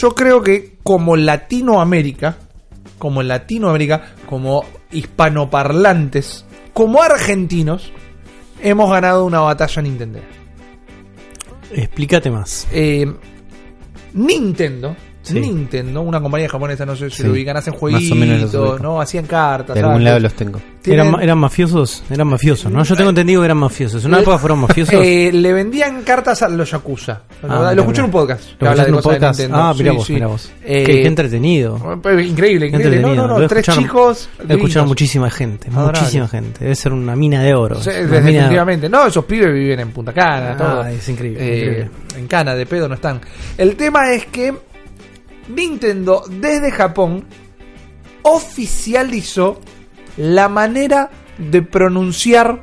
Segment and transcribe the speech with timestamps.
[0.00, 2.38] yo creo que como Latinoamérica,
[2.98, 7.92] como Latinoamérica, como hispanoparlantes, como argentinos,
[8.62, 10.20] hemos ganado una batalla Nintendo.
[11.72, 12.66] Explícate más.
[12.72, 13.12] Eh,
[14.14, 14.96] Nintendo,
[15.32, 15.40] Sí.
[15.40, 18.50] Nintendo, una compañía japonesa, no sé si Sí, lo ubican, hacen más o menos los
[18.50, 18.80] jueguitos.
[18.80, 19.00] ¿no?
[19.00, 19.74] Hacían cartas.
[19.74, 20.60] De algún lado los tengo.
[20.84, 22.02] ¿Eran, ¿Eran mafiosos?
[22.10, 22.82] Eran mafiosos, ¿no?
[22.84, 24.02] Yo tengo entendido que eran mafiosos.
[24.04, 24.94] ¿En una época fueron mafiosos?
[25.10, 27.22] Eh, le vendían cartas a los Yakuza.
[27.48, 28.44] Ah, lo escuché en un podcast.
[28.58, 29.38] que ¿Lo habla de un cosas de podcast?
[29.40, 29.62] Nintendo.
[29.62, 30.12] Ah, mira Sí, vos, sí.
[30.14, 30.52] mira vos.
[30.64, 31.98] Eh, Qué, qué entretenido.
[32.02, 32.70] Pues, Increíble.
[32.70, 33.14] No, entretenido.
[33.14, 34.28] no, no, Lo tres chicos.
[34.46, 35.70] Lo escucharon muchísima gente.
[35.70, 36.60] Muchísima gente.
[36.60, 37.76] Debe ser una mina de oro.
[37.82, 38.88] Sí, definitivamente.
[38.88, 40.52] No, esos pibes viven en Punta Cana.
[40.52, 40.86] Ah, todo.
[40.86, 41.90] es increíble, Eh, increíble.
[42.16, 43.20] En Cana, de pedo no están.
[43.58, 44.54] El tema es que
[45.54, 47.24] Nintendo, desde Japón,
[48.22, 49.60] oficializó
[50.16, 52.62] la manera de pronunciar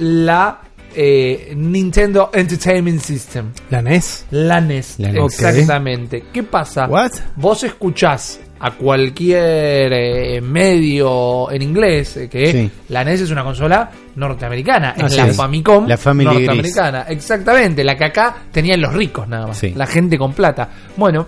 [0.00, 0.60] la
[0.94, 3.52] eh, Nintendo Entertainment System.
[3.70, 4.26] ¿La NES?
[4.30, 4.96] La NES.
[4.98, 5.22] La NES.
[5.24, 6.24] Exactamente.
[6.32, 6.86] ¿Qué pasa?
[6.86, 7.12] What?
[7.36, 12.70] Vos escuchás a cualquier eh, medio en inglés eh, que Sí.
[12.88, 15.36] la NES es una consola norteamericana, es Así la es.
[15.36, 16.46] Famicom La Family Gris.
[16.46, 19.72] norteamericana, exactamente, la que acá tenían los ricos nada más, Sí.
[19.76, 20.70] la gente con plata.
[20.96, 21.26] Bueno,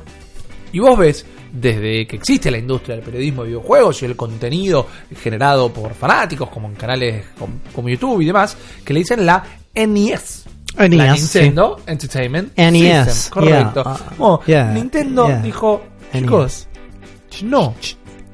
[0.72, 4.86] y vos ves desde que existe la industria del periodismo de videojuegos y el contenido
[5.20, 9.42] generado por fanáticos como en canales como, como YouTube y demás, que le dicen la
[9.74, 10.44] NES.
[10.76, 13.82] la NES, Nintendo Entertainment NES, System, correcto.
[13.82, 15.38] yeah, uh, Oh, yeah, Nintendo yeah.
[15.42, 16.22] dijo, NES.
[16.22, 16.68] chicos,
[17.44, 17.74] no.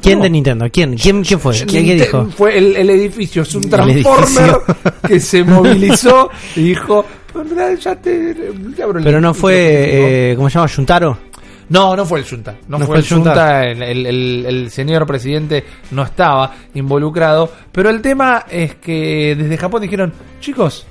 [0.03, 0.25] ¿Quién No.
[0.25, 0.67] de Nintendo?
[0.71, 0.97] ¿Quién?
[0.98, 1.55] ¿Quién, quién fue?
[1.65, 2.27] ¿Quién, quién dijo?
[2.37, 4.57] Fue el, el edificio, es un transformer
[5.09, 8.37] que se movilizó y dijo, "Pero en realidad ya te, el
[8.77, 9.35] Pero no micrófono".
[9.35, 10.67] fue, eh, ¿cómo se llama?
[10.67, 11.19] ¿Yuntaro?
[11.69, 12.57] No, no fue el Junta.
[12.69, 13.65] No, fue, el Junta.
[13.65, 17.51] El, el- el- el señor presidente no estaba involucrado.
[17.73, 20.87] Pero el tema es que desde Japón dijeron, chicos,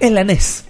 [0.00, 0.66] es la NES.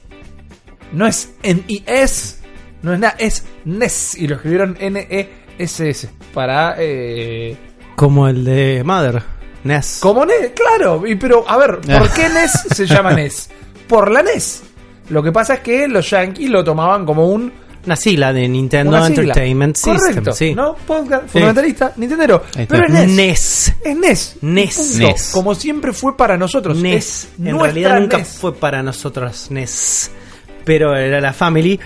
[0.92, 2.40] No es NES,
[2.82, 4.14] no es nada, es NES.
[4.16, 6.10] Y lo escribieron N-E-S-S.
[6.32, 6.76] Para...
[6.78, 7.56] Eh,
[7.96, 9.22] Como el de Mother.
[9.64, 10.00] NES.
[10.02, 11.06] como NES, claro.
[11.06, 13.48] Y, pero, a ver, ¿por qué NES se llama NES?
[13.88, 14.62] Por la NES.
[15.08, 17.50] Lo que pasa es que los yankees lo tomaban como un
[17.86, 19.22] Una sigla de Nintendo una sigla.
[19.22, 20.34] Entertainment Correcto, System.
[20.34, 20.54] Sí.
[20.54, 20.74] ¿no?
[20.74, 22.42] Podcast fundamentalista, Nintendero.
[22.56, 22.76] Ahí está.
[22.76, 23.14] Pero es NES.
[23.14, 23.74] NES.
[23.84, 24.36] Es NES.
[24.42, 24.98] NES.
[24.98, 25.30] NES.
[25.32, 26.78] Como siempre fue para nosotros.
[26.78, 26.94] NES.
[26.94, 28.28] Es En realidad nunca NES.
[28.40, 30.10] fue para nosotros NES.
[30.64, 31.78] Pero era la Family.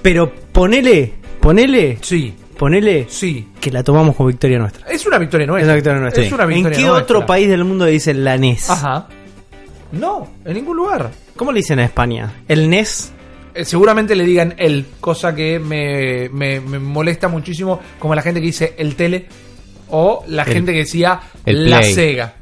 [0.00, 3.48] Pero ponele, ponele, Sí, ponele sí.
[3.60, 4.86] que la tomamos como victoria nuestra.
[4.88, 5.68] Es una victoria Es nuestra.
[5.68, 6.22] la victoria nuestra.
[6.24, 7.02] Es una ¿En victoria qué nuestra.
[7.16, 8.70] otro país del mundo dicen la NES?
[8.70, 9.08] Ajá.
[9.92, 11.10] No, en ningún lugar.
[11.36, 12.32] ¿Cómo le dicen en España?
[12.48, 13.12] ¿El E NES?
[13.58, 18.40] Eh, seguramente le digan el, cosa que me, me- me molesta muchísimo, como la gente
[18.40, 19.26] que dice el tele
[19.88, 21.94] o la El- gente que decía el la Play.
[21.94, 22.34] Sega.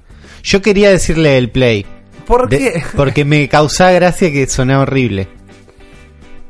[0.43, 1.87] Yo quería decirle el play.
[2.27, 2.83] ¿Por De- qué?
[2.97, 5.29] porque me causaba gracia que sonaba horrible.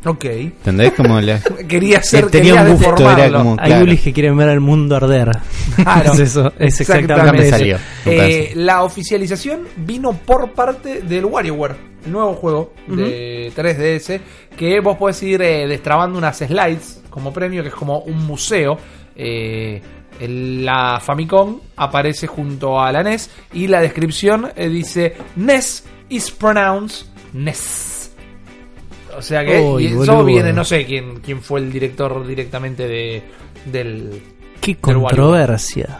[0.06, 0.24] Ok.
[0.24, 0.92] ¿Entendés?
[0.92, 1.40] Como la...
[1.68, 3.84] Quería ser, tenía quería un gusto, era como- Hay Claro.
[3.84, 5.30] gulis que quieren ver al mundo arder.
[5.74, 7.50] Claro, es eso, es exactamente eso.
[7.58, 7.78] salió.
[8.04, 11.74] Eh, la oficialización vino por parte del WarioWare,
[12.04, 14.20] el nuevo juego de 3DS,
[14.56, 18.78] que vos podés ir eh, destrabando unas slides como premio, que es como un museo.
[19.16, 19.80] Eh,
[20.20, 27.06] la Famicom aparece junto a la NES y la descripción eh, dice NES is pronounced
[27.34, 27.95] NES.
[29.16, 30.24] O sea que Uy, y eso boludo.
[30.24, 33.22] viene, no sé quién, quién fue el director directamente de,
[33.64, 34.22] del,
[34.60, 35.98] Qué Del controversia.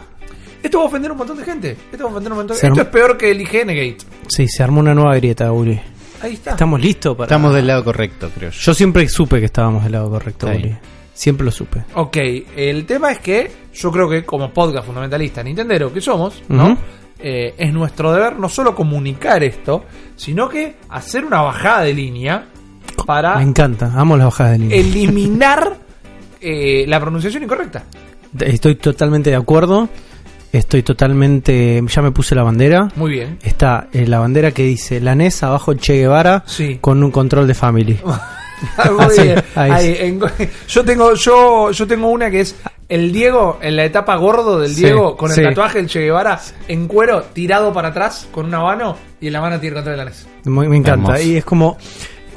[0.63, 1.77] esto va a ofender a un montón de gente.
[1.91, 3.67] Esto va a ofender a un montón de Esto arm- es peor que el IGN
[3.67, 3.97] Gate.
[4.27, 5.79] Sí, se armó una nueva grieta, Uli.
[6.21, 6.51] Ahí está.
[6.51, 7.25] Estamos listos para.
[7.25, 8.59] Estamos del lado correcto, creo yo.
[8.59, 10.53] Yo siempre supe que estábamos del lado correcto, Sí.
[10.55, 10.75] Uli.
[11.13, 11.83] Siempre lo supe.
[11.95, 12.17] Ok,
[12.55, 16.73] el tema es que yo creo que como podcast fundamentalista Nintendero que somos, ¿no?
[16.73, 16.77] Ujú.
[17.19, 19.83] Eh, es nuestro deber no solo comunicar esto,
[20.15, 22.45] sino que hacer una bajada de línea
[23.05, 23.91] para Me encanta.
[23.95, 24.77] Amo las bajadas de línea.
[24.77, 25.77] eliminar
[26.41, 27.83] eh, la pronunciación incorrecta.
[28.39, 29.89] Estoy totalmente de acuerdo.
[30.51, 31.81] Estoy totalmente.
[31.87, 32.89] Ya me puse la bandera.
[32.95, 33.37] Muy bien.
[33.43, 36.77] Está eh, la bandera que dice la NES abajo Che Guevara Sí.
[36.81, 37.99] con un control de family.
[38.91, 39.43] Muy Así, bien.
[39.55, 40.19] ahí Ahí, en-
[40.67, 42.55] yo tengo yo yo tengo una que es
[42.89, 45.43] el Diego en la etapa gordo del Sí, Diego con el sí.
[45.43, 49.41] tatuaje del Che Guevara en cuero tirado para atrás con una mano y en la
[49.41, 50.27] mano tiene el control de la NES.
[50.45, 51.11] Muy- me encanta.
[51.13, 51.29] Hermoso.
[51.29, 51.77] Y es como.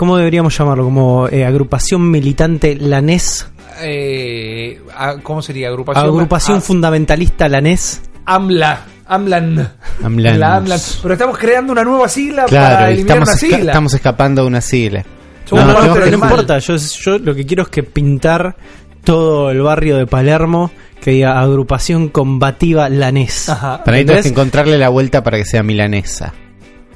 [0.01, 0.85] ¿Cómo deberíamos llamarlo?
[0.85, 3.47] Como eh, agrupación militante la NES.
[3.83, 5.69] Eh, a- ¿Cómo sería?
[5.69, 6.07] Agrupación.
[6.07, 8.01] Agrupación Ah, fundamentalista la NES.
[8.25, 8.81] AMLA.
[9.07, 9.73] AMLAN.
[10.03, 10.41] Amlan.
[10.41, 10.81] La AMLAN.
[11.03, 13.73] Pero estamos creando una nueva sigla Claro, para eliminar estamos, una esca- sigla.
[13.73, 15.05] estamos escapando de una sigla.
[15.53, 16.59] No, no, importa.
[16.61, 18.57] Yo, yo lo que quiero es que pintar
[19.05, 20.71] todo el barrio de Palermo
[21.03, 23.51] que diga agrupación combativa la NES.
[23.51, 23.85] Ajá.
[23.85, 24.25] Para ahí ¿Entendés?
[24.25, 26.33] encontrarle la vuelta para que sea milanesa.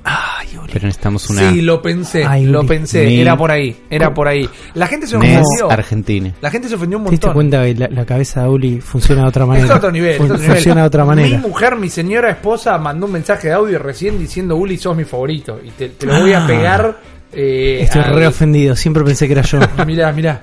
[0.05, 0.71] Ay, Uli.
[0.73, 4.47] pero necesitamos una Sí, lo pensé, Ay, lo pensé, era por ahí, era por ahí.
[4.75, 5.71] La gente se ofendió.
[5.71, 6.33] Argentina.
[6.43, 7.51] La gente se ofendió un ¿Te diste montón.
[7.51, 9.73] cuenta que la, la cabeza de Uli funciona de otra manera?
[9.75, 10.57] A otro nivel, Fun- está a otro nivel.
[10.57, 11.29] funciona de otra manera.
[11.39, 15.05] Mi mujer, mi señora esposa, mandó un mensaje de audio recién diciendo Uli, sos mi
[15.05, 15.59] favorito.
[15.65, 16.47] Y te, te lo voy a Ah.
[16.47, 16.97] pegar.
[17.33, 19.59] Eh, Estoy re ofendido, siempre pensé que era yo.
[19.87, 20.41] Mirá, mirá.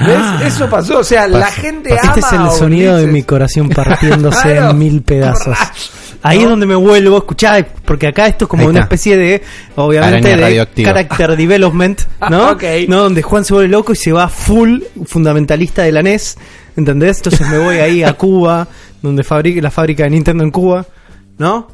[0.00, 0.54] ¿Ves?
[0.54, 0.98] Eso pasó.
[0.98, 2.00] O sea, la gente ama.
[2.14, 4.70] Este es el sonido de mi corazón partiéndose Claro.
[4.70, 5.56] en mil pedazos.
[6.22, 9.40] Ahí es donde me vuelvo, escuchá, porque acá esto es como una especie de,
[9.76, 12.50] obviamente, de character development, ¿no?
[12.50, 12.64] Ok.
[12.88, 13.04] ¿no?
[13.04, 16.36] Donde Juan se vuelve loco y se va full fundamentalista de la NES,
[16.76, 17.18] ¿entendés?
[17.18, 18.66] Entonces me voy ahí a Cuba,
[19.00, 20.84] donde fabrica la fábrica de Nintendo en Cuba,
[21.38, 21.68] ¿no?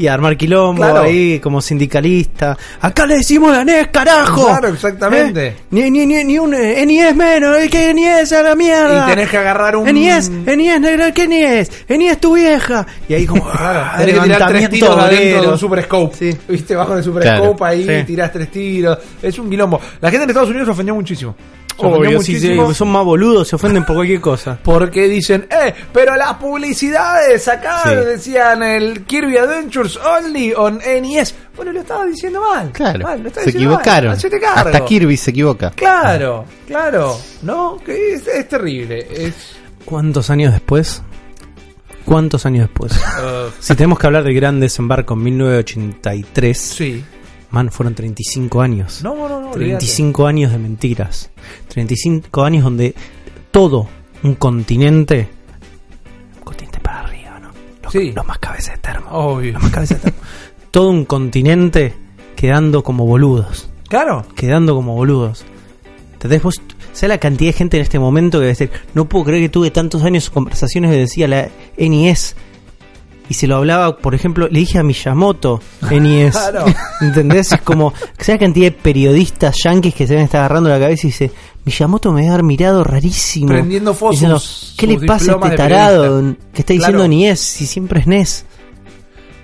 [0.00, 1.00] Y armar quilombo Claro.
[1.00, 2.56] ahí como sindicalista.
[2.80, 4.46] Acá le decimos la NES, carajo.
[4.46, 5.46] Claro, exactamente.
[5.48, 5.56] ¿Eh?
[5.72, 9.06] Ni, ni, ni, ni un eh, NES menos, el que NES a la mierda.
[9.06, 9.84] Y tenés que agarrar un.
[9.92, 11.70] NES, NES, negro, ¿qué NES?
[11.88, 12.86] NES tu vieja.
[13.08, 16.16] Y ahí como Claro, ah, tenés que tirar tres tiros adentro de un super scope.
[16.16, 16.38] Sí.
[16.48, 17.44] Viste, bajo el super Claro.
[17.46, 18.04] scope ahí, Sí.
[18.06, 18.98] tirás tres tiros.
[19.20, 19.80] Es un quilombo.
[20.00, 21.34] La gente en Estados Unidos se ofendió muchísimo.
[21.78, 24.58] Obvio, muchísimo son más boludos, se ofenden por cualquier cosa.
[24.64, 27.94] Porque dicen, eh, pero las publicidades acá Sí.
[27.94, 31.34] decían el Kirby Adventures only on NES.
[31.56, 32.70] Bueno, lo estaba diciendo mal.
[32.72, 33.80] Claro, Mal, lo estaba se diciendo mal.
[33.80, 34.16] equivocaron.
[34.40, 34.68] Cargo.
[34.70, 35.70] Hasta Kirby se equivoca.
[35.70, 37.16] Claro, claro.
[37.42, 39.06] No, que es, es terrible.
[39.10, 39.34] Es.
[39.84, 41.02] ¿Cuántos años después?
[42.04, 42.92] ¿Cuántos años después?
[42.96, 47.04] uh, si tenemos que hablar del gran desembarco en 1983, sí.
[47.50, 49.00] Man, fueron 35 años.
[49.02, 49.50] No, no, no.
[49.50, 51.30] 35 años de mentiras.
[51.68, 52.94] 35 años donde
[53.50, 53.88] todo
[54.22, 55.28] un continente.
[56.38, 57.50] Un continente para arriba, ¿no?
[57.82, 58.12] Los, Sí.
[58.12, 59.10] los más cabezas de termo.
[59.10, 59.52] Obvio.
[59.54, 60.26] Los más cabezas de termo.
[60.70, 61.94] todo un continente
[62.36, 63.68] quedando como boludos.
[63.88, 64.26] Claro.
[64.34, 65.44] Quedando como boludos.
[66.12, 66.42] ¿Entendés?
[66.42, 66.60] Vos,
[66.92, 69.42] ¿sabés la cantidad de gente en este momento que va a decir, no puedo creer
[69.44, 71.48] que tuve tantos años conversaciones que decía la
[71.78, 72.34] NES?
[73.28, 75.60] Y se lo hablaba, por ejemplo, le dije a Miyamoto
[75.90, 76.32] NES.
[76.32, 76.64] Claro.
[77.00, 77.52] ¿Entendés?
[77.52, 81.06] Es como, ¿sabes la cantidad de periodistas yanquis que se ven estar agarrando la cabeza
[81.06, 81.30] y dice,
[81.64, 83.48] Miyamoto me debe haber mirado rarísimo.
[83.48, 84.40] Prendiendo fo- Diciendo,
[84.76, 87.12] ¿qué le pasa a este tarado periodista?" que está diciendo Claro.
[87.12, 88.44] NES si siempre es NES?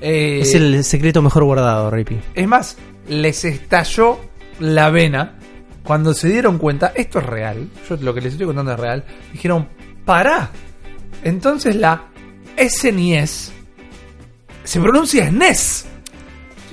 [0.01, 2.19] Eh, es el secreto mejor guardado, Rippy.
[2.35, 2.77] Es más,
[3.09, 4.19] les estalló
[4.61, 5.35] la vena
[5.83, 9.05] cuando se dieron cuenta, esto es real, yo lo que les estoy contando es real,
[9.33, 9.69] dijeron,
[10.07, 10.51] pará,
[11.23, 12.05] entonces la
[12.57, 13.53] SNES
[14.65, 15.85] se pronuncia SNES.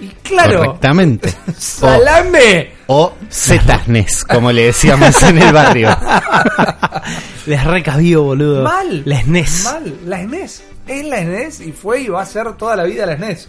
[0.02, 1.32] Y claro, Correctamente.
[1.58, 2.72] salame.
[2.88, 5.96] O Zetasnes, como le decíamos en el barrio.
[7.46, 8.64] Les recabió, boludo.
[8.64, 9.04] Mal.
[9.06, 9.64] La SNES.
[9.66, 10.64] Mal, la SNES.
[10.88, 13.48] Es la SNES y fue y va a ser toda la vida la SNES.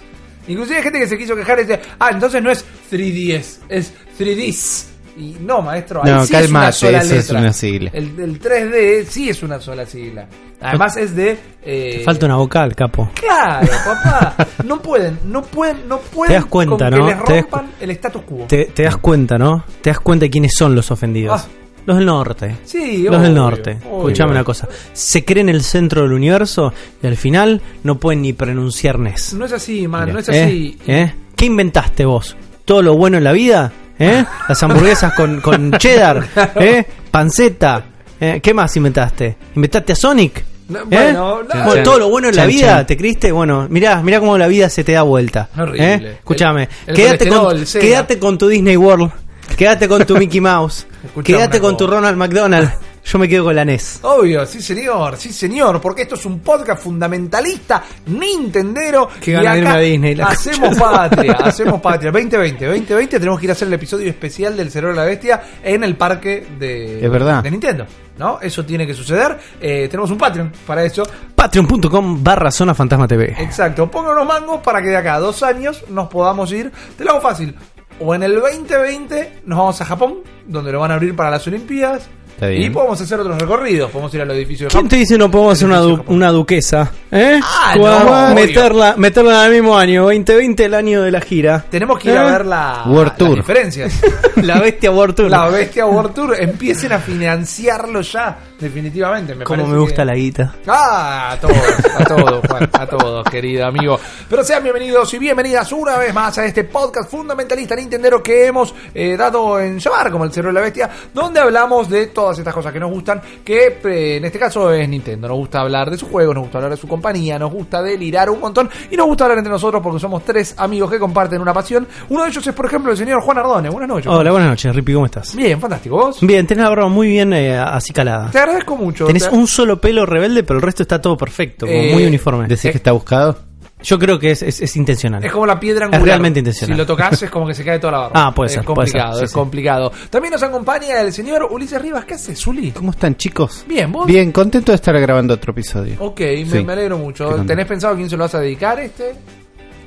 [0.49, 3.93] Inclusive hay gente que se quiso quejar y dice, ah, entonces no es 3DS, es
[4.19, 4.92] 3Ds.
[5.17, 7.41] Y no, maestro, ahí No, sí es una calmate, sola eso es letra.
[7.41, 7.91] una sigla.
[7.93, 10.27] El, el 3D sí es una sola sigla.
[10.61, 11.37] Además es de...
[11.65, 13.11] eh, Falta una vocal, capo.
[13.15, 14.35] Claro, papá.
[14.65, 17.07] No pueden, no pueden, no pueden Te das cuenta, con ¿no?
[17.07, 18.45] que les Te das rompan el status quo.
[18.49, 19.65] Te, te das cuenta, ¿no?
[19.83, 21.43] Te das cuenta de quiénes son los ofendidos.
[21.45, 21.49] Ah.
[21.85, 22.57] Los del norte.
[22.65, 23.79] Sí, Los obvio, del norte.
[23.91, 23.97] obvio.
[24.09, 24.69] Escuchame una cosa.
[24.93, 26.73] Se creen el centro del universo
[27.03, 29.35] y al final no pueden ni pronunciar NES.
[29.35, 30.45] No es así, man, no es ¿Eh?
[30.45, 30.79] así.
[30.87, 31.13] ¿Eh?
[31.35, 32.37] ¿Qué inventaste vos?
[32.65, 33.73] ¿Todo lo bueno en la vida?
[33.99, 34.25] ¿Eh?
[34.49, 36.25] Las hamburguesas con, con cheddar.
[36.57, 36.85] ¿Eh?
[37.11, 37.85] Panceta.
[38.21, 38.41] ¿Eh?
[38.43, 39.37] ¿Qué más inventaste?
[39.55, 40.45] ¿Inventaste a Sonic?
[40.69, 40.85] No, ¿Eh?
[40.91, 41.45] bueno, no.
[41.45, 42.87] Bueno, Chan, todo lo bueno en la vida, chan.
[42.87, 43.33] ¿te creíste?
[43.33, 45.49] Bueno, mirá, mirá cómo la vida se te da vuelta.
[45.59, 45.95] Horrible.
[45.95, 46.13] ¿Eh?
[46.19, 49.11] Escúchame, El- el quédate, con, quédate con tu Disney World,
[49.57, 50.87] quédate con tu Mickey Mouse,
[51.25, 51.87] quédate con tu.
[51.87, 52.71] Ronald McDonald.
[53.05, 53.99] Yo me quedo con la NES.
[54.03, 59.09] Obvio, sí señor, sí señor, porque esto es un podcast fundamentalista, nintendero.
[59.21, 62.13] Qué y gana irme a Disney, la hacemos patria, hacemos patria.
[62.13, 65.43] 2020, 2020 tenemos que ir a hacer el episodio especial del Cerebro de la Bestia
[65.63, 67.43] en el parque de, Es verdad.
[67.43, 67.87] de Nintendo.
[68.19, 68.39] ¿No?
[68.41, 69.37] Eso tiene que suceder.
[69.61, 71.03] Eh, tenemos un Patreon para eso.
[71.35, 73.35] Patreon.com barra Zona Fantasma TV.
[73.39, 76.71] Exacto, pongan unos mangos para que de acá a dos años nos podamos ir.
[76.97, 77.55] Te lo hago fácil.
[78.01, 81.47] O en el 2020 nos vamos a Japón, donde lo van a abrir para las
[81.47, 82.09] Olimpiadas.
[82.35, 82.63] Está bien.
[82.63, 83.91] Y podemos hacer otros recorridos.
[83.91, 86.91] Podemos ir al edificio de ¿Quién te dice no podemos hacer una, du- una duquesa?
[87.11, 87.39] ¿Eh?
[87.43, 91.65] Ah, Podemos no, meterla, meterla en el mismo año, 2020 el año de la gira.
[91.71, 92.33] Tenemos que ir a ¿Eh?
[92.33, 93.35] ver la, World las Tour.
[93.37, 94.01] diferencias.
[94.43, 95.31] La bestia World Tour.
[95.31, 96.35] la Bestia World Tour.
[96.41, 99.37] Empiecen a financiarlo ya, definitivamente.
[99.37, 100.55] Me Como parece me gusta que- la guita.
[100.67, 101.57] Ah, a todos,
[101.99, 104.01] a todos, Juan, a todos, querido amigo.
[104.29, 108.75] Pero sean bienvenidos y bienvenidas una vez más a este podcast fundamentalista nintendero que hemos
[108.95, 112.55] eh, dado en llamar como el Cerro de la Bestia, donde hablamos de todas estas
[112.55, 115.29] cosas que nos gustan, que eh, en este caso es Nintendo.
[115.29, 118.31] Nos gusta hablar de su juego, nos gusta hablar de su compañía, nos gusta delirar
[118.31, 121.53] un montón y nos gusta hablar entre nosotros porque somos tres amigos que comparten una
[121.53, 121.87] pasión.
[122.09, 123.69] Uno de ellos es, por ejemplo, el señor Juan Ardone.
[123.71, 124.07] Buenas noches.
[124.07, 125.35] Hola, buenas noches, Rippy, ¿cómo estás?
[125.35, 125.97] Bien, fantástico.
[125.97, 126.19] ¿Vos?
[126.21, 128.31] Bien, tenés la barba muy bien eh, así calada.
[128.31, 129.07] Te agradezco mucho.
[129.07, 132.05] Tenés Te- un solo pelo rebelde, pero el resto está todo perfecto, como Eh, muy
[132.07, 132.47] uniforme.
[132.47, 133.37] ¿Decís que está buscado?
[133.83, 135.25] Yo creo que es, es, es intencional.
[135.25, 136.07] Es como la piedra Es angular.
[136.07, 136.75] realmente intencional.
[136.77, 138.13] Si lo tocas es como que se cae toda la barra.
[138.15, 138.93] Ah, puede es ser, puede ser.
[139.01, 139.35] complicado, Sí, es sí.
[139.35, 139.93] complicado.
[140.11, 142.05] También nos acompaña el señor Ulises Rivas.
[142.05, 142.71] ¿Qué haces, Uli?
[142.73, 143.65] ¿Cómo están, chicos?
[143.69, 144.07] Bien, ¿vos?
[144.07, 145.97] Bien, contento de estar grabando otro episodio.
[145.99, 146.65] Ok, me, Sí.
[146.65, 147.25] me alegro mucho.
[147.27, 147.47] Contento.
[147.49, 149.15] ¿Tenés pensado a quién se lo vas a dedicar este?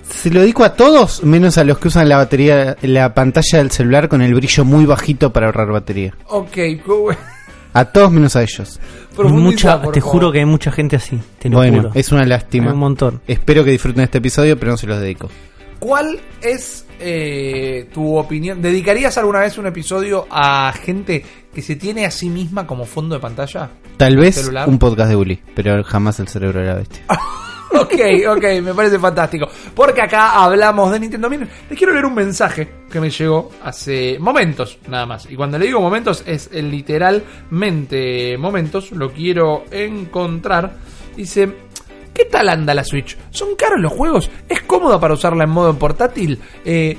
[0.09, 3.71] Se lo dedico a todos, menos a los que usan la batería, la pantalla del
[3.71, 6.13] celular con el brillo muy bajito para ahorrar batería.
[6.27, 7.09] Ok, cu-
[7.75, 8.79] A todos menos a ellos.
[9.17, 10.12] Mucha, por te favor.
[10.13, 11.20] juro que hay mucha gente así.
[11.39, 11.91] Te lo bueno, juro.
[11.94, 12.72] es una Hay lástima.
[12.74, 13.22] un montón.
[13.27, 15.29] Espero que disfruten este episodio, pero no se los dedico.
[15.79, 18.62] ¿Cuál es eh, tu opinión?
[18.62, 23.15] ¿Dedicarías alguna vez un episodio a gente que se tiene a sí misma como fondo
[23.15, 23.70] de pantalla?
[23.98, 24.67] Tal vez celular.
[24.70, 27.03] un podcast de Uli, pero jamás el cerebro de la bestia.
[27.82, 27.94] Ok,
[28.38, 29.48] ok, me parece fantástico.
[29.74, 31.29] Porque acá hablamos de Nintendo.
[31.29, 35.29] Miren, les quiero leer un mensaje que me llegó hace momentos, nada más.
[35.29, 38.91] Y cuando le digo momentos, es literalmente momentos.
[38.91, 40.74] Lo quiero encontrar.
[41.15, 41.50] Dice:
[42.13, 43.17] ¿Qué tal anda la Switch?
[43.32, 44.29] ¿Son caros los juegos?
[44.48, 46.39] ¿Es cómoda para usarla en modo portátil?
[46.63, 46.98] Eh,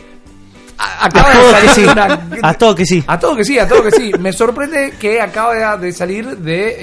[1.01, 1.85] acaba A de salir sí.
[1.85, 3.05] una- A todo que sí.
[3.07, 4.13] a todo que sí, a todo que sí.
[4.21, 6.77] Me sorprende que acaba de salir de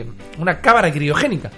[0.00, 0.06] eh,
[0.38, 1.50] una cámara criogénica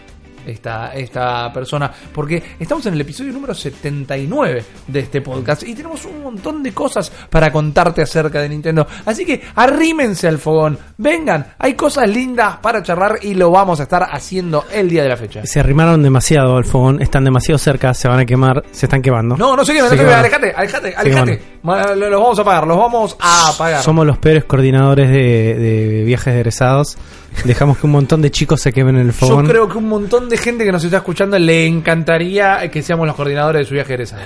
[0.47, 1.91] esta, esta persona.
[2.13, 6.73] Porque estamos en el episodio número 79 de este podcast y tenemos un montón de
[6.73, 8.87] cosas para contarte acerca de Nintendo.
[9.05, 13.85] Así que arrímense al fogón, vengan, hay cosas lindas para charlar y lo vamos a
[13.85, 15.45] estar haciendo el día de la fecha.
[15.47, 19.37] Se arrimaron demasiado al fogón, están demasiado cerca, se van a quemar, se están quemando.
[19.37, 21.43] No, no se quemen, no Se quemen, alejate, alejate, alejate.
[21.63, 23.83] Los vamos a apagar, los vamos a apagar.
[23.83, 26.97] Somos los peores coordinadores de, de viajes de egresados.
[27.45, 29.47] Dejamos que un montón de chicos se quemen en el Yo fogón.
[29.47, 33.15] creo que un montón de gente que nos está escuchando le encantaría que seamos los
[33.15, 34.23] coordinadores de su viaje egresado.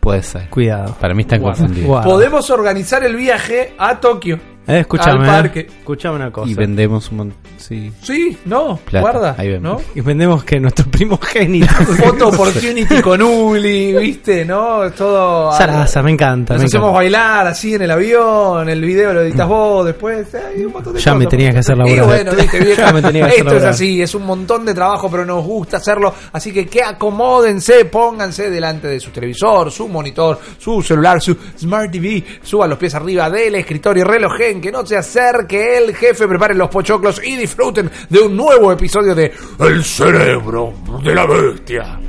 [0.00, 0.48] Puede ser.
[0.50, 0.96] Cuidado.
[1.00, 1.86] Para mí están confundidos.
[1.86, 2.02] Guau.
[2.04, 4.38] Podemos organizar el viaje a Tokio.
[4.66, 5.18] Eh, escúchame.
[5.18, 5.42] al eh.
[5.42, 5.60] parque.
[5.78, 6.50] Escúchame una cosa.
[6.50, 7.38] Y vendemos un montón.
[7.56, 7.92] Sí.
[8.02, 9.34] Sí, no, Plata, guarda.
[9.38, 9.62] ahí vemos.
[9.62, 9.80] ¿no?
[9.94, 11.66] Y vendemos que nuestro primogénito.
[11.72, 14.44] Photo opportunity con Uli, ¿viste?
[14.44, 14.84] ¿No?
[14.84, 15.52] Es todo.
[15.52, 16.54] Sarasa, me encanta.
[16.54, 16.98] Nos me hacemos encanta.
[16.98, 21.00] bailar así en el avión, el video lo editas vos, después hay un montón de
[21.00, 22.04] Ya me tenías que hacer Y laburar.
[22.06, 24.74] bueno, viste, vieja, Ya me tenías que hacer esto es así, es un montón de
[24.74, 29.86] trabajo, pero nos gusta hacerlo, así que que acomódense, pónganse delante de su televisor, su
[29.88, 34.04] monitor, su celular, su Smart TV, suban los pies arriba del escritorio,
[34.60, 39.14] que no se acerque el jefe, preparen los pochoclos y disfruten de un nuevo episodio
[39.14, 42.01] de El cerebro de la bestia.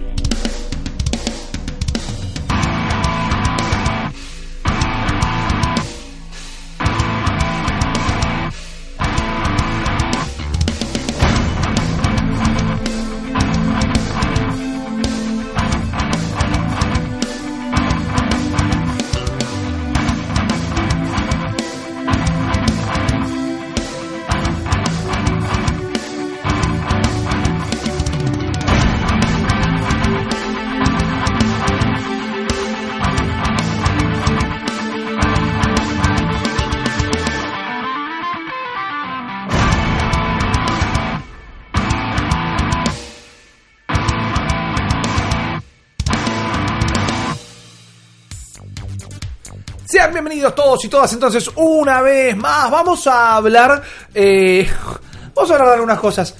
[50.34, 52.72] Bienvenidos todos y todas entonces una vez más.
[52.72, 53.84] Vamos a hablar...
[54.16, 54.68] eh,
[55.36, 56.36] vamos a hablar de algunas cosas.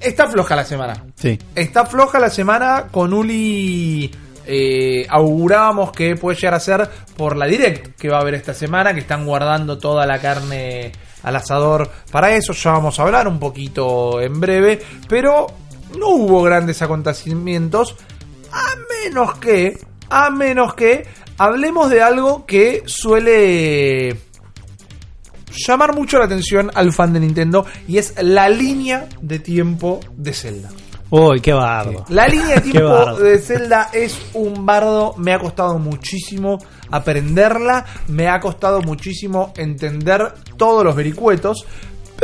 [0.00, 1.04] Está floja la semana.
[1.16, 1.36] Sí.
[1.54, 4.12] Está floja la semana con Uli.
[4.46, 8.54] eh, augurábamos que puede llegar a ser por la direct que va a haber esta
[8.54, 10.92] semana, que están guardando toda la carne
[11.24, 12.52] al asador para eso.
[12.52, 15.48] Ya vamos a hablar un poquito en breve, pero
[15.98, 17.96] no hubo grandes acontecimientos,
[18.52, 19.78] a menos que,
[20.12, 21.06] a menos que
[21.38, 24.16] hablemos de algo que suele
[25.66, 30.34] llamar mucho la atención al fan de Nintendo y es la línea de tiempo de
[30.34, 30.68] Zelda.
[31.08, 32.04] Uy, qué bardo.
[32.08, 35.14] La línea de tiempo de Zelda es un bardo.
[35.16, 36.58] Me ha costado muchísimo
[36.90, 37.84] aprenderla.
[38.08, 41.66] Me ha costado muchísimo entender todos los vericuetos.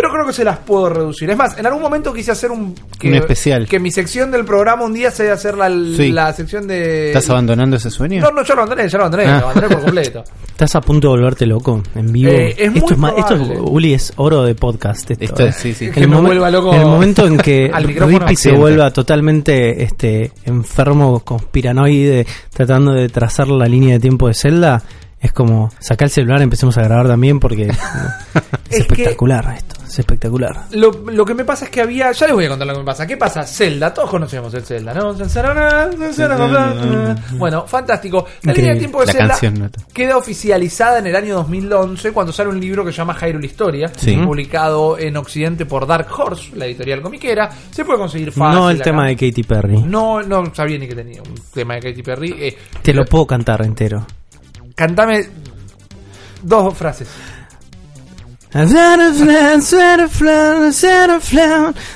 [0.00, 1.28] Pero creo que se las puedo reducir.
[1.28, 2.73] Es más, en algún momento quise hacer un.
[3.00, 3.67] Que, Un especial.
[3.67, 6.12] Que mi sección del programa un día sea hacer la, Sí.
[6.12, 7.09] la sección de.
[7.09, 8.21] ¿Estás abandonando ese sueño?
[8.23, 9.38] No, no, yo lo abandoné, yo lo abandoné, Ah.
[9.40, 10.23] lo abandoné por completo.
[10.50, 12.31] ¿Estás a punto de volverte loco en vivo?
[12.31, 13.59] Eh, es esto, es esto es.
[13.61, 15.11] Uli, es oro de podcast.
[15.11, 15.49] Esto, Esto eh.
[15.49, 15.90] es, sí, sí.
[15.90, 17.69] Que momen- vuelva loco en el momento en que.
[17.76, 22.25] Rippy se vuelva totalmente este enfermo, conspiranoide,
[22.55, 24.81] tratando de trazar la línea de tiempo de Zelda,
[25.21, 29.55] es como sacar el celular, empecemos a grabar también porque no, es, Es que- espectacular
[29.57, 29.75] esto.
[29.88, 30.66] Es espectacular.
[30.73, 32.12] Lo, lo que me pasa es que había.
[32.12, 33.07] Ya les voy a contar lo que me pasa.
[33.07, 33.42] ¿Qué pasa?
[33.45, 35.14] Zelda, todos conocemos el Zelda, ¿no?
[37.38, 38.26] Bueno, fantástico.
[38.42, 42.50] La línea de tiempo de La Zelda queda oficializada en el año 2011 cuando sale
[42.50, 44.16] un libro que se llama Hyrule Historia, Sí.
[44.16, 47.50] publicado en Occidente por Dark Horse, la editorial comiquera.
[47.71, 48.59] Se puede conseguir fácil.
[48.61, 48.85] No el acá.
[48.85, 49.83] tema de Katy Perry.
[49.83, 52.35] No, no sabía ni que tenía un tema de Katy Perry.
[52.38, 54.07] Eh, Te lo puedo cantar entero.
[54.75, 55.26] Cantame
[56.42, 57.09] dos frases.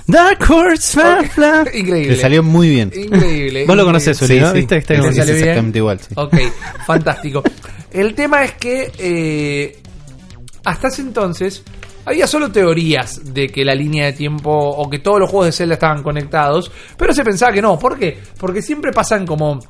[0.07, 1.01] Dark Horse,
[1.79, 2.07] Increíble.
[2.09, 2.93] Le salió muy bien.
[2.95, 3.65] Increíble.
[3.67, 4.21] Vos lo conocés.
[4.23, 4.53] Uli, ¿no?
[4.53, 5.45] ¿Viste que está ¿Te como- Es salió bien?
[5.45, 6.01] exactamente igual.
[6.01, 6.15] sí.
[6.17, 6.35] Ok,
[6.87, 7.43] fantástico.
[7.91, 9.79] El tema es que eh,
[10.65, 11.63] hasta ese entonces
[12.05, 15.53] había solo teorías de que la línea de tiempo o que todos los juegos de
[15.53, 17.79] Zelda estaban conectados, pero se pensaba que no.
[17.79, 18.19] ¿Por qué?
[18.39, 19.61] Porque siempre pasan como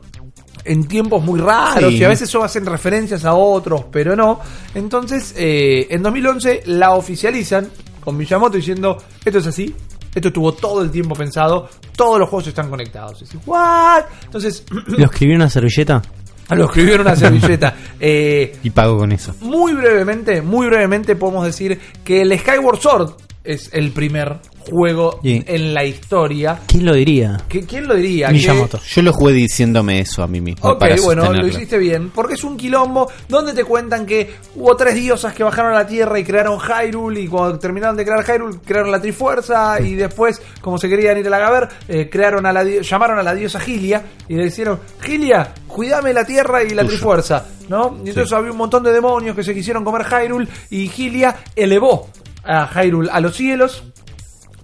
[0.64, 1.98] en tiempos muy raros Sí.
[1.98, 4.40] y a veces eso hacen referencias a otros, pero no.
[4.74, 7.68] Entonces, eh, en 2011 la oficializan
[8.02, 9.74] con Miyamoto diciendo, esto es así.
[10.14, 13.22] Esto estuvo todo el tiempo pensado, todos los juegos están conectados.
[13.22, 14.02] Y decís, ¿what?
[14.24, 16.02] Entonces, ¿Lo escribí en una servilleta?
[16.50, 17.74] lo escribió en una servilleta.
[17.98, 19.34] Eh, Y pago con eso.
[19.40, 23.12] muy brevemente, muy brevemente podemos decir que el Skyward Sword
[23.44, 24.38] es el primer
[24.70, 25.42] juego Sí.
[25.46, 26.60] en la historia.
[26.66, 27.38] ¿Quién lo diría?
[27.48, 28.28] ¿Qui- ¿Quién lo diría?
[28.28, 28.78] Que- Miyamoto.
[28.86, 30.70] Yo lo jugué diciéndome eso a mí mismo.
[30.70, 34.76] Ok, para bueno, lo hiciste bien, porque es un quilombo donde te cuentan que hubo
[34.76, 38.24] tres diosas que bajaron a la Tierra y crearon Hyrule y cuando terminaron de crear
[38.24, 42.46] Hyrule crearon la Trifuerza y después, como se querían ir a la Gaber, eh, crearon
[42.46, 46.62] a la di- llamaron a la diosa Gilia y le dijeron, Gilia, cuídame la Tierra
[46.62, 46.82] y la.
[46.84, 47.98] Trifuerza, ¿no?
[48.04, 52.08] Y entonces había un montón de demonios que se quisieron comer Hyrule y Gilia elevó
[52.44, 53.84] a Hyrule a los cielos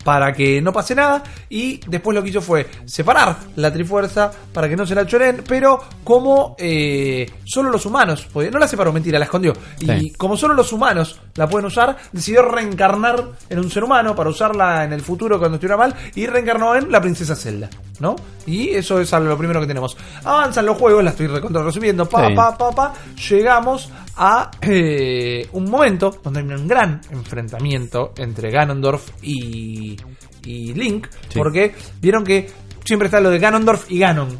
[0.04, 1.22] para que no pase nada.
[1.50, 5.44] Y después lo que hizo fue separar la trifuerza para que no se la choren
[5.46, 9.52] pero como eh, solo los humanos no la separó mentira la escondió.
[9.80, 14.30] Y como solo los humanos la pueden usar decidió reencarnar en un ser humano para
[14.30, 17.68] usarla en el futuro cuando estuviera mal y reencarnó en la princesa Zelda
[18.00, 18.16] ¿no?
[18.46, 19.96] y eso es lo primero que tenemos.
[20.24, 22.08] Avanzan los juegos la estoy recontra resumiendo.
[22.08, 22.34] Pa Sí.
[22.34, 22.94] pa pa pa
[23.28, 29.96] llegamos a eh, un momento donde hay un gran enfrentamiento entre Ganondorf y,
[30.44, 31.38] y Link, Sí.
[31.38, 32.50] porque vieron que
[32.84, 34.38] siempre está lo de Ganondorf y Ganon.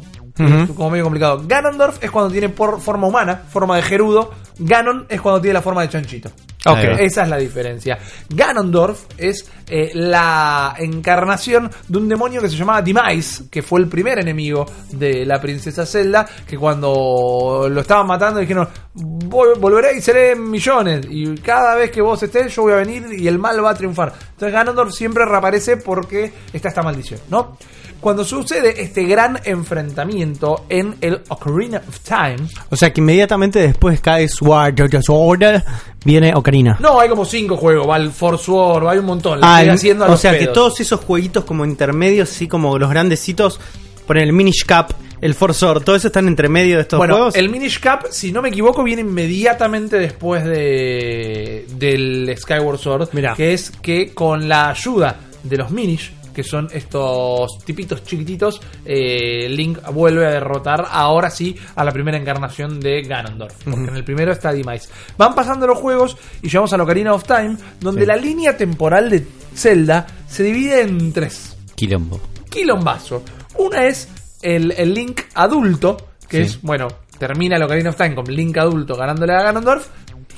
[0.75, 1.43] como medio complicado.
[1.45, 4.31] Ganondorf es cuando tiene por forma humana, forma de Gerudo.
[4.57, 6.31] Ganon es cuando tiene la forma de Chanchito.
[6.65, 6.75] Ok.
[6.77, 6.93] Ahí va.
[6.95, 7.97] Esa es la diferencia.
[8.29, 13.87] Ganondorf es eh, la encarnación de un demonio que se llamaba Demise, que fue el
[13.87, 20.01] primer enemigo de la princesa Zelda, que cuando lo estaban matando dijeron, "Vol- volveré y
[20.01, 23.63] seré millones, y cada vez que vos estés yo voy a venir y el mal
[23.63, 24.11] va a triunfar.
[24.31, 27.57] Entonces Ganondorf siempre reaparece porque está esta maldición, ¿no?
[27.99, 33.99] Cuando sucede este gran enfrentamiento en el Ocarina of Time, O sea que inmediatamente después
[34.01, 35.63] cae Sword, Sword
[36.05, 36.77] viene Ocarina.
[36.79, 39.39] no, hay como cinco juegos, va el Force War, hay un montón.
[39.41, 43.59] Ah, el- haciendo o sea que todos esos jueguitos como intermedios, así como los grandecitos,
[44.07, 47.15] ponen el Minish Cap, el Force Sword, todo eso están entre medio de estos bueno,
[47.15, 47.35] juegos.
[47.35, 53.09] el Minish Cap, si no me equivoco, viene inmediatamente después de del Skyward Sword.
[53.11, 53.33] Mirá.
[53.35, 59.49] Que es que con la ayuda de los Minish, que son estos tipitos chiquititos, eh,
[59.49, 63.53] Link vuelve a derrotar ahora sí a la primera encarnación de Ganondorf.
[63.65, 64.87] Porque en el primero está Demise.
[65.17, 68.07] Van pasando los juegos y llegamos a la Ocarina of Time, donde Sí.
[68.07, 72.21] la línea temporal de Zelda se divide en tres Quilombo.
[72.49, 73.21] quilombazo.
[73.57, 74.07] Una es
[74.41, 75.97] el, el Link adulto,
[76.29, 76.43] que Sí.
[76.43, 79.87] es, bueno, termina el Ocarina of Time con Link adulto ganándole a Ganondorf.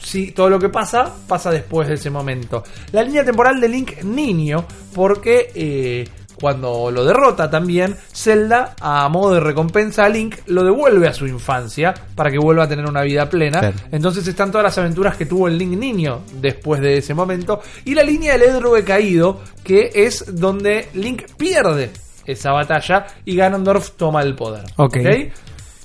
[0.01, 2.63] Sí, todo lo que pasa, pasa después de ese momento.
[2.91, 6.09] La línea temporal de Link niño, porque eh,
[6.41, 11.27] cuando lo derrota también, Zelda, a modo de recompensa a Link, lo devuelve a su
[11.27, 13.59] infancia para que vuelva a tener una vida plena.
[13.59, 13.77] Claro.
[13.91, 17.61] Entonces están todas las aventuras que tuvo el Link niño después de ese momento.
[17.85, 21.91] Y la línea del héroe caído, que es donde Link pierde
[22.25, 24.63] esa batalla y Ganondorf toma el poder.
[24.77, 24.97] Ok.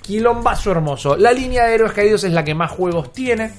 [0.00, 1.16] Quilombazo hermoso.
[1.16, 3.52] La línea de héroes caídos es la que más juegos tiene.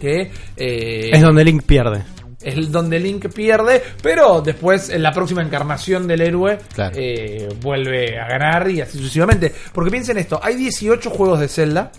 [0.00, 2.02] Que eh, es donde Link pierde.
[2.42, 6.94] es donde Link pierde, pero después en la próxima encarnación del héroe Claro.
[6.96, 9.52] eh, vuelve a ganar y así sucesivamente.
[9.72, 11.90] Porque piensen esto, hay 18 juegos de Zelda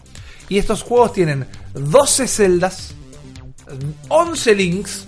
[0.48, 2.96] y estos juegos tienen 12 Zeldas,
[4.08, 5.08] 11 Links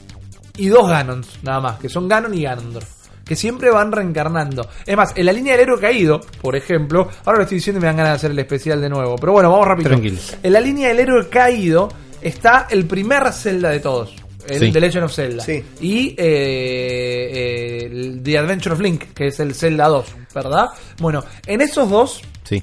[0.57, 2.87] y 2 Ganons, nada más, que son Ganon y Ganondorf.
[3.25, 4.67] Que siempre van reencarnando.
[4.85, 7.81] Es más, en la línea del héroe caído, por ejemplo, ahora lo estoy diciendo y
[7.81, 9.15] me dan ganas de hacer el especial de nuevo.
[9.15, 9.89] Pero bueno, vamos rápido.
[9.89, 10.17] Tranquilo.
[10.43, 11.87] En la línea del héroe caído
[12.21, 14.13] está el primer Zelda de todos.
[14.47, 14.71] El Sí.
[14.71, 15.43] The Legend of Zelda.
[15.43, 15.63] Sí.
[15.81, 20.65] Y eh, eh, el The Adventure of Link, que es el Zelda 2, ¿verdad?
[20.99, 22.61] Bueno, en esos dos Sí.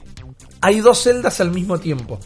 [0.60, 2.18] hay dos celdas al mismo tiempo.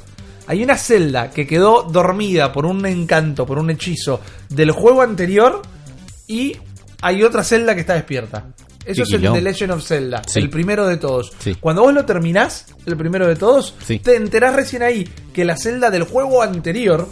[0.46, 5.62] Hay una celda que quedó dormida por un encanto, por un hechizo del juego anterior.
[6.28, 6.56] y
[7.02, 8.46] hay otra celda que está despierta.
[8.86, 9.20] Eso es el.
[9.20, 10.38] The Legend of Zelda, Sí.
[10.40, 11.30] el primero de todos.
[11.40, 11.56] Sí.
[11.60, 13.98] Cuando vos lo terminás, el primero de todos, Sí.
[13.98, 17.06] te enterás recién ahí que la celda del juego anterior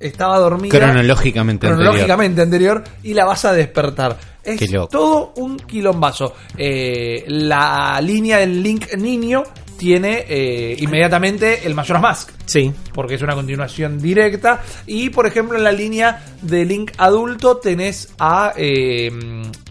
[0.00, 1.84] estaba dormida Cronológicamente anterior.
[1.86, 2.84] cronológicamente anterior.
[3.02, 4.16] y la vas a despertar.
[4.44, 6.34] Es todo un quilombazo.
[6.56, 9.42] Eh, la línea del Link niño
[9.76, 12.72] tiene eh, inmediatamente el Majora's Mask Sí.
[12.94, 14.62] porque es una continuación directa.
[14.86, 19.10] Y por ejemplo, en la línea de Link adulto tenés a eh,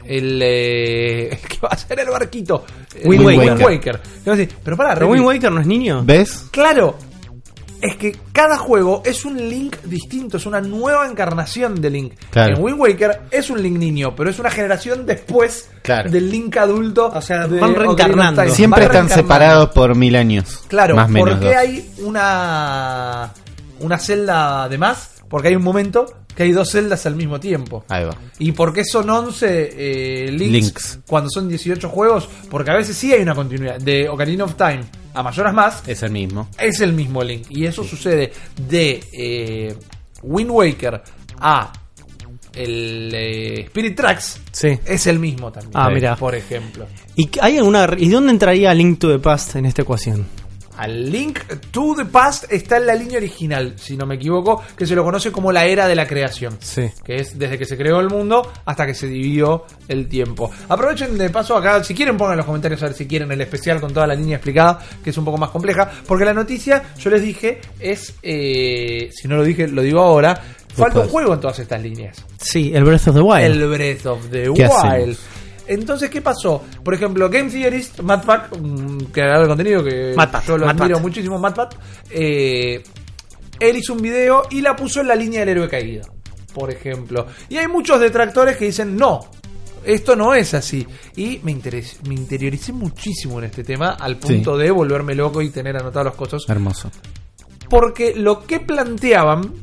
[0.06, 2.66] el eh, que va a ser el barquito,
[3.06, 3.40] Wind Eh, Waker.
[3.54, 4.00] Wind Waker.
[4.26, 6.04] Decís, Pero para, ¿Pero Wind Waker no es niño?
[6.06, 6.48] ¿Ves?
[6.52, 6.98] claro.
[7.82, 12.14] Es que cada juego es un Link distinto, es una nueva encarnación de Link.
[12.32, 12.56] Claro.
[12.58, 16.10] En Wind Waker es un Link niño, pero es una generación después Claro.
[16.10, 17.08] del Link adulto.
[17.14, 18.42] O sea, de van reencarnando.
[18.50, 19.16] Siempre Van están reencarnando.
[19.16, 20.64] separados por mil años.
[20.68, 21.56] Claro, más menos ¿por qué dos.
[21.58, 23.34] hay una,
[23.80, 25.12] una celda de más?
[25.30, 27.86] Porque hay un momento que hay dos celdas al mismo tiempo.
[27.90, 28.16] Ahí va.
[28.40, 31.00] ¿Y por qué son 11 eh, links, Links.
[31.08, 32.28] cuando son 18 juegos?
[32.50, 33.78] Porque a veces sí hay una continuidad.
[33.80, 34.82] De Ocarina of Time
[35.15, 36.49] a Majora's Mask Es el mismo.
[36.60, 37.47] es el mismo link.
[37.49, 38.32] Y eso sucede
[38.67, 39.75] de eh,
[40.21, 41.01] Wind Waker
[41.39, 41.71] a
[42.54, 44.41] el eh, Spirit Tracks.
[44.51, 44.80] Sí.
[44.86, 45.71] Es el mismo también.
[45.73, 46.15] Ah, mira.
[46.15, 46.86] Por ejemplo.
[47.15, 50.25] ¿Y hay alguna ¿Y dónde entraría Link to the Past en esta ecuación?
[50.78, 51.40] Al Link
[51.72, 55.04] to the Past está en la línea original, si no me equivoco, que se lo
[55.04, 56.58] conoce como la era de la creación.
[56.60, 56.90] Sí.
[57.04, 60.52] Que es desde que se creó el mundo hasta que se dividió el tiempo.
[60.70, 63.42] Aprovechen de paso acá, si quieren pongan en los comentarios a ver si quieren el
[63.42, 66.84] especial con toda la línea explicada, que es un poco más compleja, porque la noticia,
[66.98, 70.42] yo les dije, es, eh, si no lo dije, lo digo ahora,
[70.74, 72.24] falta un juego en todas estas líneas.
[72.38, 73.44] Sí, el Breath of the Wild.
[73.46, 75.18] El Breath of the ¿Qué Wild.
[75.67, 76.63] Entonces, ¿qué pasó?
[76.84, 80.82] Por ejemplo, Game Theorist, un creador de contenido que MadPack, yo lo MadPack.
[80.82, 81.75] admiro muchísimo, MadPack,
[82.12, 82.84] eh,
[83.60, 86.04] él hizo un video y la puso en la línea del héroe caído,
[86.54, 87.25] por ejemplo.
[87.49, 89.21] Y hay muchos detractores que dicen, no,
[89.84, 90.86] esto no es así.
[91.15, 95.49] Y me, interes- me interioricé muchísimo en este tema, al punto de volverme loco y
[95.49, 96.43] tener anotadas las cosas.
[96.47, 96.91] Hermoso.
[97.69, 99.54] Porque lo que planteaban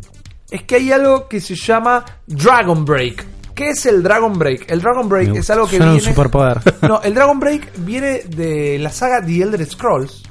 [0.51, 3.25] es que hay algo que se llama Dragon Break.
[3.55, 4.71] ¿Qué es el Dragon Break?
[4.71, 6.13] El Dragon Break es algo que Suena un viene.
[6.13, 6.61] superpoder.
[6.83, 10.23] No, el Dragon Break viene de la saga The Elder Scrolls,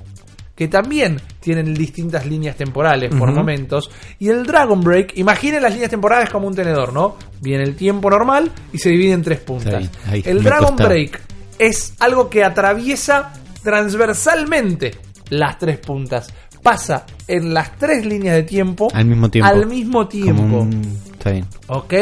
[0.55, 3.89] que también tienen distintas líneas temporales por momentos.
[4.19, 7.15] Y el Dragon Break, imaginen las líneas temporales como un tenedor, ¿no?
[7.41, 9.73] Viene el tiempo normal y se divide en tres puntas.
[9.73, 10.89] Ahí, ahí, el Dragon costaba.
[10.89, 11.21] Break
[11.57, 14.91] es algo que atraviesa transversalmente
[15.29, 16.34] las tres puntas.
[16.62, 19.49] Pasa en las tres líneas de tiempo Al mismo tiempo.
[19.49, 20.41] al mismo tiempo.
[20.60, 21.45] Un- Está bien.
[21.67, 21.93] ¿Ok?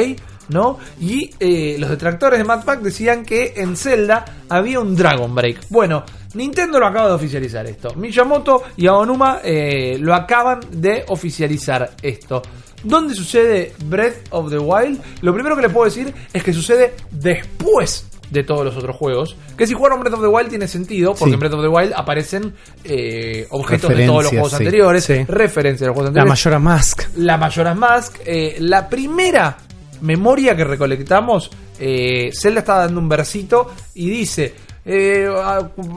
[0.50, 0.80] ¿No?
[1.00, 5.68] Y eh, los detractores de Mad Pack decían que en Zelda había un Dragon Break.
[5.70, 7.94] Bueno, Nintendo lo acaba de oficializar esto.
[7.96, 12.42] Miyamoto y Aonuma eh, lo acaban de oficializar esto.
[12.84, 15.02] ¿Dónde sucede Breath of the Wild?
[15.22, 19.36] Lo primero que les puedo decir es que sucede después de todos los otros juegos.
[19.58, 21.34] Que si jugaron Breath of the Wild tiene sentido, porque Sí.
[21.34, 24.56] en Breath of the Wild aparecen eh, objetos de todos los juegos sí.
[24.58, 25.26] anteriores, Sí.
[25.28, 27.02] referencias de los juegos La anteriores Majora Mask.
[27.18, 28.18] la Majora's Mask.
[28.26, 29.58] eh, la primera
[30.02, 34.54] memoria que recolectamos, eh, Zelda está dando un versito y dice.
[34.86, 35.28] eh,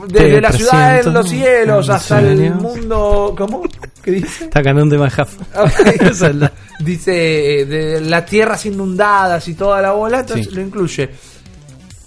[0.07, 3.33] desde la ciudad en los cielos hasta el mundo.
[3.37, 3.63] ¿Cómo?
[4.03, 4.45] ¿Qué dice?
[4.45, 5.35] Está cantando un tema de Half.
[5.55, 6.51] Ok, Zelda.
[6.79, 10.53] Dice eh, de las tierras inundadas y toda la bola, entonces Sí.
[10.55, 11.09] lo incluye.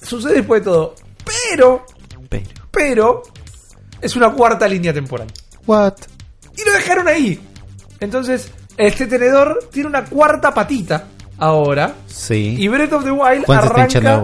[0.03, 0.95] Sucede después de todo.
[1.51, 1.87] Pero,
[2.29, 2.45] Pero.
[2.71, 3.23] pero,
[4.01, 5.29] es una cuarta línea temporal.
[5.67, 5.95] What?
[6.57, 7.41] Y lo dejaron ahí.
[8.01, 11.07] Entonces, este tenedor tiene una cuarta patita
[11.39, 11.95] ahora.
[12.07, 12.57] Sí.
[12.59, 14.21] Y Breath of the Wild arranca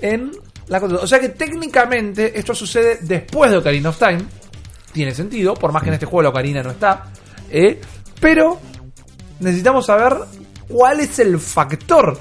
[0.00, 0.30] en
[0.68, 0.96] la cosa.
[0.96, 4.22] O sea que técnicamente esto sucede después de Ocarina of Time.
[4.92, 7.04] Tiene sentido, por más que en este juego la Ocarina no está.
[7.50, 7.80] ¿eh?
[8.20, 8.58] Pero
[9.40, 10.14] necesitamos saber
[10.68, 12.18] cuál es el factor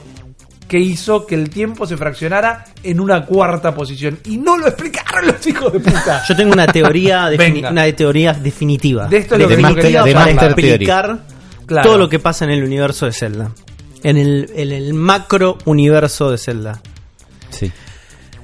[0.68, 4.18] que hizo que el tiempo se fraccionara en una cuarta posición.
[4.26, 6.24] Y no lo explicaron los hijos de puta.
[6.28, 9.08] Yo tengo una teoría, defini- una teoría definitiva.
[9.08, 10.46] De esto es lo que para hablar.
[10.46, 11.20] explicar
[11.66, 11.88] Claro.
[11.88, 13.52] todo lo que pasa en el universo de Zelda.
[14.04, 16.82] En el, en el macro universo de Zelda.
[17.50, 17.72] Sí.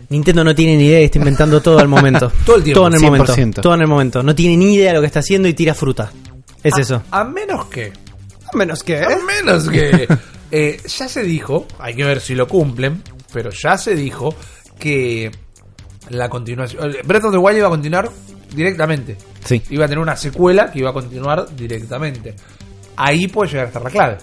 [0.09, 2.31] Nintendo no tiene ni idea y está inventando todo al momento.
[2.45, 3.27] Todo el tiempo, Todo en el 100%.
[3.27, 3.61] momento.
[3.61, 4.23] Todo en el momento.
[4.23, 6.11] No tiene ni idea de lo que está haciendo y tira fruta.
[6.63, 7.03] Es eso.
[7.11, 7.91] A menos que
[8.51, 8.97] A menos que.
[9.03, 10.07] A menos que.
[10.51, 14.33] eh, ya se dijo, hay que ver si lo cumplen, pero ya se dijo
[14.79, 15.29] que
[16.09, 16.91] la continuación.
[17.05, 18.09] Breath of the Wild iba a continuar
[18.53, 19.15] directamente.
[19.45, 19.61] Sí.
[19.69, 22.33] Iba a tener una secuela que iba a continuar directamente.
[22.95, 24.17] Ahí puede llegar a estar la clave.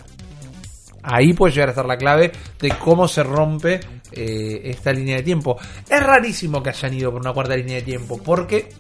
[1.09, 3.79] Ahí puede llegar a estar la clave de cómo se rompe
[4.11, 5.57] eh, esta línea de tiempo.
[5.89, 8.71] Es rarísimo que hayan ido por una cuarta línea de tiempo, porque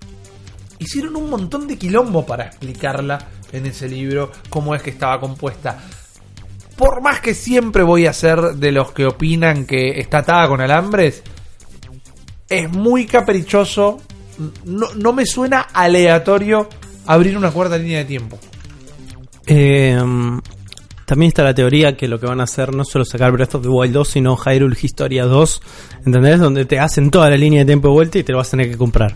[0.80, 3.18] hicieron un montón de quilombo para explicarla
[3.52, 5.78] en ese libro, cómo es que estaba compuesta.
[6.76, 10.60] por más que siempre voy a ser de los que opinan que está atada con
[10.60, 11.22] alambres,
[12.48, 14.02] es muy caprichoso.
[14.64, 16.68] No, no me suena aleatorio
[17.06, 18.38] abrir una cuarta línea de tiempo.
[19.46, 19.96] Eh,
[21.07, 23.62] también está la teoría que lo que van a hacer no solo sacar Breath of
[23.62, 25.62] the Wild 2, sino Hyrule Historia 2,
[26.05, 26.40] ¿entendés?
[26.40, 28.51] Donde te hacen toda la línea de tiempo de vuelta y te lo vas a
[28.51, 29.14] tener que comprar.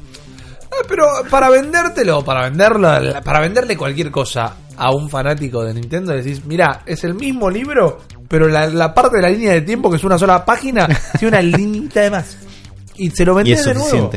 [0.70, 2.88] Ah, pero para vendértelo, para venderlo,
[3.24, 7.98] para venderle cualquier cosa a un fanático de Nintendo, decís, mira, es el mismo libro,
[8.28, 10.86] pero la, la parte de la línea de tiempo, que es una sola página,
[11.18, 12.38] tiene una linita de más.
[12.96, 14.12] Y se lo vendés de nuevo.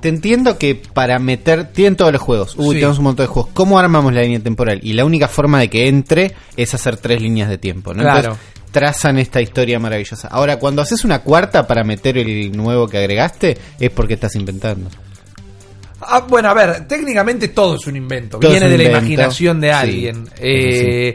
[0.00, 2.54] Te entiendo que para meter, tienen todos los juegos.
[2.56, 2.80] Uy, Sí.
[2.80, 3.50] tenemos un montón de juegos.
[3.54, 4.78] ¿Cómo armamos la línea temporal?
[4.82, 7.94] Y la única forma de que entre es hacer tres líneas de tiempo.
[7.94, 8.02] ¿no?
[8.02, 8.18] Claro.
[8.32, 10.28] Entonces, trazan esta historia maravillosa.
[10.28, 14.90] Ahora, cuando haces una cuarta para meter el nuevo que agregaste, es porque estás inventando.
[15.98, 18.38] Ah, bueno, a ver, técnicamente todo es un invento.
[18.38, 19.74] Todo Viene un de la imaginación de Sí.
[19.74, 20.28] alguien.
[20.38, 21.14] Eh,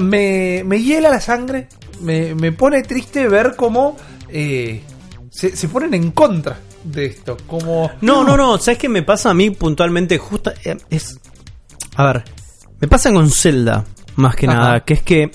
[0.00, 1.68] me- me hiela la sangre.
[2.00, 3.96] Me, me pone triste ver cómo
[4.30, 4.82] eh,
[5.30, 7.36] se, se ponen en contra de esto.
[7.46, 7.90] Como.
[8.00, 10.18] No, no, no, ¿sabes qué me pasa a mí puntualmente?
[10.18, 11.18] Justa, eh, es.
[11.96, 12.24] A ver,
[12.80, 13.84] me pasa con Zelda,
[14.16, 14.56] más que Ajá.
[14.56, 15.30] nada, que es que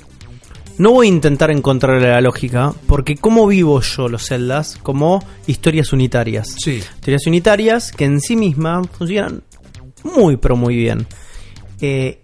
[0.78, 4.78] no voy a intentar encontrarle la lógica, porque ¿cómo vivo yo los Zeldas?
[4.82, 6.56] Como historias unitarias.
[6.58, 6.82] Sí.
[6.96, 9.44] Historias unitarias que en sí mismas funcionan
[10.04, 11.06] muy, pero muy bien.
[11.80, 12.22] Eh,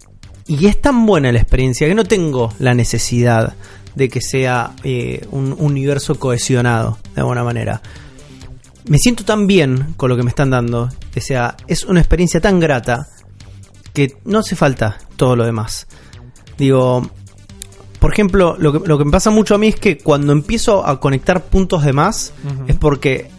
[0.48, 3.56] y es tan buena la experiencia que no tengo la necesidad
[3.96, 7.82] de que sea eh, un universo cohesionado, de alguna manera.
[8.90, 10.90] Me siento tan bien con lo que me están dando.
[11.16, 13.08] O sea, es una experiencia tan grata
[13.94, 15.88] que no hace falta todo lo demás.
[16.58, 17.08] Digo,
[18.00, 20.86] por ejemplo, lo que, lo que me pasa mucho a mí es que cuando empiezo
[20.86, 22.34] a conectar puntos de más
[22.68, 23.30] es porque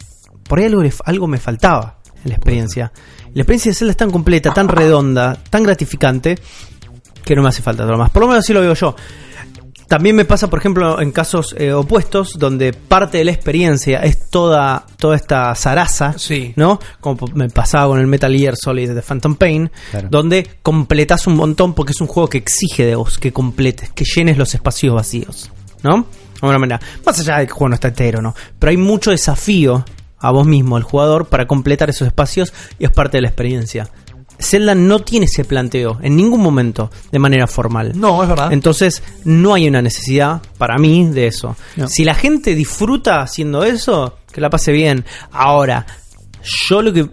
[0.44, 2.92] por ahí algo, algo me faltaba en la experiencia.
[3.34, 6.38] La experiencia de Zelda es tan completa, tan redonda, tan gratificante
[7.24, 8.10] que no me hace falta todo lo más.
[8.10, 8.94] Por lo menos así lo veo yo.
[9.90, 14.30] También me pasa, por ejemplo, en casos eh, opuestos, donde parte de la experiencia es
[14.30, 16.52] toda, toda esta zaraza, Sí.
[16.54, 16.78] ¿no?
[17.00, 20.06] Como me pasaba con el Metal Gear Solid de Phantom Pain, Claro.
[20.08, 24.04] donde completas un montón porque es un juego que exige de vos que completes, que
[24.04, 25.50] llenes los espacios vacíos,
[25.82, 26.02] ¿no?
[26.02, 26.80] De alguna manera.
[27.04, 28.32] Más allá de que el juego no está entero, ¿no?
[28.60, 29.84] Pero hay mucho desafío
[30.20, 33.88] a vos mismo, al jugador, para completar esos espacios y es parte de la experiencia.
[34.40, 37.92] Zelda no tiene ese planteo en ningún momento de manera formal.
[37.94, 38.52] No, es verdad.
[38.52, 41.56] Entonces, no hay una necesidad para mí de eso.
[41.76, 41.88] No.
[41.88, 45.04] Si la gente disfruta haciendo eso, que la pase bien.
[45.32, 45.86] Ahora,
[46.68, 47.08] yo lo que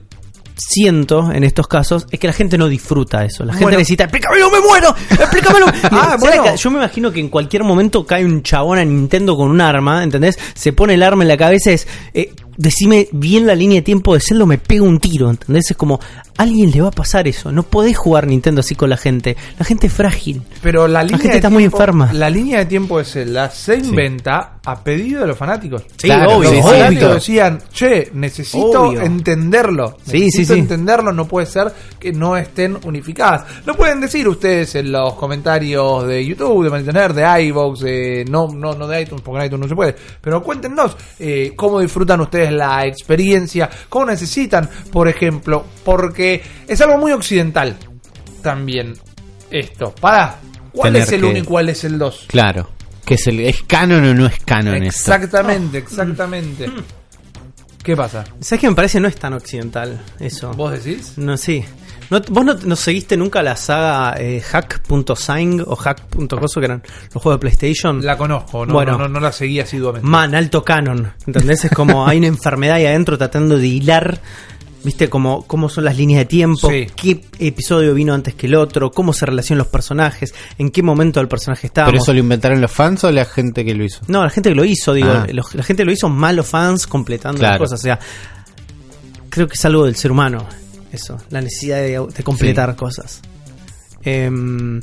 [0.59, 3.43] siento en estos casos es que la gente no disfruta eso.
[3.45, 3.77] La gente Bueno.
[3.77, 5.67] necesita, explícamelo, me muero, explícamelo.
[5.83, 6.55] Ah, ¿Sabes bueno.
[6.55, 10.03] Yo me imagino que en cualquier momento cae un chabón a Nintendo con un arma,
[10.03, 10.37] ¿entendés?
[10.55, 14.13] Se pone el arma en la cabeza, es, eh, decime bien la línea de tiempo
[14.13, 15.71] de Zelda, me pega un tiro, ¿entendés?
[15.71, 15.99] Es como,
[16.37, 17.51] a alguien le va a pasar eso.
[17.51, 19.37] No podés jugar Nintendo así con la gente.
[19.57, 20.41] La gente es frágil.
[20.61, 22.13] Pero la línea gente de está muy tiempo- enferma.
[22.13, 25.83] La línea de tiempo de Zelda se inventa a pedido de los fanáticos.
[25.97, 27.13] Sí, Claro, obvio, Los sí, fanáticos obvio.
[27.15, 29.01] decían, che, necesito Obvio.
[29.01, 29.97] entenderlo.
[30.05, 30.59] Sí, necesito sí, sí.
[30.59, 33.43] entenderlo, no puede ser que no estén unificadas.
[33.65, 38.47] Lo pueden decir ustedes en los comentarios de YouTube, de Mantener, de iVoox, de, no,
[38.49, 39.95] no, no de iTunes, porque en iTunes no se puede.
[40.21, 46.97] Pero cuéntenos eh, cómo disfrutan ustedes la experiencia, cómo necesitan, por ejemplo, porque es algo
[46.97, 47.75] muy occidental
[48.41, 48.93] también
[49.51, 49.93] esto.
[49.99, 50.37] Para,
[50.71, 52.25] ¿cuál Tener es el que- 1 y cuál es el 2?
[52.27, 52.69] Claro.
[53.05, 55.13] Que es, el, ¿Es canon o no es canon esto?
[55.13, 56.69] Exactamente, exactamente.
[57.83, 58.25] ¿Qué pasa?
[58.41, 60.51] ¿Sabes que me parece no es tan occidental eso?
[60.51, 61.13] ¿Vos decís?
[61.17, 61.63] No, sí.
[62.09, 67.21] No, ¿Vos no, no seguiste nunca la saga eh, hack.sign o hack.coso que eran los
[67.21, 68.05] juegos de PlayStation?
[68.05, 68.93] La conozco, no, Bueno.
[68.93, 70.07] no, no, no la seguí asiduamente.
[70.07, 71.11] Man, alto canon.
[71.25, 71.65] ¿Entendés?
[71.65, 74.21] Es como hay una enfermedad ahí adentro tratando de hilar.
[74.83, 76.69] ¿Viste cómo, cómo son las líneas de tiempo?
[76.69, 76.87] Sí.
[76.95, 78.89] ¿Qué episodio vino antes que el otro?
[78.91, 80.33] ¿Cómo se relacionan los personajes?
[80.57, 81.91] ¿En qué momento del personaje estábamos?
[81.91, 83.99] ¿Pero eso lo inventaron los fans o la gente que lo hizo?
[84.07, 85.27] No, la gente que lo hizo, digo, Ah.
[85.33, 87.53] los- la gente que lo hizo más los fans completando Claro.
[87.55, 87.79] las cosas.
[87.81, 87.99] O sea,
[89.29, 90.45] creo que es algo del ser humano,
[90.91, 93.21] eso, la necesidad de, de completar cosas.
[94.03, 94.79] Em,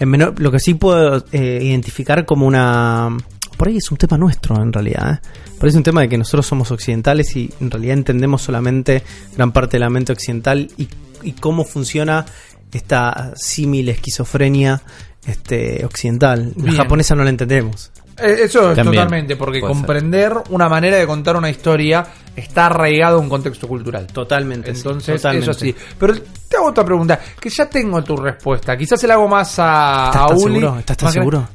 [0.00, 3.16] en menor- lo que sí puedo eh, identificar como una.
[3.56, 5.14] Por ahí es un tema nuestro, en realidad.
[5.24, 5.28] ¿eh?
[5.58, 9.02] Por ahí es un tema de que nosotros somos occidentales y en realidad entendemos solamente
[9.36, 10.88] gran parte de la mente occidental y,
[11.22, 12.24] y cómo funciona
[12.72, 14.80] esta símil esquizofrenia
[15.26, 16.52] este, occidental.
[16.56, 16.76] La Bien.
[16.76, 17.90] japonesa no la entendemos.
[18.20, 19.78] Eh, Eso es También, totalmente, porque puede ser.
[19.80, 22.04] comprender una manera de contar una historia
[22.34, 24.06] está arraigado a un contexto cultural.
[24.06, 24.72] Totalmente.
[24.74, 25.50] sí, Entonces, totalmente.
[25.50, 25.74] eso sí.
[25.98, 26.14] Pero
[26.48, 28.76] te hago otra pregunta, que ya tengo tu respuesta.
[28.76, 30.54] Quizás se la hago más a, ¿Estás a tan Uli.
[30.60, 30.78] seguro?
[30.78, 31.48] ¿Estás tan seguro?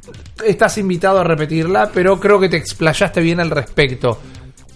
[0.45, 4.19] Estás invitado a repetirla, pero creo que te explayaste bien al respecto.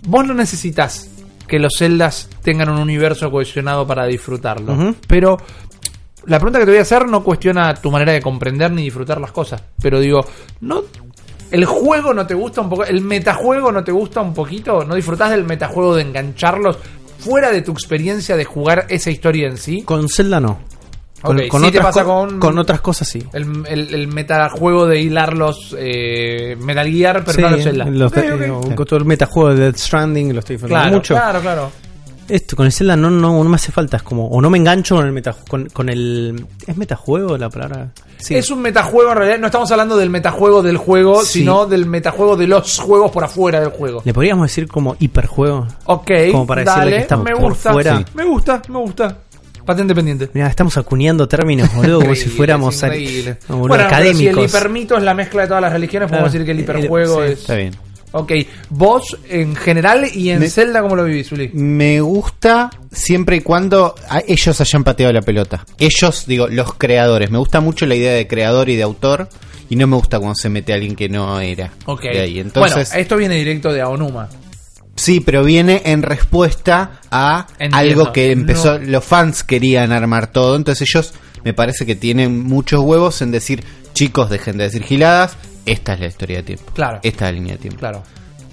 [0.08, 1.10] Vos no necesitas
[1.48, 4.94] que los celdas tengan un universo cohesionado para disfrutarlo.
[5.08, 5.38] Pero
[6.26, 9.20] la pregunta que te voy a hacer no cuestiona tu manera de comprender ni disfrutar
[9.20, 10.26] las cosas, pero digo,
[10.62, 10.84] ¿no
[11.52, 12.84] el juego no te gusta un poco?
[12.86, 14.84] ¿El metajuego no te gusta un poquito?
[14.86, 16.78] ¿No disfrutás del metajuego de engancharlos
[17.20, 19.82] fuera de tu experiencia de jugar esa historia en sí?
[19.84, 20.60] Con Zelda no.
[21.22, 23.24] Con, Ok, con sí te otras pasa co- con- con otras cosas sí.
[23.34, 27.86] El, el, el metajuego de hilarlos eh, Metal Gear, pero Sí, no los Zelda.
[27.86, 28.12] los
[28.76, 31.14] con todo el metajuego de Death Stranding lo estoy disfrutando Claro, mucho.
[31.16, 31.72] claro, claro.
[32.30, 34.58] Esto con el Zelda no, no, no me hace falta, es como o no me
[34.58, 37.92] engancho con el meta con, con el ¿es metajuego la palabra?
[38.18, 38.36] Sí.
[38.36, 41.40] Es un metajuego en realidad, no estamos hablando del metajuego del juego, Sí.
[41.40, 44.02] sino del metajuego de los juegos por afuera del juego.
[44.04, 45.68] Le podríamos decir como hiperjuego.
[45.86, 47.98] Ok, Como para decirle dale, que estamos me por gusta, fuera.
[48.00, 48.06] sí.
[48.16, 49.18] me gusta, me gusta.
[49.66, 50.30] Patente pendiente.
[50.34, 54.20] Mira, estamos acuñando términos, boludo, como si fuéramos Bueno, pero académicos.
[54.20, 56.58] si el hipermito es la mezcla de todas las religiones, podemos Claro, decir que el
[56.60, 57.40] el- hiperjuego sí, es...
[57.42, 57.76] Está bien.
[58.18, 58.32] Ok,
[58.70, 61.50] vos en general y en Me- Zelda, ¿cómo lo vivís, Uli?
[61.54, 63.96] Me gusta siempre y cuando
[64.28, 65.66] ellos hayan pateado la pelota.
[65.78, 67.30] Ellos, digo, los creadores.
[67.32, 69.30] Me gusta mucho la idea de creador y de autor.
[69.70, 71.72] Y no me gusta cuando se mete alguien que no era.
[71.86, 72.04] Ok.
[72.04, 72.40] De ahí.
[72.40, 74.30] Entonces, bueno, esto viene directo de Aonuma.
[74.96, 77.78] sí, pero viene en respuesta a Entiendo.
[77.78, 78.80] algo que empezó.
[78.80, 78.86] No.
[78.86, 80.56] Los fans querían armar todo.
[80.56, 85.36] Entonces ellos me parece que tienen muchos huevos en decir, chicos, dejen de decir giladas.
[85.68, 86.72] Esta es la historia de tiempo.
[86.74, 87.00] Claro.
[87.04, 87.80] Esta es la línea de tiempo.
[87.80, 88.04] Claro.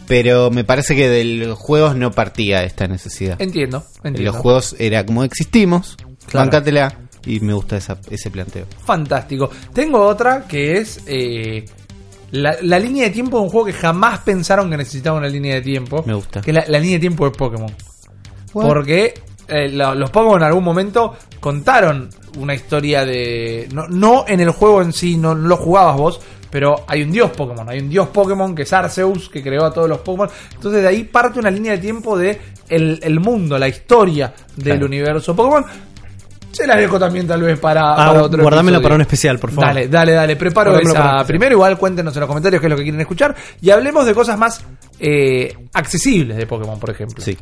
[0.07, 3.41] Pero me parece que de los juegos no partía esta necesidad.
[3.41, 4.33] Entiendo, En entiendo.
[4.33, 5.97] los juegos era como existimos,
[6.27, 6.45] Claro.
[6.51, 8.67] bancátela y me gusta esa- ese planteo.
[8.85, 9.49] Fantástico.
[9.73, 11.65] Tengo otra que es eh,
[12.33, 15.55] la, la línea de tiempo de un juego que jamás pensaron que necesitaba una línea
[15.55, 16.03] de tiempo.
[16.07, 16.43] Me gusta.
[16.43, 17.73] Que la, la línea de tiempo de Pokémon.
[18.53, 19.15] Porque
[19.49, 23.69] eh, lo- los Pokémon en algún momento contaron una historia de...
[23.73, 26.21] No, no en el juego en sí, no, no lo jugabas vos,
[26.55, 27.69] pero hay un dios Pokémon.
[27.69, 30.29] Hay un dios Pokémon que es Arceus, que creó a todos los Pokémon.
[30.55, 32.39] Entonces de ahí parte una línea de tiempo de
[32.69, 34.87] el, el mundo, la historia del Claro.
[34.87, 35.65] universo Pokémon.
[36.53, 38.83] Se la dejo también tal vez para, Ah, para otro guardámelo episodio.
[38.85, 39.65] para un especial, por favor.
[39.67, 40.37] Dale, dale, dale.
[40.37, 41.55] Preparo Guardámelo esa primero.
[41.55, 43.35] Igual cuéntenos en los comentarios qué es lo que quieren escuchar.
[43.61, 44.63] Y hablemos de cosas más
[45.01, 47.21] eh, accesibles de Pokémon, por ejemplo.
[47.25, 47.37] Sí.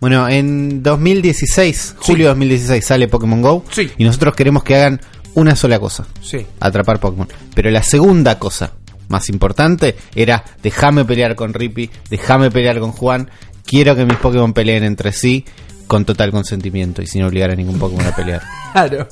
[0.00, 3.90] Bueno, en 2016, julio de 2016 sale Pokémon Go Sí.
[3.98, 5.00] y nosotros queremos que hagan
[5.36, 6.44] una sola cosa, Sí.
[6.60, 7.28] atrapar Pokémon.
[7.54, 8.72] Pero la segunda cosa
[9.08, 13.30] más importante era déjame pelear con Rippy, déjame pelear con Juan,
[13.64, 15.44] quiero que mis Pokémon peleen entre sí
[15.86, 18.42] con total consentimiento y sin obligar a ningún Pokémon a pelear.
[18.72, 19.08] Claro.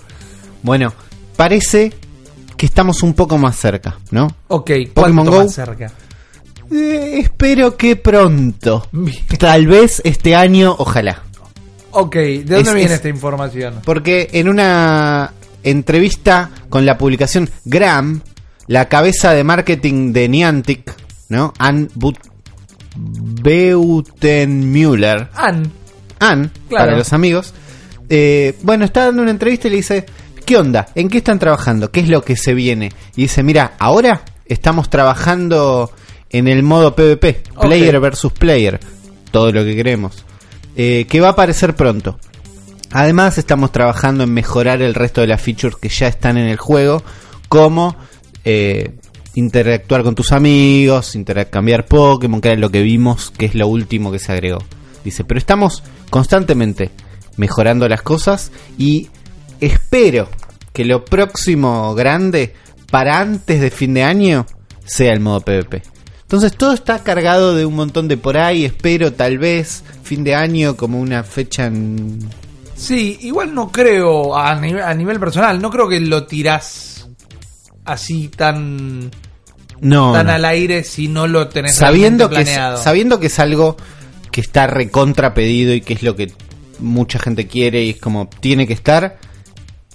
[0.63, 0.93] Bueno,
[1.37, 1.93] parece
[2.57, 4.27] que estamos un poco más cerca, ¿no?
[4.49, 5.45] Ok, Pokémon ¿cuánto Go.
[5.45, 5.91] más cerca?
[6.73, 8.89] Eh, espero que pronto.
[9.39, 11.23] Tal vez este año, ojalá.
[11.93, 13.81] Ok, ¿de dónde Es- viene es- esta información?
[13.85, 15.33] Porque en una
[15.65, 18.21] entrevista con la publicación Gram,
[18.67, 20.95] la cabeza de marketing de Niantic,
[21.29, 21.53] ¿no?
[21.59, 21.89] Ann
[22.97, 25.71] Beutenmüller, Ann.
[26.21, 26.85] Ann, Claro.
[26.87, 27.53] para los amigos,
[28.09, 30.07] eh, bueno, está dando una entrevista y le dice,
[30.47, 30.87] ¿qué onda?
[30.95, 31.91] ¿En qué están trabajando?
[31.91, 32.93] ¿Qué es lo que se viene?
[33.17, 35.91] Y dice, mira, ahora estamos trabajando
[36.31, 38.81] en el modo PvP, player versus player,
[39.31, 40.25] todo lo que queremos,
[40.77, 42.19] eh, que va a aparecer pronto.
[42.95, 46.59] Además estamos trabajando en mejorar el resto de las features que ya están en el
[46.59, 47.03] juego,
[47.49, 47.97] como
[48.45, 48.93] eh,
[49.35, 54.13] interactuar con tus amigos, intercambiar Pokémon, que era lo que vimos, que es lo último
[54.13, 54.59] que se agregó.
[55.03, 56.93] Dice, pero estamos constantemente
[57.37, 59.09] mejorando las cosas y
[59.59, 60.29] espero
[60.73, 62.55] que lo próximo grande
[62.93, 64.47] para antes de fin de año
[64.85, 65.83] sea el modo PvP.
[66.23, 70.37] Entonces todo está cargado de un montón de por ahí, espero tal vez fin de
[70.37, 72.21] año como una fecha en...
[72.87, 77.09] Sí, igual no creo, a nivel, a nivel personal, no creo que lo tirás
[77.85, 79.11] así tan,
[79.81, 80.33] No, tan no.
[80.33, 82.83] al aire si no lo tenés sabiendo que, realmente es, planeado.
[82.83, 83.77] sabiendo que es algo
[84.31, 86.33] que está recontra pedido y que es lo que
[86.79, 89.19] mucha gente quiere y es como tiene que estar,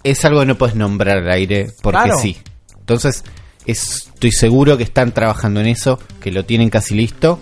[0.03, 2.19] es algo que no puedes nombrar al aire porque Claro.
[2.19, 2.37] sí.
[2.79, 3.23] Entonces,
[3.65, 7.39] es- estoy seguro que están trabajando en eso, que lo tienen casi listo,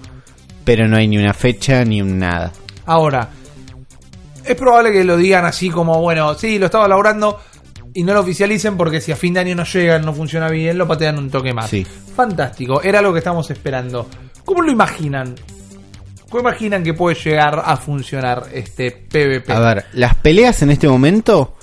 [0.65, 2.51] pero no hay ni una fecha ni un nada.
[2.85, 3.29] Ahora,
[4.47, 7.39] es probable que lo digan así como, bueno, sí, lo estaba elaborando
[7.93, 10.77] y no lo oficialicen porque si a fin de año no llegan, no funciona bien,
[10.77, 11.69] lo patean un toque más.
[11.69, 11.85] Sí.
[12.15, 14.07] Fantástico, era lo que estamos esperando.
[14.45, 15.35] ¿Cómo lo imaginan?
[16.29, 19.51] ¿Cómo imaginan que puede llegar a funcionar este PvP?
[19.51, 21.55] A ver, las peleas en este momento,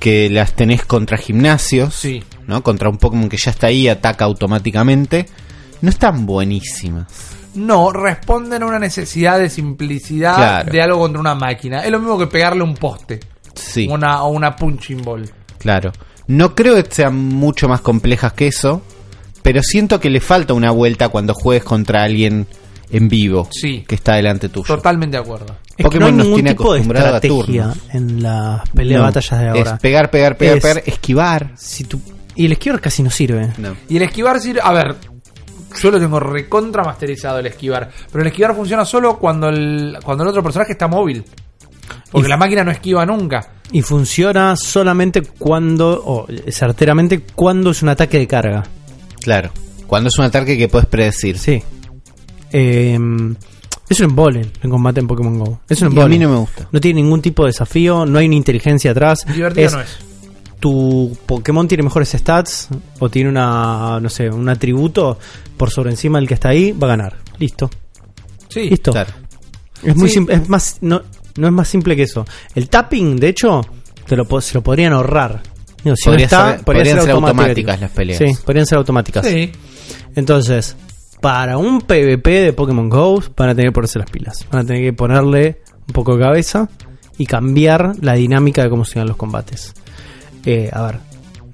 [0.00, 2.22] que las tenés contra gimnasios, Sí.
[2.46, 2.62] ¿no?
[2.62, 5.26] Contra un Pokémon que ya está ahí, ataca automáticamente,
[5.80, 7.06] no están buenísimas.
[7.54, 10.72] No, responden a una necesidad de simplicidad Claro.
[10.72, 11.84] de algo contra una máquina.
[11.84, 13.20] Es lo mismo que pegarle un poste.
[13.54, 13.86] Sí.
[13.90, 15.28] Una, o una punching ball.
[15.58, 15.92] Claro.
[16.28, 18.82] No creo que sean mucho más complejas que eso,
[19.42, 22.46] pero siento que le falta una vuelta cuando juegues contra alguien
[22.90, 23.84] en vivo Sí.
[23.86, 24.74] que está delante tuyo.
[24.76, 25.56] Totalmente de acuerdo.
[25.70, 27.78] Es que Pokémon no hay nos ningún tiene tipo de acostumbrado a estrategia turnos.
[27.94, 29.72] en las peleas No, de batallas de ahora.
[29.74, 31.52] Es pegar, pegar, pegar, Es- pegar, esquivar.
[31.56, 32.00] Si tú-
[32.34, 33.50] y el esquivar casi no sirve.
[33.58, 33.74] No.
[33.88, 34.60] Y el esquivar sirve.
[34.62, 34.96] A ver,
[35.80, 37.90] yo lo tengo recontra masterizado el esquivar.
[38.10, 41.24] Pero el esquivar funciona solo cuando el, cuando el otro personaje está móvil.
[42.10, 43.48] Porque Y- la máquina no esquiva nunca.
[43.72, 48.62] Y funciona solamente cuando, o certeramente cuando es un ataque de carga.
[49.22, 49.50] Claro.
[49.86, 51.38] Cuando es un ataque que puedes predecir.
[51.38, 51.62] Sí.
[52.52, 52.98] Eh,
[53.88, 55.60] es un embole en combate en Pokémon Go.
[55.68, 56.08] Es un Y a embole.
[56.08, 56.68] mí no me gusta.
[56.70, 59.24] No tiene ningún tipo de desafío, no hay una inteligencia atrás.
[59.26, 59.98] Divertido Es- no es.
[60.60, 62.68] tu Pokémon tiene mejores stats
[63.00, 65.18] o tiene una, no sé, un atributo
[65.62, 67.18] por sobre encima del que está ahí, va a ganar.
[67.38, 67.70] Listo.
[68.48, 68.68] Sí.
[68.68, 68.90] Listo.
[68.90, 69.10] Claro.
[69.84, 70.14] Es muy Sí.
[70.14, 71.02] simple, es más no,
[71.36, 72.24] no es más simple que eso.
[72.56, 73.60] El tapping, de hecho,
[74.08, 75.40] te lo se lo podrían ahorrar.
[75.84, 78.18] Digo, si Podría no está, ser- podrían ser automáticas las peleas.
[78.18, 79.24] Sí, podrían ser automáticas.
[79.24, 79.52] Sí.
[80.16, 80.74] Entonces,
[81.20, 84.44] para un PvP de Pokémon Go, van a tener que ponerse las pilas.
[84.50, 86.68] Van a tener que ponerle un poco de cabeza
[87.18, 89.74] y cambiar la dinámica de cómo se dan los combates.
[90.44, 90.98] Eh, a ver,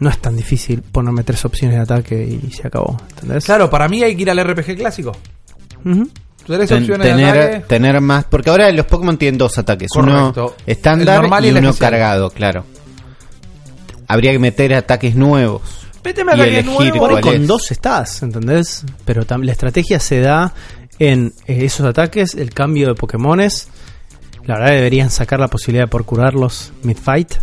[0.00, 2.96] no es tan difícil ponerme tres opciones de ataque y se acabó.
[3.10, 3.44] ¿Entendés?
[3.44, 5.16] Claro, para mí hay que ir al RPG clásico.
[6.46, 7.64] Tres Ten- opciones de tener, ataque.
[7.68, 8.24] tener más.
[8.24, 9.88] Porque ahora los Pokémon tienen dos ataques.
[9.92, 10.46] Correcto.
[10.46, 11.90] Uno estándar normal y uno especial.
[11.90, 12.64] cargado, claro.
[14.06, 15.62] Habría que meter ataques nuevos.
[16.04, 16.98] Méteme y ataque elegir nuevo.
[16.98, 17.48] Por ahí cuál con es.
[17.48, 18.84] dos estás, ¿entendés?
[19.04, 20.54] Pero la estrategia se da
[20.98, 23.68] en eh, esos ataques, el cambio de Pokémones.
[24.44, 27.34] La verdad deberían sacar la posibilidad de por curarlos mid-fight.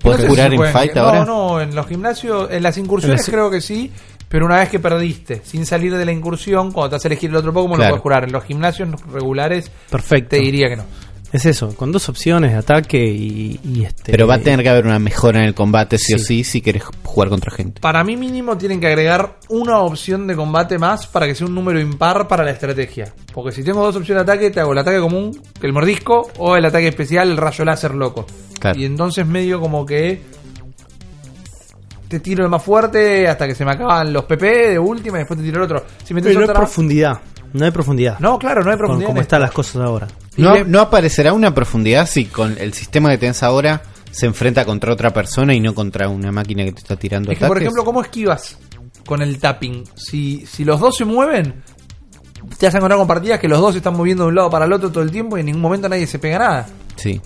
[0.00, 1.24] ¿Puedes No si en fight no, ahora?
[1.24, 3.90] No, en los gimnasios, en las incursiones En las- creo que sí,
[4.28, 7.30] pero una vez que perdiste, sin salir de la incursión, cuando te vas a elegir
[7.30, 7.90] el otro Pokémon Claro.
[7.90, 8.24] lo puedes curar.
[8.24, 10.30] En los gimnasios regulares Perfecto.
[10.30, 10.84] te diría que no.
[11.30, 14.12] Es eso, con dos opciones de ataque y, y este.
[14.12, 16.42] Pero va a tener que haber una mejora en el combate, sí, o Sí.
[16.42, 17.80] si querés jugar contra gente.
[17.82, 21.54] Para mí mínimo tienen que agregar una opción de combate más para que sea un
[21.54, 23.12] número impar para la estrategia.
[23.34, 26.56] Porque si tengo dos opciones de ataque, te hago el ataque común, el mordisco, o
[26.56, 28.24] el ataque especial, el rayo láser loco.
[28.58, 28.78] Claro.
[28.80, 30.22] Y entonces medio como que
[32.08, 35.20] te tiro el más fuerte hasta que se me acaban los PP de última y
[35.20, 35.84] después te tiro el otro.
[36.04, 37.18] Si metes Pero otra- profundidad.
[37.52, 38.18] No hay profundidad.
[38.20, 39.06] No, claro, no hay con profundidad.
[39.08, 40.08] cómo en están las cosas ahora.
[40.36, 45.12] No, aparecerá una profundidad si con el sistema que tenés ahora se enfrenta contra otra
[45.12, 48.00] persona y no contra una máquina que te está tirando Es que, por ejemplo, ¿cómo
[48.02, 48.58] esquivas
[49.06, 49.84] con el tapping?
[49.96, 51.62] Si, si los dos se mueven,
[52.58, 54.50] te vas a encontrar con partidas que los dos se están moviendo de un lado
[54.50, 56.66] para el otro todo el tiempo y en ningún momento nadie se pega nada.
[56.96, 57.20] Sí.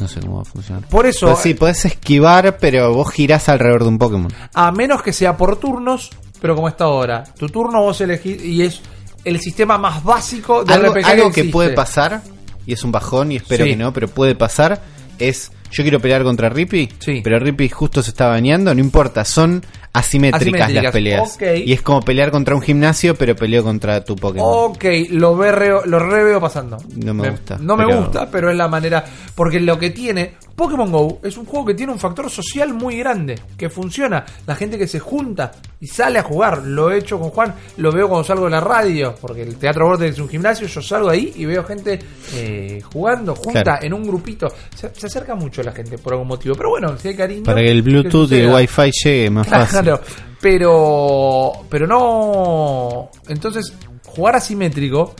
[0.00, 0.86] No sé cómo va a funcionar.
[0.88, 4.32] Por eso, Pues sí, podés esquivar, pero vos girás alrededor de un Pokémon.
[4.54, 6.10] a menos que sea por turnos,
[6.40, 8.80] pero como está ahora, tu turno vos elegís y es
[9.24, 12.22] el sistema más básico de Algo, RPG algo que puede pasar,
[12.66, 13.70] y es un bajón, y espero Sí.
[13.70, 14.80] que no, pero puede pasar,
[15.18, 17.20] es yo quiero pelear contra Rippy, Sí.
[17.22, 19.62] pero Rippy justo se está bañando, no importa, son
[19.92, 21.38] asimétricas, Asimétricas, las peleas.
[21.66, 24.46] Y es como pelear contra un gimnasio, pero peleo contra tu Pokémon.
[24.70, 25.50] Ok, lo, ve
[25.84, 26.78] lo re veo pasando.
[26.96, 29.04] No me gusta, No me gusta, pero es la manera.
[29.34, 30.36] Porque lo que tiene.
[30.58, 33.38] Pokémon Go es un juego que tiene un factor social muy grande.
[33.56, 34.24] Que funciona.
[34.46, 36.62] La gente que se junta y sale a jugar.
[36.66, 37.54] Lo he hecho con Juan.
[37.78, 39.14] Lo veo cuando salgo de la radio.
[39.20, 40.66] Porque el Teatro Borde es un gimnasio.
[40.66, 41.98] Yo salgo ahí y veo gente
[42.34, 43.86] eh, jugando, junta Claro.
[43.86, 44.48] en un grupito.
[44.74, 46.54] Se, se acerca mucho la gente por algún motivo.
[46.56, 47.44] Pero bueno, si hay cariño.
[47.44, 48.52] Para que el Bluetooth y el.
[48.52, 49.80] Wi-Fi llegue más fácil.
[49.80, 50.00] Claro,
[50.40, 53.10] pero pero no.
[53.28, 53.72] Entonces,
[54.06, 55.14] jugar asimétrico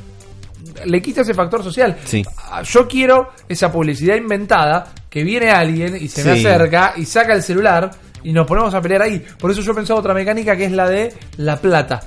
[0.85, 1.97] le quita ese factor social.
[2.05, 2.25] Sí.
[2.51, 7.33] Ah, Yo quiero esa publicidad inventada que viene alguien y se me acerca y saca
[7.35, 7.91] el celular
[8.23, 9.25] y nos ponemos a pelear ahí.
[9.39, 12.01] Por eso yo he pensado otra mecánica que es la de la plata.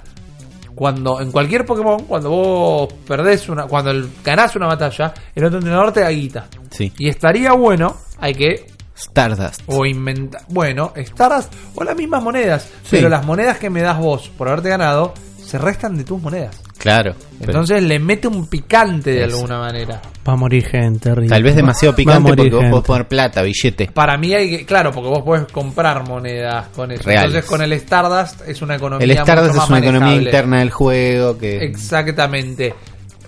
[0.76, 5.57] Cuando en cualquier Pokémon, cuando vos perdés una, cuando el- ganás una batalla, el otro
[5.59, 6.47] entrenador te da guita.
[6.72, 6.91] Sí.
[6.97, 9.61] Y estaría bueno, hay que Stardust.
[9.67, 10.41] o inventar.
[10.49, 12.63] Bueno, Stardust o las mismas monedas.
[12.84, 12.89] Sí.
[12.91, 15.13] Pero las monedas que me das vos por haberte ganado
[15.43, 16.61] se restan de tus monedas.
[16.82, 17.13] Claro.
[17.39, 19.36] pero Entonces le mete un picante de Eso.
[19.38, 20.01] alguna manera.
[20.27, 21.13] Va a morir gente.
[21.13, 21.29] Rick.
[21.29, 23.88] tal vez demasiado Va a picante morir porque vos podés poner plata, billete.
[23.93, 24.65] Para mí hay que.
[24.65, 27.03] Claro, porque vos podés comprar monedas con eso.
[27.03, 27.25] Reales.
[27.27, 29.05] Entonces con el Stardust es una economía.
[29.05, 31.57] El Stardust mucho es más una economía interna del juego que...
[31.63, 32.73] Exactamente.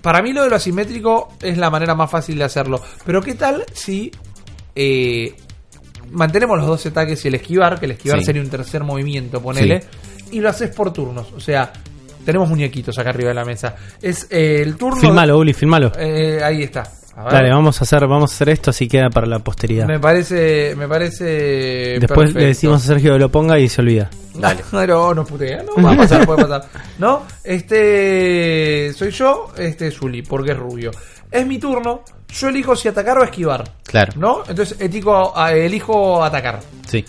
[0.01, 2.81] Para mí lo de lo asimétrico es la manera más fácil de hacerlo.
[3.05, 4.11] Pero ¿qué tal si
[4.75, 5.33] eh,
[6.11, 7.79] mantenemos los dos ataques y el esquivar?
[7.79, 8.25] Que el esquivar Sí.
[8.25, 9.81] sería un tercer movimiento, ponele.
[10.31, 11.31] Y lo haces por turnos.
[11.33, 11.71] O sea,
[12.25, 13.75] tenemos muñequitos acá arriba de la mesa.
[14.01, 14.99] Es eh, el turno...
[14.99, 15.91] Filmalo, Uli, filmalo.
[15.97, 16.83] Eh, ahí está.
[17.15, 17.33] A ver.
[17.33, 19.87] Dale, vamos a hacer, vamos a hacer esto así queda para la posteridad.
[19.87, 20.75] Me parece...
[20.75, 21.97] Me parece...
[21.99, 22.39] Después perfecto.
[22.39, 24.09] le decimos a Sergio que lo ponga y se olvida.
[24.35, 24.63] Dale.
[24.71, 25.63] No, no putea.
[25.63, 26.65] No, va a pasar, puede pasar.
[26.97, 27.23] ¿No?
[27.43, 28.91] Este.
[28.93, 30.91] Soy yo, este es Zuli, porque es rubio.
[31.31, 32.01] Es mi turno.
[32.27, 33.63] Yo elijo si atacar o esquivar.
[33.83, 34.13] Claro.
[34.15, 34.43] ¿No?
[34.47, 36.59] Entonces etico, elijo atacar.
[36.87, 37.05] Sí.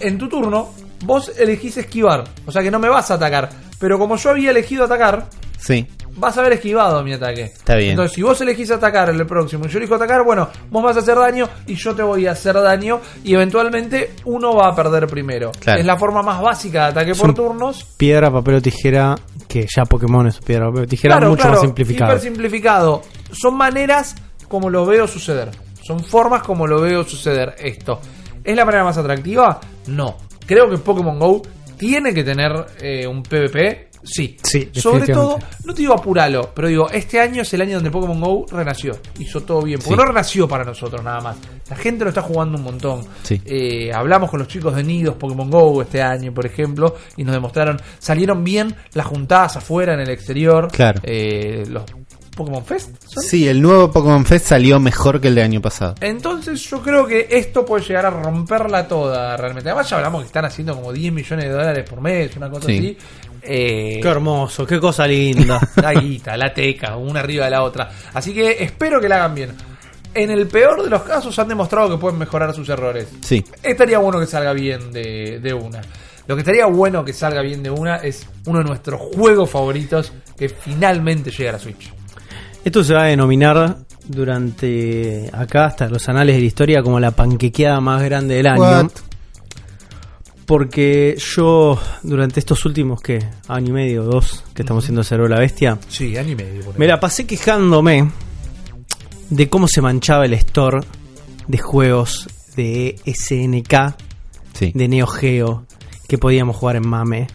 [0.00, 0.70] En tu turno,
[1.04, 2.24] vos elegís esquivar.
[2.46, 3.48] O sea que no me vas a atacar.
[3.78, 5.86] Pero como yo había elegido atacar, Sí.
[6.16, 7.44] vas a haber esquivado mi ataque.
[7.44, 7.90] Está bien.
[7.90, 10.96] Entonces, si vos elegís atacar en el próximo y yo elijo atacar, bueno, vos vas
[10.96, 14.74] a hacer daño y yo te voy a hacer daño y eventualmente uno va a
[14.74, 15.52] perder primero.
[15.60, 15.80] Claro.
[15.80, 17.84] Es la forma más básica de ataque Es por turnos.
[17.96, 19.14] Piedra, papel o tijera,
[19.48, 22.10] que ya Pokémon es piedra, papel o tijera, Claro, mucho claro, más simplificado.
[22.12, 23.02] hiper simplificado.
[23.32, 24.14] Son maneras
[24.48, 25.50] como lo veo suceder.
[25.82, 28.00] Son formas como lo veo suceder esto.
[28.44, 29.60] ¿Es la manera más atractiva?
[29.88, 30.16] No.
[30.46, 31.42] Creo que Pokémon Go
[31.78, 33.88] tiene que tener eh, un PvP.
[34.04, 34.36] Sí.
[34.42, 37.90] Sí, Sobre todo, no te digo apuralo, pero digo, este año es el año donde
[37.90, 38.96] Pokémon Go renació.
[39.18, 39.78] Hizo todo bien.
[39.80, 39.96] Porque Sí.
[39.96, 41.36] no renació para nosotros nada más.
[41.68, 43.04] La gente lo está jugando un montón.
[43.24, 43.40] Sí.
[43.44, 47.34] Eh, hablamos con los chicos de Nidos Pokémon Go este año, por ejemplo, y nos
[47.34, 50.68] demostraron, salieron bien las juntadas afuera en el exterior.
[50.70, 51.00] Claro.
[51.02, 51.82] Eh, los
[52.38, 52.90] Pokémon Fest.
[53.06, 53.22] ¿son?
[53.22, 55.94] Sí, el nuevo Pokémon Fest salió mejor que el del año pasado.
[56.00, 59.68] Entonces yo creo que esto puede llegar a romperla toda realmente.
[59.68, 62.66] Además ya hablamos que están haciendo como 10 millones de dólares por mes, una cosa
[62.66, 62.78] Sí.
[62.78, 62.98] así.
[63.42, 65.60] Eh, Qué hermoso, qué cosa linda.
[65.76, 67.88] la guita, la teca, una arriba de la otra.
[68.14, 69.50] Así que espero que la hagan bien.
[70.14, 73.08] En el peor de los casos han demostrado que pueden mejorar sus errores.
[73.20, 73.44] Sí.
[73.62, 75.80] Estaría bueno que salga bien de, de una.
[76.26, 80.12] Lo que estaría bueno que salga bien de una es uno de nuestros juegos favoritos
[80.36, 81.90] que finalmente llega a la Switch.
[82.64, 87.10] Esto se va a denominar durante acá hasta los anales de la historia como la
[87.12, 88.60] panquequeada más grande del año.
[88.62, 88.90] What?
[90.46, 95.40] Porque yo durante estos últimos que año y medio, dos, que estamos haciendo Cerebro la
[95.40, 96.62] Bestia, Sí, año y medio.
[96.78, 98.10] me la pasé quejándome
[99.28, 100.80] de cómo se manchaba el store
[101.46, 103.94] de juegos de SNK,
[104.54, 104.72] Sí.
[104.74, 105.66] de Neo Geo,
[106.08, 107.26] que podíamos jugar en Mame.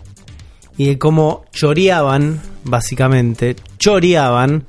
[0.75, 4.65] Y de cómo choreaban, básicamente, choreaban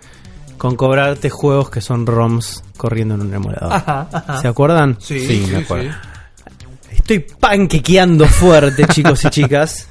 [0.65, 3.71] con cobrarte juegos que son ROMs corriendo en un emulador.
[3.71, 4.41] Ajá, ajá.
[4.41, 4.97] ¿Se acuerdan?
[4.99, 5.91] Sí, Sí, sí, me acuerdo.
[5.91, 6.95] sí.
[6.97, 9.91] Estoy panquequeando fuerte, chicos y chicas.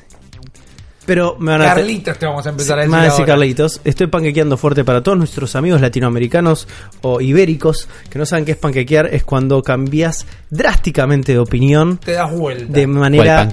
[1.05, 2.91] Pero me van a Carlitos te vamos a empezar a me decir.
[2.91, 3.33] van a decir ahora.
[3.33, 6.67] Carlitos, estoy panquequeando fuerte para todos nuestros amigos latinoamericanos
[7.01, 12.13] o ibéricos que no saben qué es panquequear, es cuando cambias drásticamente de opinión Te
[12.13, 12.65] das vuelta.
[12.73, 13.47] de manera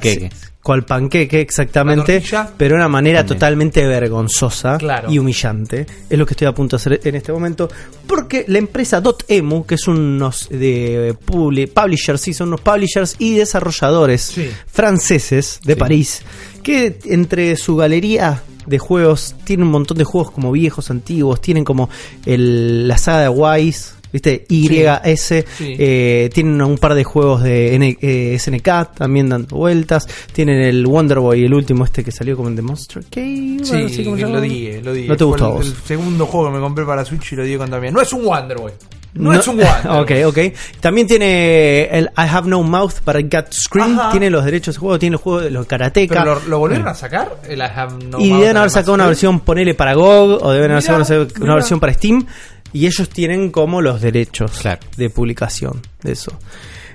[0.63, 1.41] Cual panqueque.
[1.41, 2.23] exactamente,
[2.59, 3.39] pero de una manera También.
[3.39, 5.11] totalmente vergonzosa Claro.
[5.11, 5.87] y humillante.
[6.09, 7.69] Es lo que estoy a punto de hacer en este momento,
[8.07, 13.37] porque la empresa Dotemu, que es unos de publi- publishers, sí, son unos publishers y
[13.37, 14.51] desarrolladores Sí.
[14.67, 15.79] franceses de Sí.
[15.81, 16.23] París,
[16.63, 21.65] que entre su galería de juegos tiene un montón de juegos como viejos, antiguos, tienen
[21.65, 21.89] como
[22.27, 24.45] el, la saga de Wise, ¿viste?
[24.49, 25.75] YS, Sí.
[25.79, 30.87] eh, tienen un par de juegos de N- eh, SNK también dando vueltas, tienen el
[30.87, 34.23] Wonder Boy, el último este que salió como en The Monster Cave, Sí, como se
[34.23, 34.41] lo llama.
[34.41, 35.09] dije, lo dije.
[35.09, 35.67] No te gustó a el, vos.
[35.67, 37.95] el segundo juego que me compré para Switch y lo dije con también.
[37.95, 38.73] No es un Wonder Boy.
[39.13, 39.91] No, es un Wonder
[40.25, 40.39] ok, ok.
[40.81, 43.99] También tiene el I Have No Mouth I Got Scream.
[43.99, 44.11] Ajá.
[44.13, 46.21] Tiene los derechos de juego, tiene los juegos de los karateka.
[46.23, 47.41] Pero lo, lo volvieron a sacar.
[47.49, 50.53] El I have no y Mouth deben haber sacado una versión, ponele para GOG, o
[50.53, 52.25] deben haber sacado una, versión para Steam.
[52.73, 54.81] Y ellos tienen como los derechos Claro.
[54.97, 56.33] de publicación de eso.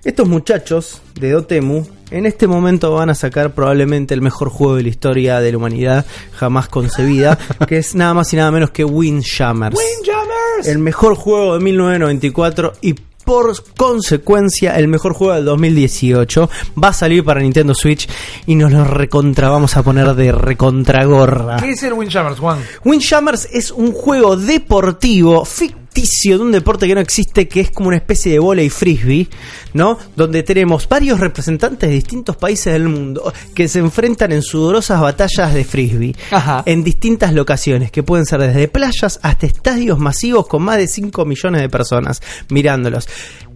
[0.03, 4.83] Estos muchachos de Dotemu en este momento van a sacar probablemente el mejor juego de
[4.83, 8.85] la historia de la humanidad jamás concebida, que es nada más y nada menos que
[8.85, 9.75] Windjammers.
[9.75, 10.67] Windjammers.
[10.67, 12.93] El mejor juego de 1994 y
[13.25, 16.49] por consecuencia el mejor juego del 2018
[16.81, 18.07] va a salir para Nintendo Switch
[18.45, 21.57] y nos lo recontra vamos a poner de recontragorra.
[21.57, 22.59] ¿Qué es el Windjammers, Juan?
[22.83, 27.87] Windjammers es un juego deportivo ficticio de un deporte que no existe, que es como
[27.87, 29.27] una especie de bola y frisbee,
[29.73, 29.97] ¿no?
[30.15, 35.53] Donde tenemos varios representantes de distintos países del mundo que se enfrentan en sudorosas batallas
[35.53, 36.63] de frisbee Ajá.
[36.65, 41.25] en distintas locaciones, que pueden ser desde playas hasta estadios masivos con más de 5
[41.25, 43.07] millones de personas mirándolos.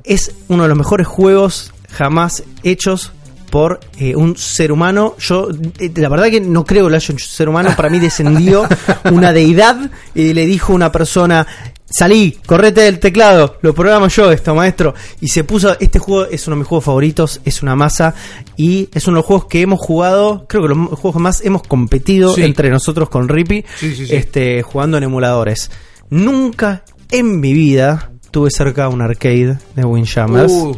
[0.03, 3.11] Es uno de los mejores juegos jamás hechos
[3.49, 5.15] por eh, un ser humano.
[5.19, 7.71] Yo, eh, la verdad que no creo que lo haya un ser humano.
[7.75, 8.67] Para mí descendió
[9.11, 11.45] una deidad y le dijo a una persona.
[11.91, 14.93] Salí, correte del teclado, lo programo yo esto, maestro.
[15.21, 18.13] Y se puso, este juego es uno de mis juegos favoritos, es una masa
[18.55, 21.41] y es uno de los juegos que hemos jugado, creo que los juegos que más
[21.43, 22.43] hemos competido Sí.
[22.43, 24.15] entre nosotros con Rippy, Sí, sí, sí.
[24.15, 25.71] este, jugando en emuladores.
[26.11, 30.51] Nunca en mi vida tuve cerca un arcade de Windjammers.
[30.51, 30.75] Uh,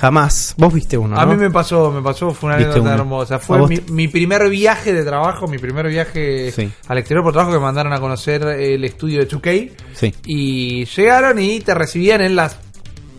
[0.00, 0.54] Jamás.
[0.56, 1.32] Vos viste uno, a ¿no?
[1.32, 3.34] mí me pasó, me pasó, fue una anécdota hermosa.
[3.34, 6.70] ¿A Fue mi, mi primer viaje de trabajo, mi primer viaje Sí.
[6.88, 9.70] al exterior por trabajo que me mandaron a conocer el estudio de 2K.
[9.92, 10.14] Sí.
[10.24, 12.56] Y llegaron y te recibían en las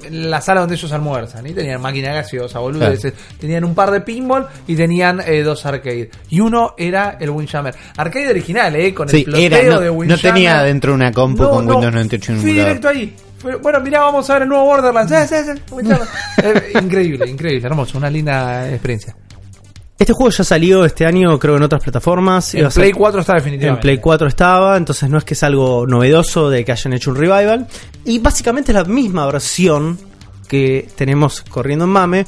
[0.03, 3.13] en la sala donde ellos almuerzan y tenían máquina gaseosa, boludeces.
[3.39, 6.09] Tenían un par de pinball y tenían eh, dos arcade.
[6.31, 7.75] Y uno era el Windjammer.
[7.97, 8.91] Arcade original, ¿eh?
[8.95, 10.07] Con el ploteo era, de no, Windjammer.
[10.07, 13.13] no tenía dentro una compu No, con no, Windows 98 en un Fui directo ahí.
[13.61, 15.11] Bueno, mirá, vamos a ver el nuevo Borderlands.
[15.11, 16.07] Eh, sí, sí, Windjammer.
[16.43, 17.97] Eh, increíble, increíble, hermoso.
[17.97, 19.15] Una linda experiencia.
[20.01, 22.55] Este juego ya salió este año, creo, en otras plataformas.
[22.55, 23.81] Iba En a Play 4 está En definitivamente.
[23.83, 27.17] Play 4 estaba, entonces no es que es algo novedoso de que hayan hecho un
[27.17, 27.67] revival.
[28.05, 29.99] Y básicamente es la misma versión
[30.47, 32.25] que tenemos corriendo en Mame,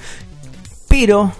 [0.88, 1.34] pero,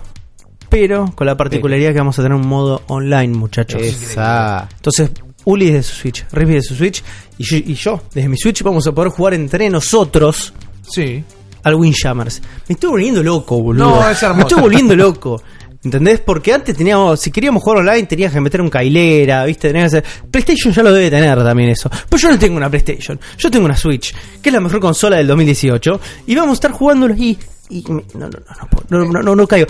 [0.70, 3.82] pero con la particularidad que vamos a tener un modo online, muchachos.
[3.84, 4.68] Esa.
[4.76, 5.12] Entonces,
[5.46, 7.04] Uli desde su Switch, Rippy desde su Switch
[7.38, 10.54] y yo, y yo desde mi Switch vamos a poder jugar entre nosotros
[10.90, 11.24] Sí.
[11.64, 12.42] al Windjammers.
[12.68, 13.90] Me estoy volviendo loco, boludo.
[14.02, 14.38] No, es hermoso.
[14.38, 15.42] Me estoy volviendo loco.
[15.84, 16.22] ¿Entendés?
[16.22, 19.68] Porque antes teníamos, si queríamos jugar online, tenías que meter un cailera, ¿viste?
[19.68, 20.10] Tenías que hacer.
[20.32, 21.90] PlayStation ya lo debe tener también eso.
[22.08, 23.20] Pero yo no tengo una PlayStation.
[23.38, 26.00] Yo tengo una Switch, que es la mejor consola del 2018.
[26.28, 27.38] Y vamos a estar jugándolo y.
[27.70, 29.68] y no, no, no, no, no, no, no, no caigo.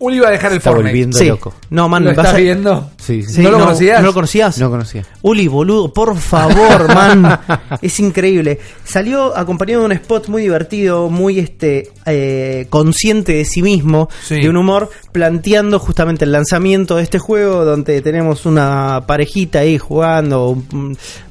[0.00, 0.88] Uli iba a dejar el Está Fortnite.
[0.90, 1.26] volviendo Sí.
[1.28, 1.54] loco.
[1.70, 2.90] No, man, ¿Lo vas estás a- viendo?
[2.96, 3.34] Sí, sí.
[3.34, 4.00] Sí, ¿No lo conocías?
[4.00, 4.58] ¿No lo conocías?
[4.58, 5.04] No conocía.
[5.22, 7.38] Uli, boludo, por favor, man.
[7.82, 8.58] es increíble.
[8.84, 14.40] Salió acompañado de un spot muy divertido, muy este eh, consciente de sí mismo, Sí.
[14.40, 19.76] de un humor, planteando justamente el lanzamiento de este juego, donde tenemos una parejita ahí
[19.78, 20.56] jugando,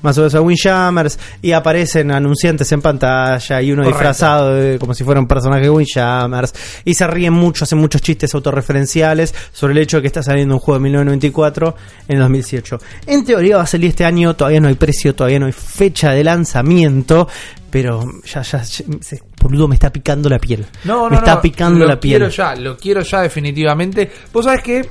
[0.03, 3.97] más o menos a Windjammers, y aparecen anunciantes en pantalla, y uno Correcto.
[3.99, 6.53] disfrazado de- como si fuera un personaje de Windjammers,
[6.85, 10.55] y se ríen mucho, hacen muchos chistes autorreferenciales sobre el hecho de que está saliendo
[10.55, 11.75] un juego de 1994
[12.07, 12.77] en el 2018.
[13.07, 16.11] En teoría va a salir este año, todavía no hay precio, todavía no hay fecha
[16.11, 17.27] de lanzamiento,
[17.69, 20.65] pero ya, ya, ya- se- boludo, me está picando la piel.
[20.83, 22.19] No, no, me está no, picando lo la piel.
[22.19, 24.11] quiero ya, lo quiero ya definitivamente.
[24.33, 24.89] Vos sabés que,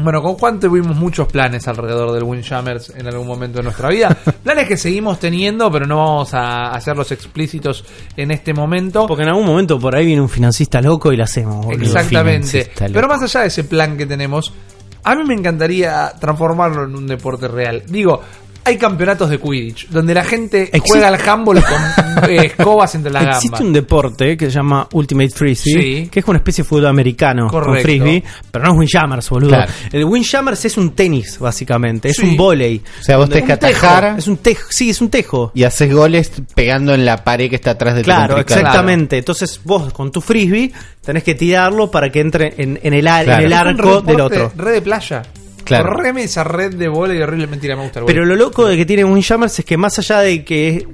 [0.00, 4.16] bueno, con Juan tuvimos muchos planes alrededor del Windjammers en algún momento de nuestra vida.
[4.42, 7.84] planes que seguimos teniendo, pero no vamos a hacerlos explícitos
[8.16, 9.06] en este momento.
[9.06, 11.66] Porque en algún momento por ahí viene un financista loco y lo hacemos.
[11.66, 11.82] boludo.
[11.82, 12.70] Exactamente.
[12.76, 14.52] Pero más allá de ese plan que tenemos,
[15.04, 17.82] a mí me encantaría transformarlo en un deporte real.
[17.86, 18.20] Digo,
[18.64, 23.10] hay campeonatos de Quidditch donde la gente Existe- juega al handball con eh, escobas entre
[23.12, 23.60] las Existe gambas.
[23.60, 25.72] un deporte que se llama Ultimate Frisbee,
[26.04, 26.08] Sí.
[26.10, 27.82] que es una especie de fútbol americano con Correcto.
[27.82, 29.48] frisbee, pero no es Windjammers, boludo.
[29.50, 29.72] Claro.
[29.92, 32.22] El Windjammers es un tenis, básicamente, es Sí.
[32.30, 32.82] un volei.
[33.00, 35.50] O sea, vos tenés que atajar Es un tejo, sí, es un tejo.
[35.54, 39.18] y haces goles pegando en la pared que está atrás de tu Claro, exactamente.
[39.18, 40.72] Entonces vos con tu frisbee
[41.04, 43.40] tenés que tirarlo para que entre en, en el, ar- Claro.
[43.40, 44.52] en el Es un arco del otro.
[44.56, 45.22] Red de playa.
[45.68, 45.90] Claro.
[45.90, 48.76] Correme esa red de bola y horrible mentira, me gusta el Pero lo loco de
[48.76, 50.88] que tiene Windjammers es que más allá de que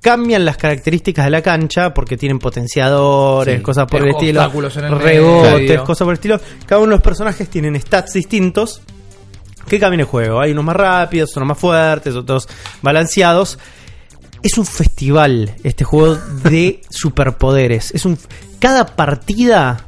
[0.00, 3.62] cambian las características de la cancha porque tienen potenciadores, Sí.
[3.62, 5.84] cosas por el estilo, el rebotes, medio.
[5.84, 6.40] cosas por el estilo.
[6.66, 8.80] Cada uno de los personajes tienen stats distintos
[9.68, 10.40] que cambian el juego.
[10.40, 12.48] Hay unos más rápidos, otros más fuertes, otros
[12.82, 13.58] balanceados.
[14.42, 17.92] Es un festival este juego de superpoderes.
[17.94, 18.18] Es un
[18.58, 19.86] cada partida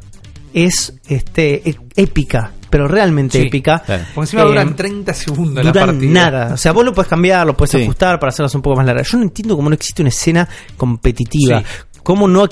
[0.52, 3.78] es este épica, pero realmente Sí, épica.
[3.86, 4.02] claro.
[4.16, 6.10] Porque encima Eh, duran 30 segundos la duran partida.
[6.12, 6.54] nada.
[6.54, 7.82] O sea, vos lo puedes cambiar, lo puedes Sí.
[7.84, 9.08] ajustar para hacerlas un poco más largas.
[9.12, 11.60] Yo no entiendo cómo no existe una escena competitiva.
[11.60, 11.66] Sí.
[12.02, 12.48] Cómo no,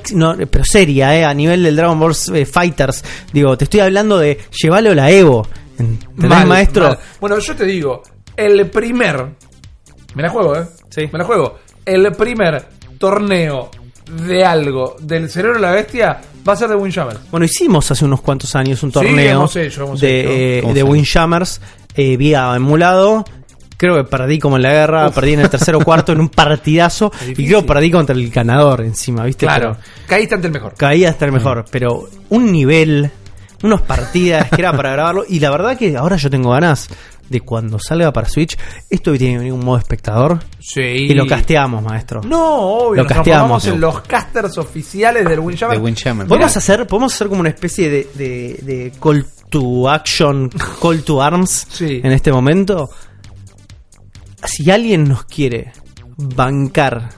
[0.49, 3.05] pero seria, eh, a nivel del Dragon Ball eh, Fighters.
[3.33, 5.45] Digo, te estoy hablando de llevarlo a la Evo.
[5.77, 6.89] ¿Entendés, Mal, maestro?
[6.91, 6.99] mal.
[7.21, 8.03] Bueno, yo te digo,
[8.37, 9.27] el primer.
[10.15, 10.67] Me la juego, ¿eh?
[10.89, 11.01] Sí.
[11.13, 11.59] Me la juego.
[11.85, 12.65] El primer
[12.97, 13.71] torneo
[14.25, 17.19] de algo del cerebro de la bestia va a ser de Windjammer.
[17.31, 20.07] Bueno, hicimos hace unos cuantos años un Sí, torneo hemos hecho, hemos hecho.
[20.07, 20.83] de, eh, ¿Cómo de?
[20.83, 21.61] Windjammers
[21.95, 23.25] eh, vía emulado.
[23.77, 26.29] Creo que perdí como en la guerra, perdí en el tercero o cuarto en un
[26.29, 29.45] partidazo y creo que perdí contra el ganador encima, ¿viste?
[29.47, 29.77] Claro.
[29.81, 30.75] Pero- Caíste ante el mejor.
[30.77, 33.11] caía hasta el mejor, pero un nivel,
[33.65, 35.25] unas partidas que era para grabarlo.
[35.29, 36.89] Y la verdad que ahora yo tengo ganas
[37.29, 38.59] de cuando salga para Switch,
[38.91, 40.81] esto tiene que venir un modo espectador Sí.
[40.83, 42.21] y lo casteamos, maestro.
[42.23, 43.03] No, obvio.
[43.03, 43.67] Lo nos casteamos.
[43.67, 45.79] en los casters oficiales del Windjammer.
[45.79, 46.27] De Windjammer.
[46.27, 50.51] Podemos hacer, podemos hacer como una especie de, de, de call to action,
[50.83, 52.01] call to arms Sí.
[52.05, 52.91] en este momento.
[54.45, 55.73] Si alguien nos quiere
[56.17, 57.11] bancar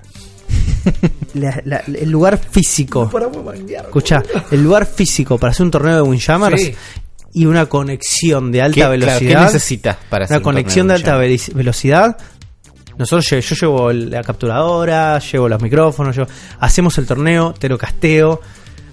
[1.34, 3.86] la- la- el lugar físico Para manguear.
[3.86, 6.74] Escucha, el lugar físico para hacer un torneo de Windjammers Sí.
[7.34, 9.42] Y una conexión de alta ¿Qué, claro, ¿qué velocidad.
[9.44, 12.16] necesitas para hacer una conexión de alta velocidad.
[12.96, 16.28] Nosotros lle- yo llevo el- la capturadora, llevo los micrófonos, llevo-
[16.60, 18.40] hacemos el torneo, te lo casteo,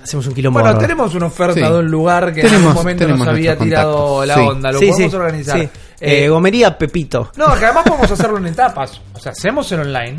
[0.04, 0.60] hacemos un quilombo.
[0.60, 1.62] Bueno, tenemos una oferta Sí.
[1.62, 4.28] de un lugar que en algún momento nos había tirado contactos.
[4.28, 4.42] la Sí.
[4.42, 4.72] onda.
[4.72, 5.60] Lo Sí, podemos sí, organizar.
[5.60, 5.70] sí.
[6.00, 7.32] Eh, Eh, Gomería Pepito.
[7.38, 9.00] No, que además podemos hacerlo en etapas.
[9.14, 10.16] O sea, hacemos en online,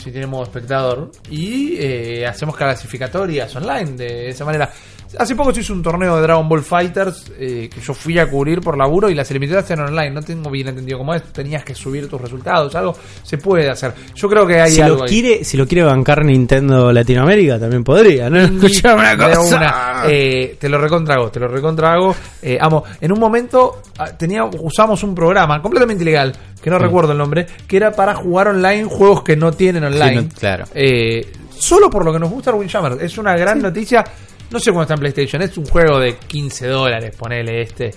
[0.00, 4.70] si tenemos espectador, y eh, hacemos clasificatorias online de esa manera.
[5.18, 8.28] Hace poco se hizo un torneo de Dragon Ball Fighters eh, que yo fui a
[8.28, 10.10] cubrir por laburo y las eliminatorias eran online.
[10.10, 11.22] No tengo bien entendido cómo es.
[11.32, 12.96] Tenías que subir tus resultados, algo.
[13.22, 13.94] Se puede hacer.
[14.14, 15.08] Yo creo que hay Si algo lo, ahí.
[15.08, 18.38] quiere, si lo quiere bancar Nintendo Latinoamérica, también podría, ¿no?
[18.40, 19.56] Escuchame una cosa.
[19.56, 20.02] una.
[20.08, 22.14] Eh, te lo recontrago, te lo recontrago.
[22.42, 26.32] Eh, amo, en un momento ah, tenía, usamos un programa completamente ilegal,
[26.62, 30.22] que no recuerdo el nombre, que era para jugar online juegos que no tienen online.
[30.22, 30.64] no, claro.
[30.74, 32.98] Eh, solo por lo que nos gusta el Windjammer.
[33.00, 34.04] Es una gran noticia.
[34.50, 35.42] No sé cuánto está en PlayStation.
[35.42, 37.90] Es un juego de 15 dólares, ponele este.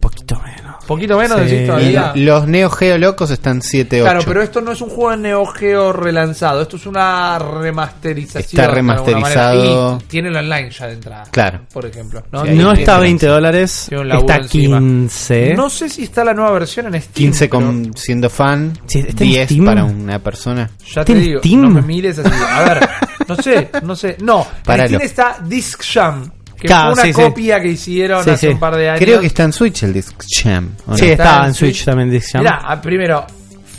[0.00, 0.67] poquito menos.
[0.88, 1.44] Poquito menos Sí.
[1.44, 2.12] decís Y todavía.
[2.16, 4.10] los Neo Geo locos están 7 8.
[4.10, 6.62] Claro, pero esto no es un juego de Neo Geo relanzado.
[6.62, 8.42] Esto es una remasterización.
[8.64, 9.98] Está remasterizado.
[10.00, 11.24] Y tiene el online ya de entrada.
[11.30, 11.60] Claro.
[11.72, 12.20] Por ejemplo.
[12.20, 12.98] Sí, No, tiene está a diferencia.
[13.00, 14.78] 20 dólares, está encima.
[14.78, 15.54] 15.
[15.54, 17.12] No sé si está la nueva versión en Steam.
[17.32, 19.64] 15 pero con, siendo fan, Sí, está en 10 Steam.
[19.66, 20.70] para una persona.
[20.80, 21.60] Ya ¿Está te en digo, Steam?
[21.62, 22.30] no me mires así.
[22.50, 22.88] A ver,
[23.28, 24.16] no sé, no sé.
[24.20, 24.88] No, en Páralo.
[24.88, 26.30] Steam está Disc Jam.
[26.60, 27.22] Que Claro, fue una sí, sí.
[27.22, 28.52] copia que hicieron Sí, hace sí.
[28.52, 29.00] un par de años.
[29.00, 30.74] Creo que está en Switch el Disc Jam.
[30.86, 30.96] ¿o no?
[30.98, 31.84] Sí, Está estaba en Switch.
[31.84, 32.42] también, Disc Jam.
[32.42, 33.26] Mirá, ah, primero,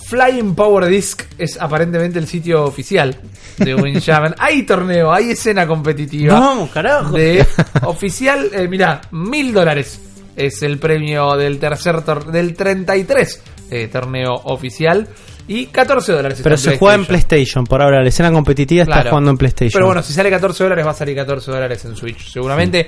[0.06, 3.16] Flying Power Disc es aparentemente el sitio oficial
[3.58, 4.34] de Windjammer.
[4.40, 6.40] hay torneo, hay escena competitiva.
[6.40, 7.12] Vamos, carajo.
[7.16, 7.46] De
[7.84, 10.00] oficial, eh, mirá, mil dólares
[10.36, 15.08] es el premio del tercer tor- del 33 eh, torneo oficial
[15.50, 16.40] y 14 dólares.
[16.44, 18.02] Pero se juega en PlayStation por ahora.
[18.02, 19.78] La escena competitiva está jugando en PlayStation.
[19.80, 22.32] Pero bueno, si sale 14 dólares va a salir 14 dólares en Switch.
[22.32, 22.88] Seguramente.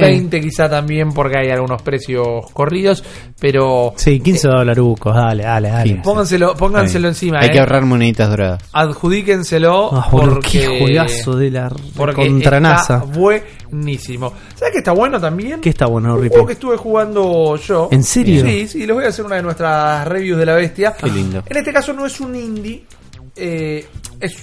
[0.00, 3.02] 20 quizá también porque hay algunos precios corridos,
[3.40, 5.14] pero Sí, 15 dolarucos.
[5.14, 5.84] Dale, dale, dale.
[5.90, 6.02] 15.
[6.02, 7.38] pónganselo, pónganselo encima.
[7.40, 7.52] Hay eh.
[7.52, 8.62] que ahorrar moneditas doradas.
[8.72, 12.98] Adjudíquenselo Ah, boludo, porque, qué juegazo de la porque contra está NASA.
[12.98, 14.32] buenísimo.
[14.54, 15.60] ¿Sabes qué está bueno también?
[15.60, 17.88] ¿Qué está bueno, Un juego que estuve jugando yo.
[17.90, 18.44] ¿En serio?
[18.44, 20.94] Sí, sí, les voy a hacer una de nuestras reviews de la bestia.
[20.98, 21.42] Qué lindo.
[21.46, 22.84] En este caso no es un indie.
[23.36, 23.86] eh,
[24.20, 24.36] es.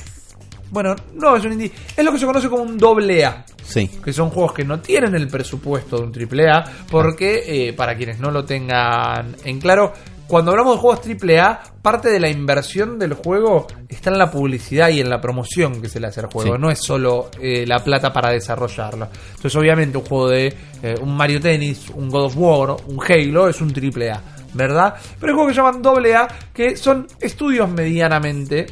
[0.71, 1.71] Bueno, no es un indie.
[1.95, 3.45] Es lo que se conoce como un doble A.
[3.61, 3.89] Sí.
[4.03, 6.63] Que son juegos que no tienen el presupuesto de un triple A.
[6.89, 9.91] Porque, eh, para quienes no lo tengan en claro,
[10.27, 14.31] cuando hablamos de juegos triple A, parte de la inversión del juego está en la
[14.31, 16.55] publicidad y en la promoción que se le hace al juego.
[16.55, 16.61] Sí.
[16.61, 19.09] No es solo eh, la plata para desarrollarlo.
[19.31, 23.49] Entonces, obviamente, un juego de eh, un Mario Tennis, un God of War, un Halo
[23.49, 24.21] es un triple A,
[24.53, 24.95] ¿verdad?
[25.19, 28.67] Pero hay juegos que llaman doble A, que son estudios medianamente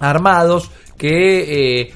[0.00, 1.92] armados que eh,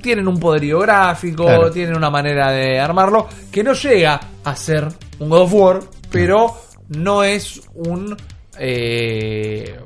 [0.00, 1.72] tienen un poderío gráfico, Claro.
[1.72, 4.86] tienen una manera de armarlo que no llega a ser
[5.18, 6.56] un God of War, pero
[6.90, 8.16] no es un
[8.58, 9.76] eh,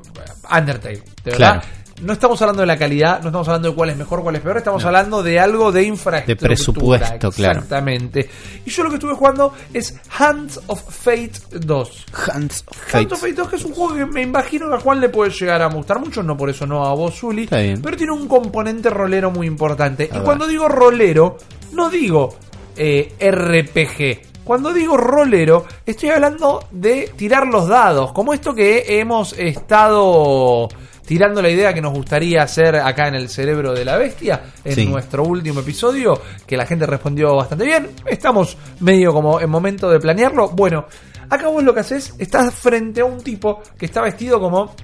[0.55, 1.37] Undertale, de verdad.
[1.37, 1.61] Claro.
[2.01, 4.41] No estamos hablando de la calidad, no estamos hablando de cuál es mejor, cuál es
[4.41, 6.47] peor, estamos hablando de algo de infraestructura.
[6.49, 7.53] De presupuesto, claro.
[7.59, 8.29] Exactamente.
[8.65, 12.05] Y yo lo que estuve jugando es Hands of Fate 2.
[12.31, 13.13] Hands of Hands Fate.
[13.13, 15.31] of Fate 2 que es un juego que me imagino que a Juan le puede
[15.31, 17.81] llegar a gustar mucho, no por eso no a vos, Zuli, Está bien.
[17.81, 20.07] pero tiene un componente rolero muy importante.
[20.11, 21.37] A y cuando digo rolero,
[21.73, 22.35] no digo
[22.75, 24.43] eh, RPG.
[24.43, 30.69] Cuando digo rolero, estoy hablando de tirar los dados, como esto que hemos estado
[31.07, 34.75] tirando la idea que nos gustaría hacer acá en el cerebro de la bestia, en
[34.75, 34.85] Sí.
[34.85, 37.89] nuestro último episodio, que la gente respondió bastante bien.
[38.05, 40.49] Estamos medio como en momento de planearlo.
[40.49, 40.85] Bueno,
[41.29, 44.75] acá vos lo que haces, estás frente a un tipo que está vestido como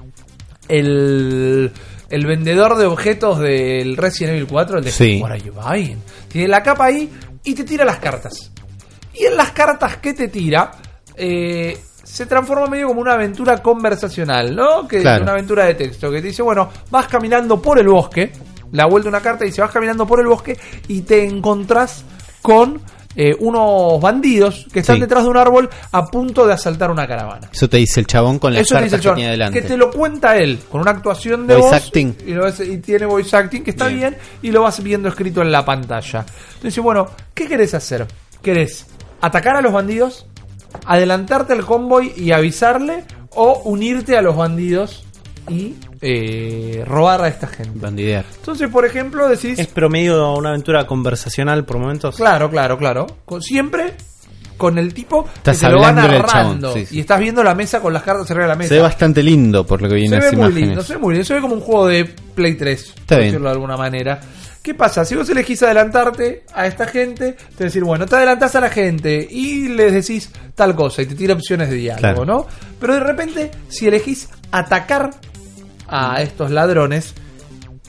[0.70, 1.72] el,
[2.10, 5.20] el vendedor de objetos del Resident Evil 4, el de Sí.
[5.22, 5.98] What are you buying?
[6.30, 7.12] Tiene la capa ahí
[7.44, 8.52] y te tira las cartas.
[9.14, 10.72] Y en las cartas que te tira,
[11.16, 11.78] eh,
[12.14, 14.88] se transforma medio como una aventura conversacional, ¿no?
[14.88, 15.24] Que Claro.
[15.24, 18.32] una aventura de texto, que te dice, bueno, vas caminando por el bosque,
[18.72, 20.58] la vuelta una carta y dice, vas caminando por el bosque
[20.88, 22.04] y te encontrás
[22.44, 22.82] con
[23.16, 25.02] eh, unos bandidos que están Sí.
[25.02, 27.48] detrás de un árbol a punto de asaltar una caravana.
[27.52, 29.62] Eso te dice el chabón con las Eso te dice el que chabón, tiene adelante.
[29.62, 31.86] que te lo cuenta él, con una actuación de Voice voz.
[31.86, 32.16] acting.
[32.26, 34.00] Y, lo ves- y tiene voice acting, que está bien.
[34.00, 34.18] Bien.
[34.42, 36.26] y lo vas viendo escrito en la pantalla.
[36.56, 38.08] Entonces, bueno, ¿qué querés hacer?
[38.42, 38.88] ¿Querés
[39.22, 40.26] atacar a los bandidos?
[40.86, 43.04] ¿Adelantarte al convoy y avisarle?
[43.36, 45.04] ¿O unirte a los bandidos
[45.50, 47.72] y eh, robar a esta gente?
[47.80, 48.26] Bandidear.
[48.38, 49.58] Entonces, por ejemplo, decís...
[49.60, 52.16] Es promedio una aventura conversacional por momentos.
[52.16, 53.08] Claro, claro, claro.
[53.26, 53.94] Con, siempre
[54.58, 56.68] con el tipo Estás que te lo va hablándole al narrando.
[56.70, 56.98] chabón, sí, sí.
[56.98, 58.70] Y estás viendo la mesa con las cartas arriba de la mesa.
[58.70, 60.68] Se ve bastante lindo por lo que viene Se ve muy imágenes.
[60.70, 61.26] lindo, se ve muy lindo.
[61.26, 63.22] Se ve como un juego de Play 3, por bien.
[63.30, 64.22] decirlo de alguna manera.
[64.64, 65.04] ¿Qué pasa?
[65.04, 69.28] Si vos elegís adelantarte a esta gente, te decir, bueno, te adelantás a la gente
[69.30, 72.26] y les decís tal cosa y te tira opciones de diálogo, Claro.
[72.26, 72.48] ¿no?
[72.80, 75.10] Pero de repente, si elegís atacar
[75.90, 77.14] a estos ladrones,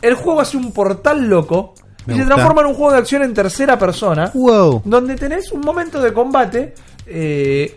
[0.03, 1.75] el juego hace un portal loco
[2.07, 4.83] Me y se transforma en un juego de acción en tercera persona Wow.
[4.85, 6.75] donde tenés un momento de combate
[7.07, 7.73] eh,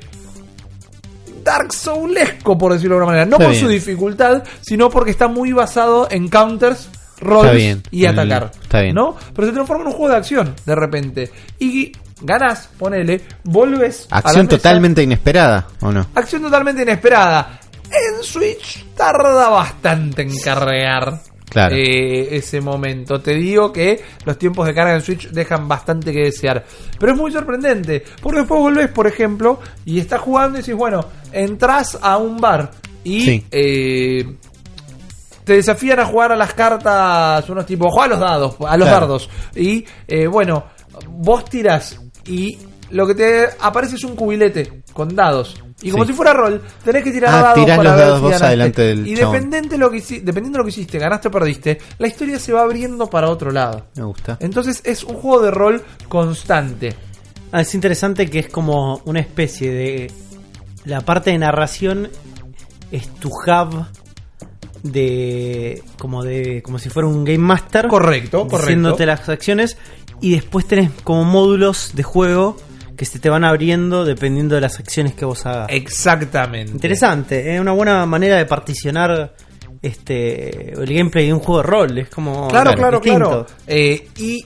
[1.44, 3.26] Dark Soulesco, por decirlo de alguna manera.
[3.26, 3.64] No Está por bien.
[3.64, 6.90] su dificultad, sino porque está muy basado en counters,
[7.20, 7.84] Está bien.
[7.92, 8.52] y atacar.
[8.62, 8.96] está bien.
[8.96, 9.16] ¿No?
[9.36, 11.32] Pero se transforma en un juego de acción, de repente.
[11.60, 11.92] Y
[12.22, 14.08] ganás, ponele, volves.
[14.12, 16.08] Acción totalmente inesperada, ¿o no?
[16.16, 17.60] Acción totalmente inesperada.
[17.86, 21.22] En Switch tarda bastante en cargar.
[21.50, 21.76] Claro.
[21.78, 23.22] eh, ese momento.
[23.22, 26.66] Te digo que los tiempos de carga en Switch dejan bastante que desear.
[27.00, 28.04] Pero es muy sorprendente.
[28.22, 32.72] Porque después volvés, por ejemplo, y estás jugando y decís, bueno, entras a un bar
[33.06, 33.46] y Sí.
[33.52, 34.26] eh,
[35.48, 38.88] te desafían a jugar a las cartas, unos tipos, juega a los dados, a los
[38.88, 39.08] Claro.
[39.08, 39.30] dardos.
[39.56, 40.66] Y eh, bueno,
[41.10, 42.58] vos tirás y
[42.92, 45.64] lo que te aparece es un cubilete con dados.
[45.82, 46.12] Y como Sí.
[46.12, 48.42] si fuera rol, tenés que tirar Ah, dados tirás para los ver dados si vos
[48.42, 49.34] adelante del Y chabón.
[49.34, 52.40] dependiente de lo que hici- dependiendo de lo que hiciste, ganaste o perdiste, la historia
[52.40, 53.86] se va abriendo para otro lado.
[53.96, 54.38] Me gusta.
[54.40, 56.96] Entonces es un juego de rol constante.
[57.52, 60.12] Ah, es interesante que es como una especie de.
[60.86, 62.10] La parte de narración
[62.92, 63.86] es tu hub
[64.92, 65.84] de.
[65.98, 66.62] como de.
[66.62, 67.88] como si fuera un Game Master.
[67.88, 68.58] Correcto, correcto.
[68.58, 69.78] Diciéndote las acciones.
[70.22, 72.58] Y después tenés como módulos de juego
[72.96, 75.68] que se te van abriendo dependiendo de las acciones que vos hagas.
[75.70, 76.72] Exactamente.
[76.72, 79.36] Interesante, es una buena manera de particionar
[79.84, 81.98] este el gameplay de un juego de rol.
[82.00, 82.48] Es como.
[82.48, 83.46] Claro, claro, claro.
[83.68, 84.46] Eh, y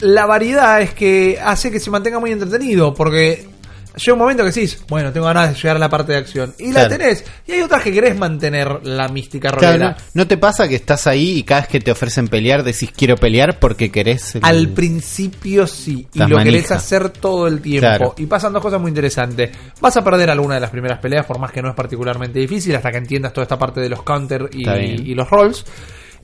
[0.00, 3.49] la variedad es que hace que se mantenga muy entretenido, porque
[3.96, 6.54] llega un momento que decís, bueno, tengo ganas de llegar a la parte de acción.
[6.58, 6.88] Y la Claro.
[6.98, 7.24] tenés.
[7.46, 9.90] Y hay otras que querés mantener la mística Claro, rolera.
[10.14, 12.90] ¿no, no te pasa que estás ahí y cada vez que te ofrecen pelear decís
[12.96, 14.34] quiero pelear porque querés?
[14.36, 17.86] el- Al principio sí, y lo querés hacer todo el tiempo.
[17.86, 18.14] Claro.
[18.18, 19.50] Y pasan dos cosas muy interesantes.
[19.80, 22.74] Vas a perder alguna de las primeras peleas, por más que no es particularmente difícil,
[22.76, 25.06] hasta que entiendas toda esta parte de los counter y, Está bien.
[25.06, 25.64] y los rolls.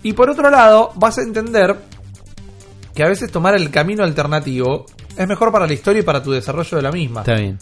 [0.03, 1.75] Y por otro lado, vas a entender
[2.97, 4.87] que a veces tomar el camino alternativo
[5.17, 7.21] es mejor para la historia y para tu desarrollo de la misma.
[7.21, 7.59] Está bien.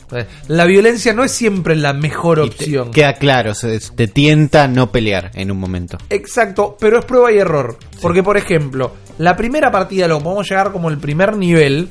[0.49, 2.91] La violencia no es siempre la mejor Y te- opción.
[2.93, 5.99] queda claro, se- te tienta no pelear en un momento.
[6.09, 7.77] Exacto, pero es prueba y error.
[8.01, 11.91] Porque, por ejemplo, la primera partida lo podemos llegar como el primer nivel.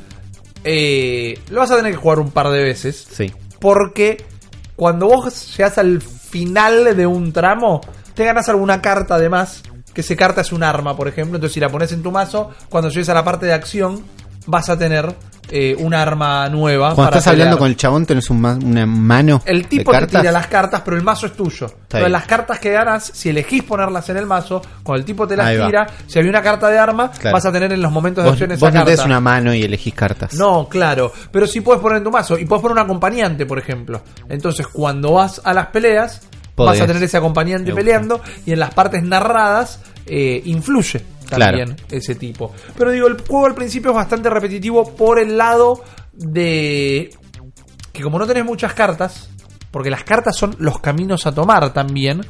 [0.65, 3.05] eh, lo vas a tener que jugar un par de veces.
[3.11, 3.33] Sí.
[3.59, 4.23] Porque
[4.77, 7.81] cuando vos llegas al final de un tramo,
[8.13, 9.61] te ganas alguna carta además.
[9.93, 11.35] Que esa carta es un arma, por ejemplo.
[11.37, 14.01] Entonces, si la pones en tu mazo, cuando llegues a la parte de acción,
[14.45, 15.13] vas a tener
[15.49, 16.87] eh, un arma nueva.
[16.95, 19.97] Cuando para estás hablando con el chabón tenés un ma- una mano El tipo de
[19.97, 20.21] te cartas.
[20.21, 21.67] tira las cartas, pero el mazo es tuyo.
[21.83, 25.37] Entonces, las cartas que ganas, si elegís ponerlas en el mazo, cuando el tipo te
[25.37, 25.65] las Ahí va.
[25.67, 27.35] tira, si había una carta de arma, Claro.
[27.35, 29.05] vas a tener en los momentos de Vos, acción vos esa no tenés carta.
[29.05, 30.33] una mano y elegís cartas.
[30.33, 31.11] No, claro.
[31.31, 32.37] Pero sí puedes poner en tu mazo.
[32.39, 34.01] Y puedes poner un acompañante, por ejemplo.
[34.29, 36.21] Entonces, cuando vas a las peleas,
[36.55, 36.79] Podés.
[36.79, 38.21] vas a tener ese acompañante peleando.
[38.45, 41.83] Y en las partes narradas, eh, influye también Claro.
[41.91, 42.53] ese tipo.
[42.77, 45.83] Pero digo, el juego al principio es bastante repetitivo por el lado
[46.13, 47.09] de
[47.91, 49.29] que como no tenés muchas cartas,
[49.71, 52.21] porque las cartas son los caminos a tomar también,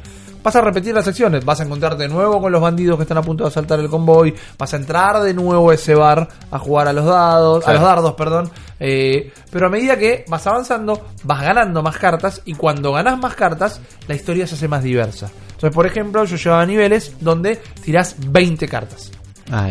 [0.44, 3.16] vas a repetir las acciones, vas a encontrarte de nuevo con los bandidos que están
[3.16, 6.58] a punto de asaltar el convoy, vas a entrar de nuevo a ese bar a
[6.58, 11.08] jugar a los dados, a los dardos, perdón, eh, pero a medida que vas avanzando,
[11.24, 15.30] vas ganando más cartas y cuando ganas más cartas, la historia se hace más diversa.
[15.46, 19.10] Entonces, por ejemplo, yo llevaba niveles donde tirás 20 cartas.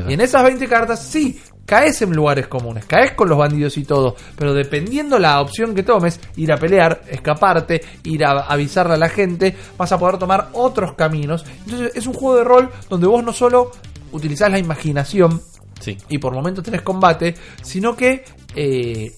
[0.07, 3.84] Y en esas 20 cartas, sí, caes en lugares comunes, caes con los bandidos y
[3.84, 8.97] todo, pero dependiendo la opción que tomes, ir a pelear, escaparte, ir a avisarle a
[8.97, 11.45] la gente, vas a poder tomar otros caminos.
[11.66, 13.72] Entonces es un juego de rol donde vos no solo
[14.11, 15.41] utilizás la imaginación
[15.80, 15.97] Sí.
[16.09, 18.24] y por momentos tenés combate, sino que
[18.55, 19.11] eh,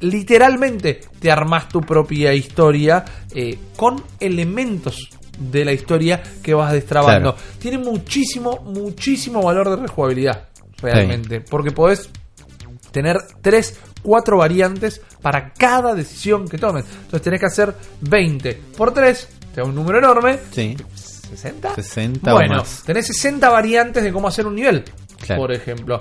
[0.00, 3.04] literalmente te armás tu propia historia
[3.34, 7.34] eh, con elementos de la historia que vas destrabando.
[7.34, 7.48] Claro.
[7.58, 10.48] Tiene muchísimo, muchísimo valor de rejugabilidad,
[10.80, 12.08] realmente, porque podés
[12.90, 16.84] tener tres, cuatro variantes para cada decisión que tomes.
[16.84, 20.76] Entonces tenés que hacer 20 por 3, te da un número enorme, Sí.
[20.94, 21.74] 60.
[21.74, 22.82] 60 o bueno, más.
[22.86, 24.84] tenés 60 variantes de cómo hacer un nivel,
[25.20, 25.42] Claro.
[25.42, 25.98] por ejemplo.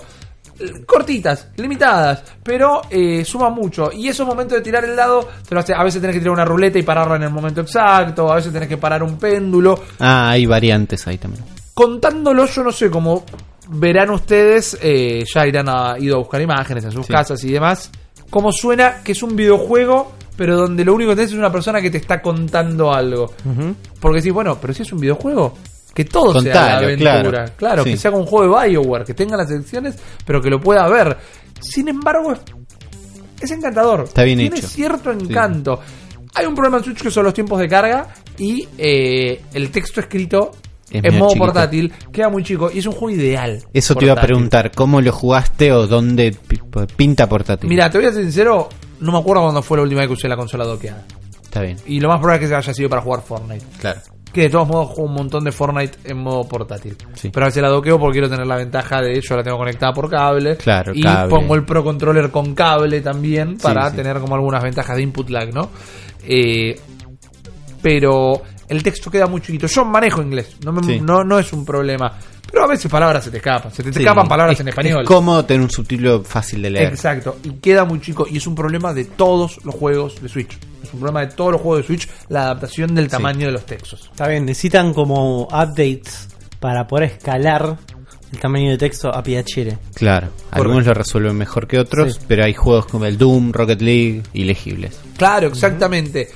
[0.59, 3.91] Eh, Cortitas, limitadas, pero eh, suma mucho.
[3.91, 6.34] Y esos momentos de tirar el dado, te lo hace- a veces tenés que tirar
[6.34, 9.84] una ruleta y pararla en el momento exacto, a veces tenés que parar un péndulo.
[9.99, 11.43] Ah, hay variantes ahí también.
[11.73, 13.26] Contándolo, yo no sé cómo
[13.70, 17.13] verán ustedes, eh, ya irán a, ido a buscar imágenes en sus Sí.
[17.13, 17.89] casas y demás,
[18.30, 21.82] cómo suena que es un videojuego, pero donde lo único que tenés es una persona
[21.82, 23.34] que te está contando algo.
[23.99, 25.57] Porque decís, bueno, pero si es un videojuego,
[25.93, 27.22] que todo sea la Contalo, aventura.
[27.22, 27.51] claro.
[27.57, 27.91] Claro, Sí.
[27.91, 29.95] que sea un juego de Bioware, que tenga las secciones,
[30.26, 31.18] pero que lo pueda ver.
[31.61, 32.39] Sin embargo, es,
[33.41, 34.01] es encantador.
[34.03, 34.68] Está bien Tiene hecho.
[34.68, 35.80] cierto encanto.
[36.34, 38.07] Hay un problema en Switch que son los tiempos de carga
[38.38, 40.51] y eh, el texto escrito
[40.91, 41.45] Es en modo chiquito.
[41.45, 43.63] portátil queda muy chico y es un juego ideal.
[43.73, 46.61] Eso te iba a preguntar, ¿cómo lo jugaste o dónde pi-
[46.95, 47.69] pinta portátil?
[47.69, 48.69] Mira, te voy a ser sincero,
[48.99, 51.03] no me acuerdo cuándo fue la última vez que usé la consola doqueada.
[51.43, 53.65] Está bien, Y lo más probable es que haya sido para jugar Fortnite.
[53.79, 53.99] claro.
[54.33, 56.97] Que de todos modos juego un montón de Fortnite en modo portátil.
[57.13, 57.29] Sí.
[57.33, 59.93] Pero a veces la doqueo porque quiero tener la ventaja de yo la tengo conectada
[59.93, 60.57] por cable.
[60.57, 61.29] Claro, Y cable.
[61.33, 63.95] pongo el Pro Controller con cable también para sí.
[63.95, 65.69] tener como algunas ventajas de input lag, ¿no?
[66.27, 66.77] Eh,
[67.81, 69.68] pero el texto queda muy chiquito.
[69.68, 70.99] Yo manejo inglés, no, me- Sí.
[71.01, 72.11] no, no es un problema.
[72.51, 73.72] Pero a veces palabras se te escapan.
[73.74, 73.99] Se te Sí.
[73.99, 75.01] escapan palabras Es- en español.
[75.01, 76.93] Es cómodo tener un subtítulo fácil de leer.
[76.93, 80.57] Exacto, y queda muy chico y es un problema de todos los juegos de Switch.
[80.84, 83.66] Es un problema de todos los juegos de Switch la adaptación del tamaño de los
[83.66, 84.09] textos.
[84.11, 87.78] Está bien, necesitan como updates para poder escalar
[88.32, 89.78] el tamaño de texto a piacere.
[89.95, 92.20] Claro, algunos lo resuelven mejor que otros, Sí.
[92.28, 94.99] pero hay juegos como el Doom, Rocket League, ilegibles.
[95.18, 96.30] Claro, exactamente.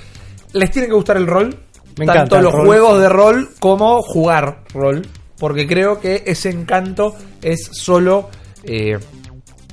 [0.54, 1.56] Les tiene que gustar el rol.
[2.00, 2.66] Me tanto encanta los rol.
[2.66, 5.06] juegos de rol como jugar rol.
[5.38, 8.30] Porque creo que ese encanto es solo
[8.64, 8.98] eh,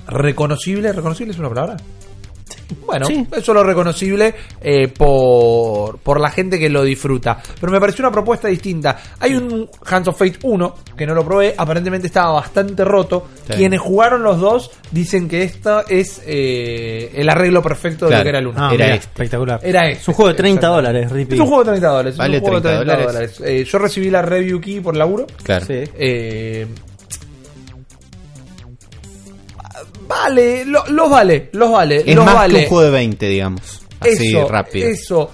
[0.07, 0.93] reconocible.
[0.93, 1.77] ¿Reconocible es una palabra?
[2.85, 3.27] Bueno, Sí.
[3.37, 7.39] es solo reconocible eh, por, por la gente que lo disfruta.
[7.61, 8.97] Pero me pareció una propuesta distinta.
[9.21, 13.27] Hay un Hands of Fate 1 que no lo probé, aparentemente estaba bastante roto.
[13.47, 13.55] Sí.
[13.55, 18.29] Quienes jugaron los dos dicen que esto es eh, el arreglo perfecto de lo que
[18.29, 18.59] era el 1.
[18.61, 19.07] Ah, Era este.
[19.07, 19.61] espectacular.
[19.63, 20.89] Era Es un juego de 30 Exactamente.
[20.89, 21.35] dólares, Rippy.
[21.35, 22.13] Es un juego de 30 dólares.
[22.13, 23.39] es Vale un juego de 30 30 dólares.
[23.39, 23.61] dólares.
[23.61, 25.27] Eh, yo recibí la review key por laburo.
[25.43, 25.67] Claro.
[25.67, 25.85] Sí.
[30.09, 32.55] Vale, lo- los vale, los vale, Es los más vale.
[32.55, 33.83] que un juego de 20, digamos.
[34.01, 34.89] Así eso, rápido.
[34.89, 35.31] Eso.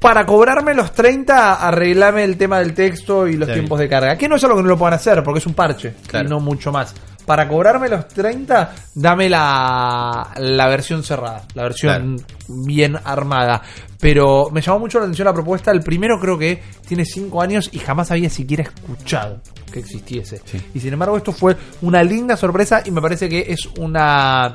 [0.00, 3.88] Para cobrarme los 30, arreglame el tema del texto y los Está tiempos bien.
[3.88, 4.18] de carga.
[4.18, 6.26] Que no es algo que no lo puedan hacer, porque es un parche Claro.
[6.26, 6.94] y no mucho más.
[7.26, 12.16] Para cobrarme los 30, dame la, la versión cerrada, la versión
[12.48, 13.62] bien armada.
[13.98, 15.70] Pero me llamó mucho la atención la propuesta.
[15.70, 19.40] El primero creo que tiene 5 años y jamás había siquiera escuchado
[19.72, 20.42] que existiese.
[20.44, 20.60] Sí.
[20.74, 24.52] Y sin embargo, esto fue una linda sorpresa y me parece que es una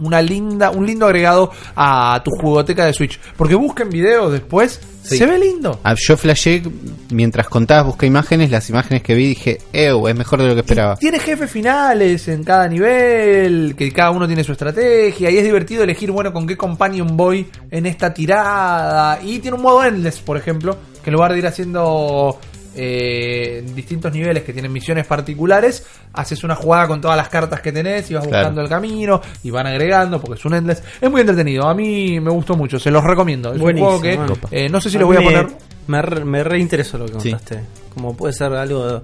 [0.00, 3.18] una linda, un lindo agregado a tu jugoteca de Switch.
[3.36, 5.18] Porque busquen videos después, Sí.
[5.18, 5.80] se ve lindo.
[5.84, 6.62] Ah, Yo flashé,
[7.10, 10.60] mientras contabas, busqué imágenes, las imágenes que vi dije, ew, es mejor de lo que
[10.60, 10.96] esperaba.
[10.96, 15.82] Tiene jefes finales en cada nivel, que cada uno tiene su estrategia, y es divertido
[15.84, 19.20] elegir, bueno, con qué companion voy en esta tirada.
[19.22, 22.38] Y tiene un modo endless, por ejemplo, que en lugar de ir haciendo
[22.76, 27.72] eh, distintos niveles que tienen misiones particulares, haces una jugada con todas las cartas que
[27.72, 28.38] tenés y vas Claro.
[28.48, 30.82] buscando el camino y van agregando, porque es un endless.
[31.00, 33.52] Es muy entretenido, a mí me gustó mucho, se los recomiendo.
[33.52, 35.46] Es Buenísimo, un juego que eh, no sé si lo voy a poner.
[35.86, 37.30] Me, re- me reinteresó lo que Sí.
[37.30, 37.60] contaste.
[37.92, 39.02] Como puede ser algo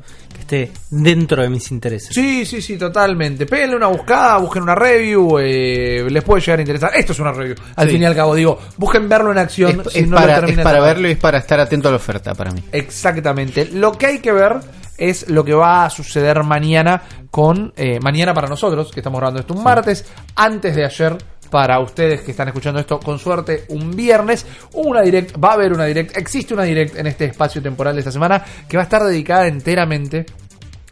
[0.51, 2.11] esté dentro de mis intereses.
[2.13, 3.47] Sí, sí, sí, totalmente.
[3.47, 6.91] Péguenle una buscada, busquen una review, eh, les puede llegar a interesar.
[6.95, 7.93] Esto es una review, al Sí.
[7.93, 8.35] fin y al cabo.
[8.35, 9.83] Digo, busquen verlo en acción.
[9.87, 11.97] Es, si es no lo para, es verlo y es para estar atento a la
[11.99, 12.63] oferta para mí.
[12.73, 13.67] Exactamente.
[13.73, 14.57] Lo que hay que ver
[14.99, 17.73] es lo que va a suceder mañana con...
[17.77, 21.17] eh, mañana para nosotros, que estamos grabando esto un martes, antes de ayer
[21.51, 25.73] para ustedes que están escuchando esto con suerte un viernes, una direct, va a haber
[25.73, 28.85] una direct, existe una direct en este espacio temporal de esta semana que va a
[28.85, 30.25] estar dedicada enteramente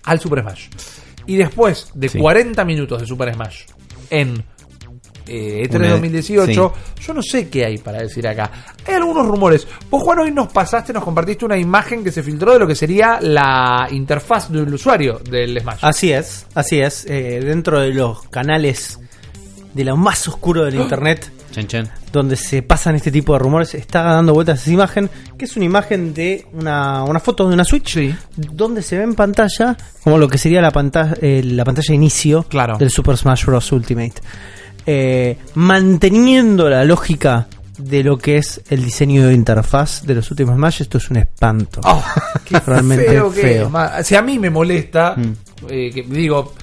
[0.04, 0.68] al Super Smash.
[1.26, 2.18] Y después de Sí.
[2.18, 3.62] 40 minutos de Super Smash
[4.10, 4.42] en
[5.30, 8.50] eh, E3 Una- 2018, yo no sé qué hay para decir acá.
[8.86, 9.66] Hay algunos rumores.
[9.90, 12.74] Vos, Juan, hoy nos pasaste, nos compartiste una imagen que se filtró de lo que
[12.74, 15.80] sería la interfaz del usuario del Smash.
[15.82, 17.04] Así es, así es.
[17.04, 18.98] Eh, dentro de los canales
[19.74, 21.90] de lo más oscuro del internet, Chan, chan.
[22.12, 25.08] donde se pasan este tipo de rumores, está dando vueltas esa imagen,
[25.38, 28.14] que es una imagen de una, una foto de una Switch, Sí.
[28.36, 31.94] donde se ve en pantalla como lo que sería la pantalla, eh, la pantalla de
[31.94, 32.76] inicio Claro.
[32.78, 33.70] del Super Smash Bros.
[33.72, 34.14] Ultimate.
[34.86, 37.46] Eh, manteniendo la lógica
[37.78, 41.18] de lo que es el diseño de interfaz de los últimos Smash, esto es un
[41.18, 41.80] espanto.
[41.84, 42.02] Oh,
[42.44, 43.72] qué Realmente feo, que feo.
[43.98, 44.06] es.
[44.06, 45.32] Si a mí me molesta, Mm.
[45.70, 46.54] eh, que digo,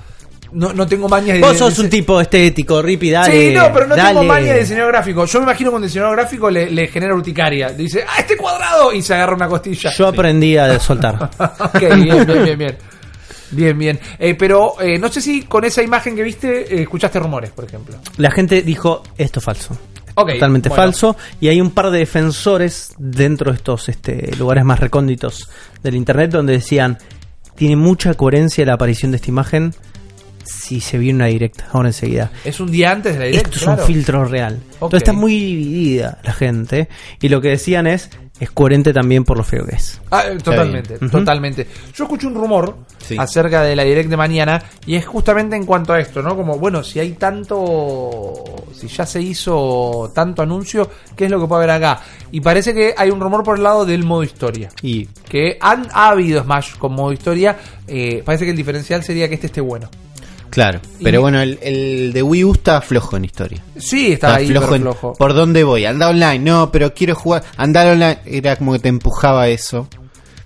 [0.51, 1.41] no, no tengo mañas de.
[1.41, 3.49] Vos sos de- un tipo estético, Rippy, dale.
[3.49, 4.27] Sí, no, pero no tengo dale.
[4.27, 5.25] maña de diseñador gráfico.
[5.25, 7.69] Yo me imagino que un diseñador gráfico le, le genera urticaria.
[7.69, 8.93] Dice, ¡ah, este cuadrado!
[8.93, 9.91] Y se agarra una costilla.
[9.91, 11.29] Yo aprendí a soltar.
[11.39, 12.77] ok, bien, bien, bien, bien.
[13.51, 13.99] Bien, bien.
[14.19, 17.63] Eh, pero eh, no sé si con esa imagen que viste eh, escuchaste rumores, por
[17.65, 17.95] ejemplo.
[18.17, 19.77] La gente dijo, esto es falso.
[20.15, 20.83] Totalmente bueno.
[20.83, 21.15] falso.
[21.41, 25.49] Y hay un par de defensores dentro de estos este, lugares más recónditos
[25.83, 26.97] del Internet donde decían,
[27.55, 29.73] tiene mucha coherencia la aparición de esta imagen
[30.45, 32.31] si se vio en una directa, ahora enseguida.
[32.43, 33.49] Es un día antes de la directa.
[33.49, 33.81] Esto es claro.
[33.81, 34.59] un filtro real.
[34.73, 36.87] Entonces está muy dividida la gente.
[37.21, 40.01] Y lo que decían es, es coherente también por lo feo que es.
[40.11, 41.67] Ah, eh, totalmente, totalmente.
[41.93, 43.15] Yo escuché un rumor Sí.
[43.19, 46.35] acerca de la direct de mañana y es justamente en cuanto a esto, ¿no?
[46.35, 48.33] Como, bueno, si hay tanto,
[48.73, 52.01] si ya se hizo tanto anuncio, ¿qué es lo que puede haber acá?
[52.31, 54.69] Y parece que hay un rumor por el lado del modo historia.
[54.81, 59.27] Y Que han ha habido Smash con modo historia, eh, parece que el diferencial sería
[59.29, 59.89] que este esté bueno.
[60.55, 63.61] Claro, Y- pero bueno, el, el de Wii U está flojo en historia.
[63.77, 65.13] Sí, está, ahí flojo, en- flojo.
[65.13, 65.85] ¿Por dónde voy?
[65.85, 66.39] Anda online.
[66.39, 67.43] No, pero quiero jugar.
[67.57, 68.17] Andar online.
[68.25, 69.87] Era como que te empujaba eso.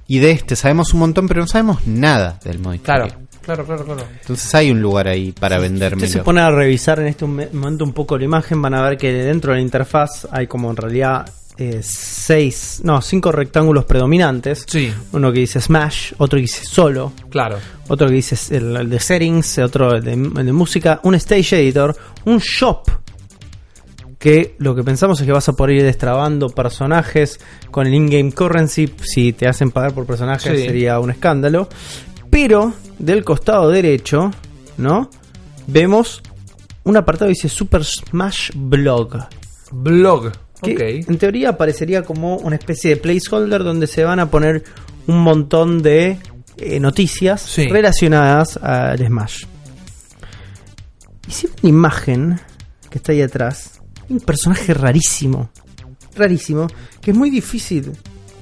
[0.08, 3.28] Y de este sabemos un montón, pero no sabemos nada del modo Claro, historia.
[3.44, 4.04] claro, claro, claro.
[4.22, 6.24] Entonces hay un lugar ahí para Si usted se vendérmelo.
[6.24, 9.14] pone a revisar en este momen- momento un poco la imagen, van a ver que
[9.14, 11.30] dentro de la interfaz hay como en realidad
[11.60, 14.64] eh, seis, no, cinco rectángulos predominantes.
[14.68, 17.58] Sí, Uno que dice Smash, otro que dice Solo, claro.
[17.90, 21.62] otro que dice el, el de Settings, otro el de, el de Música, un Stage
[21.62, 21.96] Editor,
[22.26, 22.90] un Shop.
[24.18, 27.40] Que lo que pensamos es que vas a poder ir destrabando personajes
[27.72, 28.94] con el in-game currency.
[29.02, 30.66] Si te hacen pagar por personajes Sí.
[30.66, 31.70] sería un escándalo.
[32.30, 34.32] Pero del costado derecho,
[34.78, 35.10] ¿no?
[35.68, 36.22] Vemos
[36.84, 39.20] un apartado que dice Super Smash Blog.
[39.72, 40.32] Blog.
[40.62, 44.64] Que en teoría parecería como una especie de placeholder donde se van a poner
[45.08, 46.18] un montón de
[46.58, 47.68] eh, noticias Sí.
[47.70, 49.44] relacionadas al Smash.
[51.28, 52.40] Y si ven la imagen
[52.90, 55.50] que está ahí atrás, hay un personaje rarísimo,
[56.16, 56.68] rarísimo,
[57.02, 57.92] que es muy difícil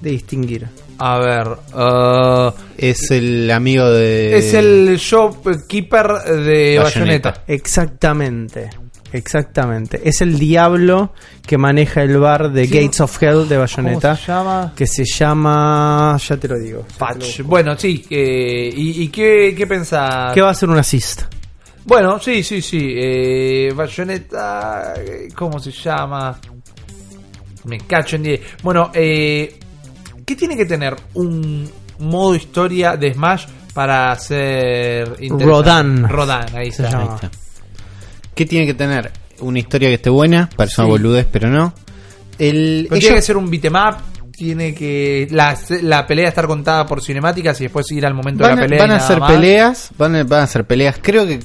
[0.02, 0.68] de distinguir.
[1.00, 1.48] A ver.
[1.76, 4.38] uh, Es el amigo de.
[4.38, 6.84] es el shopkeeper de Bayonetta.
[7.32, 7.44] Bayonetta.
[7.48, 8.70] Exactamente,
[9.14, 10.02] exactamente.
[10.04, 11.14] Es el diablo
[11.46, 12.74] que maneja el bar de Sí.
[12.80, 14.16] Gates of Hell de ¿Cómo Bayonetta.
[14.16, 14.74] se llama?
[14.76, 16.18] Que se llama.
[16.28, 16.86] Ya te lo digo.
[16.98, 17.42] Patch.
[17.42, 18.06] Bueno, sí.
[18.10, 20.34] eh, ¿Y, y qué, qué pensás?
[20.34, 21.22] Que va a ser un assist.
[21.86, 22.94] Bueno, sí, sí, sí.
[22.98, 24.94] Eh, Bayonetta.
[25.36, 26.38] ¿Cómo se llama?
[27.66, 28.42] Me cacho en 10.
[28.64, 29.58] Bueno, eh,
[30.26, 35.46] ¿qué tiene que tener un modo historia de Smash para ser interesante?
[35.46, 36.10] Rodan.
[36.10, 36.98] Rodan, ahí Se está.
[36.98, 37.04] llama.
[37.12, 37.32] Ahí está.
[38.38, 39.12] ¿Qué tiene que tener?
[39.42, 40.92] Una historia que esté buena, parece una Sí.
[40.92, 41.74] boludez, pero no.
[42.40, 44.00] El, Pero tiene que ser un beatmap.
[44.32, 45.28] Tiene que.
[45.32, 48.68] La, la pelea estar contada por cinemáticas y después ir al momento van, de la
[48.68, 48.82] pelea.
[48.84, 49.32] van a hacer más.
[49.32, 50.98] peleas, van a, van a hacer peleas.
[51.02, 51.40] Creo que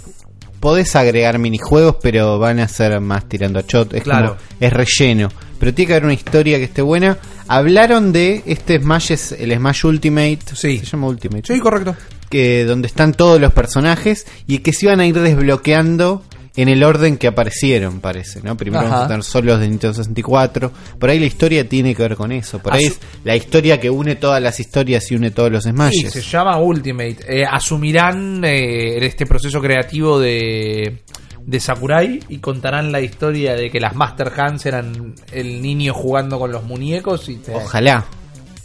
[0.61, 3.95] podés agregar minijuegos, pero van a ser más tirando a shot.
[3.95, 4.37] Es Claro.
[4.37, 5.29] como, es relleno.
[5.59, 7.17] Pero tiene que haber una historia que esté buena.
[7.49, 10.39] Hablaron de este Smash, es el Smash Ultimate.
[10.55, 10.79] Sí.
[10.79, 11.43] Se llama Ultimate.
[11.53, 11.97] Sí, correcto.
[12.29, 16.23] que donde están todos los personajes y que se iban a ir desbloqueando
[16.55, 18.57] en el orden que aparecieron, parece, ¿no?
[18.57, 18.91] Primero Ajá.
[18.91, 20.71] vamos a tener solo los de Nintendo 64.
[20.99, 22.59] Por ahí la historia tiene que ver con eso.
[22.59, 25.65] Por ahí Asu- es la historia que une todas las historias y une todos los
[25.65, 26.13] Sí, Smashes.
[26.13, 27.17] se llama Ultimate.
[27.27, 31.03] Eh, asumirán eh, este proceso creativo de,
[31.45, 36.39] de Sakurai y contarán la historia de que las Master Hands eran el niño jugando
[36.39, 37.29] con los muñecos.
[37.31, 38.05] y te- Ojalá.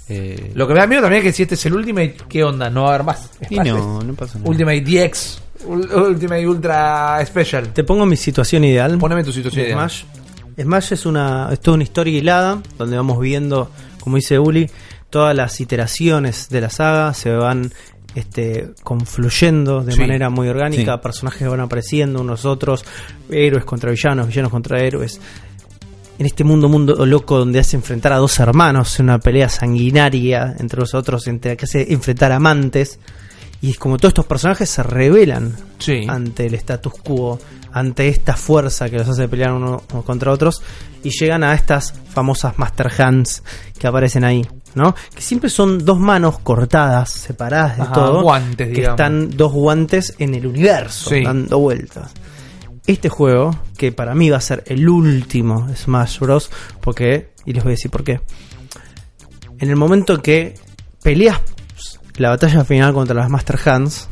[0.09, 2.43] Eh, Lo que me da miedo también es que si este es el Ultimate, ¿qué
[2.43, 2.69] onda?
[2.69, 3.29] No va a haber más.
[3.49, 4.49] y no, no pasa nada.
[4.49, 5.41] Ultimate DX.
[5.65, 7.69] Ul- Ultimate Ultra Special.
[7.73, 8.97] Te pongo mi situación ideal.
[8.97, 9.89] Poneme tu situación de ideal.
[9.89, 10.03] Smash.
[10.59, 14.69] Smash es una, es toda una historia hilada donde vamos viendo, como dice Uli,
[15.09, 17.71] todas las iteraciones de la saga se van
[18.15, 19.99] este, confluyendo de Sí.
[19.99, 20.99] manera muy orgánica, Sí.
[21.03, 22.83] personajes van apareciendo unos otros,
[23.29, 25.21] héroes contra villanos, villanos contra héroes.
[26.17, 30.55] En este mundo, mundo loco donde hace enfrentar a dos hermanos en una pelea sanguinaria
[30.57, 32.97] entre los otros, entre, que hace enfrentar amantes.
[33.61, 36.05] Y es como todos estos personajes se revelan Sí.
[36.07, 37.39] ante el status quo,
[37.71, 40.61] ante esta fuerza que los hace pelear uno contra otros
[41.03, 43.43] y llegan a estas famosas Master Hands
[43.77, 44.93] que aparecen ahí, ¿no?
[45.13, 48.99] Que siempre son dos manos cortadas, separadas de Ajá, todo, guantes, que digamos.
[48.99, 51.23] están dos guantes en el universo Sí.
[51.23, 52.11] dando vueltas.
[52.85, 56.49] Este juego, que para mí va a ser el último Smash Bros.
[56.79, 58.21] Porque, y les voy a decir por qué.
[59.59, 60.55] En el momento que
[61.03, 61.41] peleas
[62.17, 64.09] la batalla final contra las Master Hands,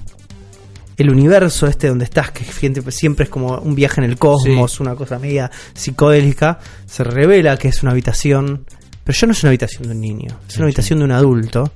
[0.98, 2.46] el universo este donde estás, que
[2.92, 7.68] siempre, es como un viaje en el cosmos, una cosa media psicodélica, se revela que
[7.68, 8.66] es una habitación,
[9.04, 11.72] pero ya no es una habitación de un niño, es una habitación de un adulto,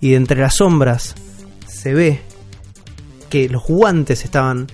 [0.00, 1.14] y de entre las sombras
[1.66, 2.20] se ve
[3.28, 4.66] que los guantes estaban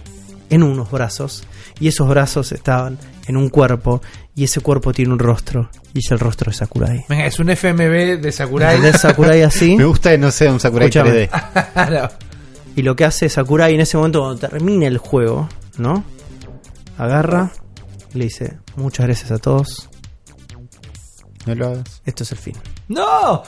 [0.51, 1.45] en unos brazos,
[1.81, 2.99] y esos brazos estaban
[3.31, 4.03] en un cuerpo,
[4.35, 7.05] y ese cuerpo tiene un rostro, y es el rostro de Sakurai.
[7.09, 8.77] Venga, es un FMV de Sakurai.
[8.77, 9.77] ¿Entendés Sakurai así?
[9.79, 11.29] Me gusta que no sea un Sakurai Escúchame.
[11.31, 11.73] 3D.
[11.73, 12.09] Claro.
[12.77, 16.05] Y lo que hace Sakurai en ese momento cuando termina el juego, ¿no?
[16.99, 17.51] Agarra
[18.15, 19.89] y le dice, muchas gracias a todos,
[21.47, 22.01] No lo hagas.
[22.07, 22.55] esto es el fin.
[22.91, 23.43] ¡No!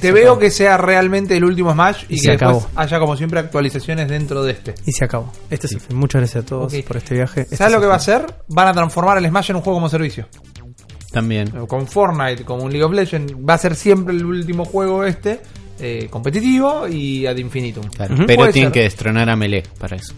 [0.00, 0.38] Te, veo acabó.
[0.38, 2.68] que sea realmente el último Smash y, Y que se después acabó.
[2.74, 4.74] haya como siempre actualizaciones dentro de este.
[4.86, 5.30] Y se acabó.
[5.50, 5.96] Este es el fin.
[5.96, 7.42] Muchas gracias a todos por este viaje.
[7.42, 8.26] Este ¿Sabes es lo que va a hacer?
[8.48, 10.26] Van a transformar el Smash en un juego como servicio.
[11.12, 11.50] También.
[11.66, 13.34] Con Fortnite, como un League of Legends.
[13.34, 15.40] Va a ser siempre el último juego este,
[15.80, 17.84] eh, competitivo y ad infinitum.
[17.88, 18.14] Claro.
[18.26, 18.72] Pero tienen ser.
[18.72, 20.14] que destronar a Melee para eso.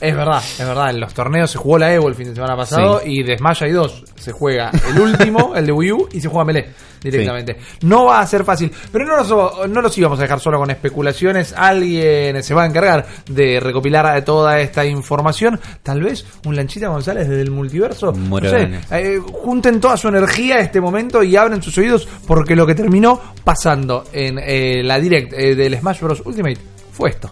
[0.00, 0.90] Es verdad, es verdad.
[0.90, 3.64] En los torneos se jugó la Evo el fin de semana pasado y de Smash
[3.64, 4.04] hay dos.
[4.16, 6.66] Se juega el último, el de Wii U, y se juega Melee
[7.02, 7.56] directamente.
[7.82, 10.70] No va a ser fácil, pero no los, no los íbamos a dejar solo con
[10.70, 11.52] especulaciones.
[11.56, 15.58] Alguien se va a encargar de recopilar toda esta información.
[15.82, 18.12] Tal vez un Lanchita González desde el multiverso.
[18.12, 22.54] No sé, eh, junten toda su energía a este momento y abren sus oídos porque
[22.54, 26.22] lo que terminó pasando en eh, la direct eh, del Smash Bros.
[26.24, 26.58] Ultimate
[26.92, 27.30] fue esto.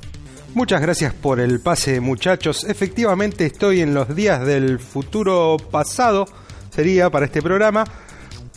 [0.56, 2.64] Muchas gracias por el pase muchachos.
[2.64, 6.24] Efectivamente estoy en los días del futuro pasado,
[6.70, 7.84] sería para este programa,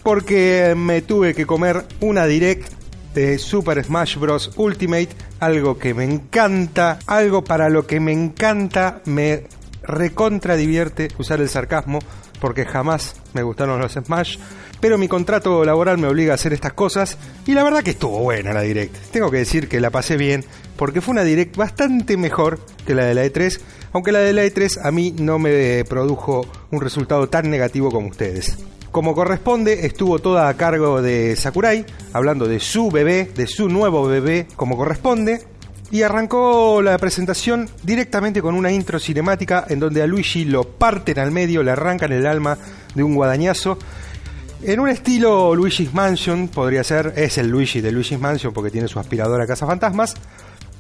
[0.02, 2.72] porque me tuve que comer una direct
[3.14, 4.54] de Super Smash Bros.
[4.56, 5.10] Ultimate,
[5.42, 9.48] algo que me encanta, algo para lo que me encanta, me
[9.84, 12.00] recontra divierte usar el sarcasmo,
[12.40, 14.38] porque jamás me gustaron los Smash.
[14.80, 18.20] Pero mi contrato laboral me obliga a hacer estas cosas y la verdad que estuvo
[18.20, 18.96] buena la Direct.
[19.12, 20.46] Tengo que decir que la pasé bien
[20.78, 23.60] porque fue una Direct bastante mejor que la de la E3,
[23.94, 28.08] aunque la de la E3 a mí no me produjo un resultado tan negativo como
[28.08, 28.58] ustedes.
[28.92, 34.08] Como corresponde, estuvo toda a cargo de Sakurai, hablando de su bebé, de su nuevo
[34.08, 35.46] bebé, como corresponde,
[35.92, 41.20] y arrancó la presentación directamente con una intro cinemática en donde a Luigi lo parten
[41.20, 42.58] al medio, le arrancan el alma
[42.96, 43.78] de un guadañazo.
[44.62, 48.90] En un estilo Luigi's Mansion, podría ser, es el Luigi de Luigi's Mansion porque tiene
[48.90, 50.16] su aspiradora Casa Fantasmas.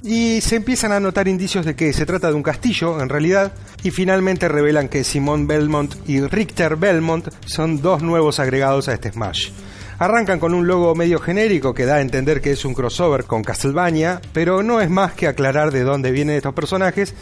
[0.04, 3.54] Y se empiezan a notar indicios de que se trata de un castillo, en realidad,
[3.82, 9.14] y finalmente revelan que Simon Belmont y Richter Belmont son dos nuevos agregados a este
[9.14, 9.52] Smash.
[9.98, 13.44] Arrancan con un logo medio genérico que da a entender que es un crossover con
[13.44, 17.14] Castlevania, pero no es más que aclarar de dónde vienen estos personajes,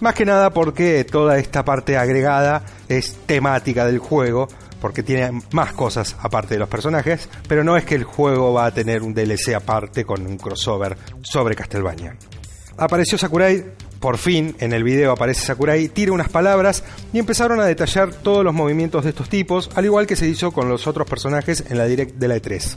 [0.00, 4.48] más que nada porque toda esta parte agregada es temática del juego,
[4.80, 8.66] porque tiene más cosas aparte de los personajes, pero no es que el juego va
[8.66, 12.16] a tener un DLC aparte con un crossover sobre Castlevania.
[12.76, 13.64] Apareció Sakurai,
[13.98, 18.44] por fin en el video aparece Sakurai, tira unas palabras y empezaron a detallar todos
[18.44, 21.78] los movimientos de estos tipos, al igual que se hizo con los otros personajes en
[21.78, 22.76] la direct de la E3.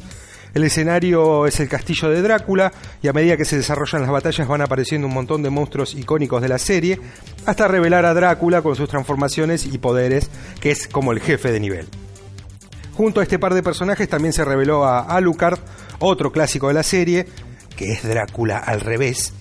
[0.53, 4.47] El escenario es el castillo de Drácula y a medida que se desarrollan las batallas
[4.47, 6.99] van apareciendo un montón de monstruos icónicos de la serie
[7.45, 10.29] hasta revelar a Drácula con sus transformaciones y poderes,
[10.59, 11.87] que es como el jefe de nivel.
[12.93, 15.59] Junto a este par de personajes también se reveló a Alucard,
[15.99, 17.27] otro clásico de la serie,
[17.77, 19.33] que es Drácula al revés,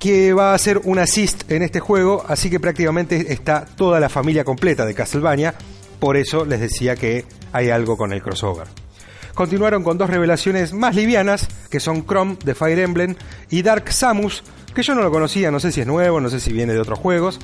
[0.00, 4.08] que va a ser un assist en este juego, así que prácticamente está toda la
[4.08, 5.54] familia completa de Castlevania,
[6.00, 8.66] por eso les decía que hay algo con el crossover.
[9.34, 13.14] Continuaron con dos revelaciones más livianas, que son Chrome de Fire Emblem
[13.48, 14.42] y Dark Samus,
[14.74, 16.80] que yo no lo conocía, no sé si es nuevo, no sé si viene de
[16.80, 17.38] otros juegos,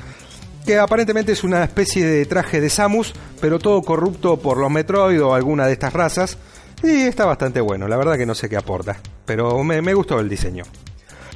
[0.64, 5.22] que aparentemente es una especie de traje de Samus, pero todo corrupto por los Metroid
[5.22, 6.38] o alguna de estas razas,
[6.82, 10.28] y está bastante bueno, la verdad que no sé qué aporta, pero me, gustó el
[10.28, 10.64] diseño.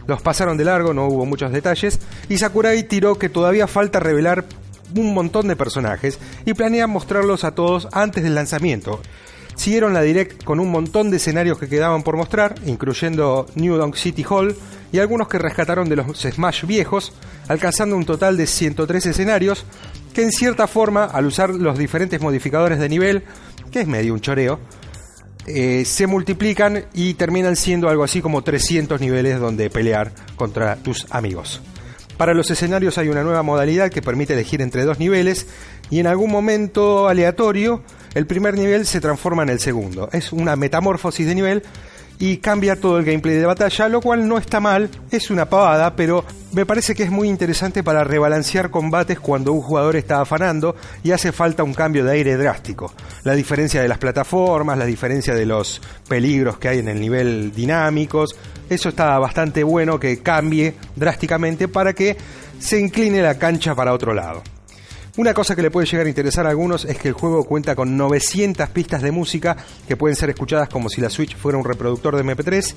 [0.07, 4.45] Los pasaron de largo, no hubo muchos detalles, y Sakurai tiró que todavía falta revelar
[4.97, 9.01] un montón de personajes y planean mostrarlos a todos antes del lanzamiento.
[9.61, 13.95] Siguieron la direct con un montón de escenarios que quedaban por mostrar, incluyendo New Donk
[13.95, 14.57] City Hall
[14.91, 17.13] y algunos que rescataron de los Smash viejos,
[17.47, 19.67] alcanzando un total de 103 escenarios
[20.15, 23.23] que en cierta forma, al usar los diferentes modificadores de nivel,
[23.71, 24.61] que es medio un choreo,
[25.47, 31.07] eh, se multiplican y terminan siendo algo así como 300 niveles donde pelear contra tus
[31.11, 31.61] amigos.
[32.17, 35.47] Para los escenarios hay una nueva modalidad que permite elegir entre dos niveles
[35.91, 37.83] y en algún momento aleatorio
[38.15, 40.09] el primer nivel se transforma en el segundo.
[40.13, 41.63] Es una metamorfosis de nivel
[42.21, 45.97] y cambia todo el gameplay de batalla, lo cual no está mal, es una pavada,
[45.97, 46.23] pero
[46.53, 51.13] me parece que es muy interesante para rebalancear combates cuando un jugador está afanando y
[51.13, 52.93] hace falta un cambio de aire drástico.
[53.25, 57.53] La diferencia de las plataformas, la diferencia de los peligros que hay en el nivel
[57.53, 58.37] dinámicos,
[58.69, 62.19] eso está bastante bueno que cambie drásticamente para que
[62.59, 64.43] se incline la cancha para otro lado.
[65.21, 67.77] Una cosa que le puede llegar a interesar a algunos es que el juego cuenta
[67.77, 69.55] con 900 pistas de música
[69.87, 72.75] que pueden ser escuchadas como si la Switch fuera un reproductor de MP3,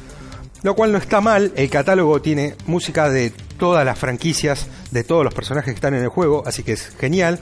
[0.61, 5.23] lo cual no está mal, el catálogo tiene música de todas las franquicias, de todos
[5.23, 7.39] los personajes que están en el juego, así que es genial.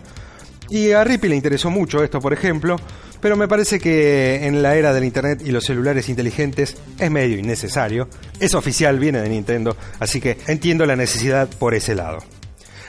[0.69, 2.75] Y a Rippy le interesó mucho esto, por ejemplo,
[3.21, 7.39] pero me parece que en la era del Internet y los celulares inteligentes es medio
[7.39, 8.07] innecesario.
[8.39, 12.19] Es oficial, viene de Nintendo, así que entiendo la necesidad por ese lado.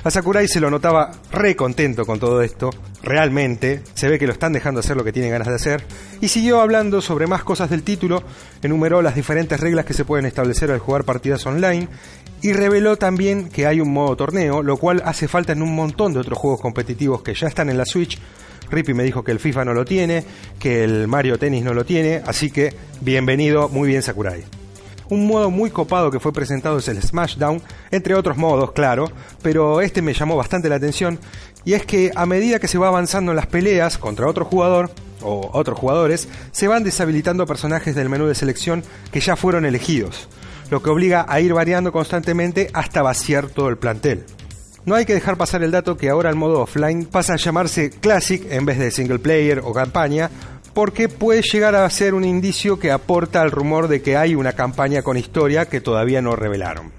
[0.04, 2.70] A Sakurai se lo notaba re contento con todo esto,
[3.04, 5.84] realmente, se ve que lo están dejando hacer lo que tiene ganas de hacer,
[6.20, 8.24] y siguió hablando sobre más cosas del título,
[8.62, 11.86] enumeró las diferentes reglas que se pueden establecer al jugar partidas online,
[12.42, 16.12] y reveló también que hay un modo torneo, lo cual hace falta en un montón
[16.12, 18.18] de otros juegos competitivos que ya están en la Switch.
[18.72, 20.24] Rippy me dijo que el FIFA no lo tiene,
[20.58, 24.42] que el Mario Tennis no lo tiene, así que bienvenido, muy bien Sakurai.
[25.08, 29.10] Un modo muy copado que fue presentado es el Smashdown, entre otros modos, claro,
[29.42, 31.18] pero este me llamó bastante la atención,
[31.64, 34.90] y es que a medida que se va avanzando en las peleas contra otro jugador,
[35.22, 40.28] o otros jugadores, se van deshabilitando personajes del menú de selección que ya fueron elegidos,
[40.70, 44.24] lo que obliga a ir variando constantemente hasta vaciar todo el plantel.
[44.84, 47.90] No hay que dejar pasar el dato que ahora el modo offline pasa a llamarse
[47.90, 50.28] Classic en vez de single player o campaña,
[50.74, 54.52] porque puede llegar a ser un indicio que aporta al rumor de que hay una
[54.52, 56.92] campaña con historia que todavía no revelaron.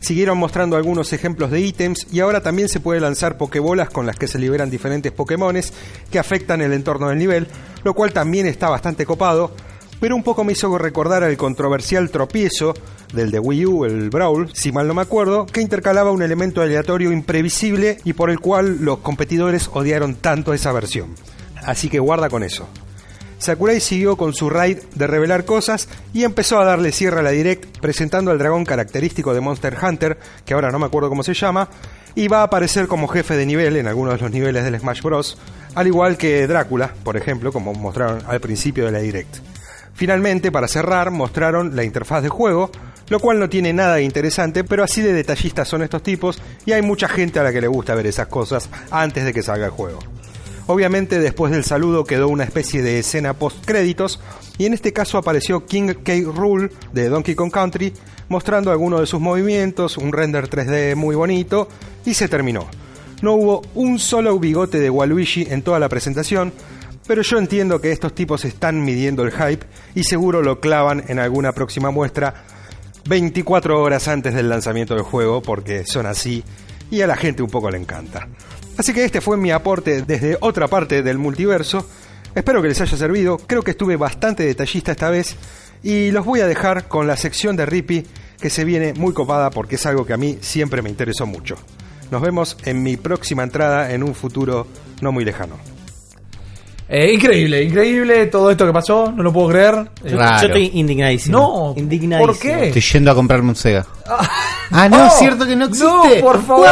[0.00, 4.16] Siguieron mostrando algunos ejemplos de ítems y ahora también se puede lanzar pokebolas con las
[4.16, 5.72] que se liberan diferentes pokémones
[6.10, 7.48] que afectan el entorno del nivel,
[7.82, 9.52] lo cual también está bastante copado,
[10.00, 12.74] pero un poco me hizo recordar al controversial tropiezo
[13.12, 16.62] del de Wii U, el Brawl, si mal no me acuerdo, que intercalaba un elemento
[16.62, 21.14] aleatorio imprevisible y por el cual los competidores odiaron tanto esa versión.
[21.64, 22.68] Así que guarda con eso.
[23.38, 27.30] Sakurai siguió con su raid de revelar cosas y empezó a darle cierre a la
[27.30, 31.34] Direct presentando al dragón característico de Monster Hunter, que ahora no me acuerdo cómo se
[31.34, 31.68] llama,
[32.14, 35.02] y va a aparecer como jefe de nivel en algunos de los niveles del Smash
[35.02, 35.38] Bros.,
[35.74, 39.36] al igual que Drácula, por ejemplo, como mostraron al principio de la Direct.
[39.94, 42.70] Finalmente, para cerrar, mostraron la interfaz de juego,
[43.08, 46.72] lo cual no tiene nada de interesante, pero así de detallistas son estos tipos y
[46.72, 49.66] hay mucha gente a la que le gusta ver esas cosas antes de que salga
[49.66, 49.98] el juego.
[50.70, 54.20] Obviamente después del saludo quedó una especie de escena post créditos
[54.58, 56.12] y en este caso apareció King K.
[56.26, 57.94] Rule de Donkey Kong Country
[58.28, 61.68] mostrando algunos de sus movimientos, un render 3D muy bonito
[62.04, 62.66] y se terminó.
[63.22, 66.52] No hubo un solo bigote de Waluigi en toda la presentación,
[67.06, 69.64] pero yo entiendo que estos tipos están midiendo el hype
[69.94, 72.44] y seguro lo clavan en alguna próxima muestra
[73.08, 76.44] 24 horas antes del lanzamiento del juego porque son así
[76.90, 78.28] y a la gente un poco le encanta.
[78.78, 81.84] Así que este fue mi aporte desde otra parte del multiverso.
[82.32, 85.34] Espero que les haya servido, creo que estuve bastante detallista esta vez
[85.82, 88.06] y los voy a dejar con la sección de Rippy
[88.40, 91.56] que se viene muy copada porque es algo que a mí siempre me interesó mucho.
[92.12, 94.68] Nos vemos en mi próxima entrada en un futuro
[95.00, 95.77] no muy lejano.
[96.90, 99.90] Eh, increíble, increíble todo esto que pasó, no lo puedo creer.
[100.04, 100.40] Yo, Raro.
[100.40, 101.38] yo estoy indignadísimo.
[101.38, 102.32] No, indignadísimo.
[102.32, 102.66] ¿por qué?
[102.68, 103.84] Estoy yendo a comprarme un Sega.
[104.70, 105.84] Ah, no, Oh, es cierto que no existe.
[105.86, 106.66] No, por favor.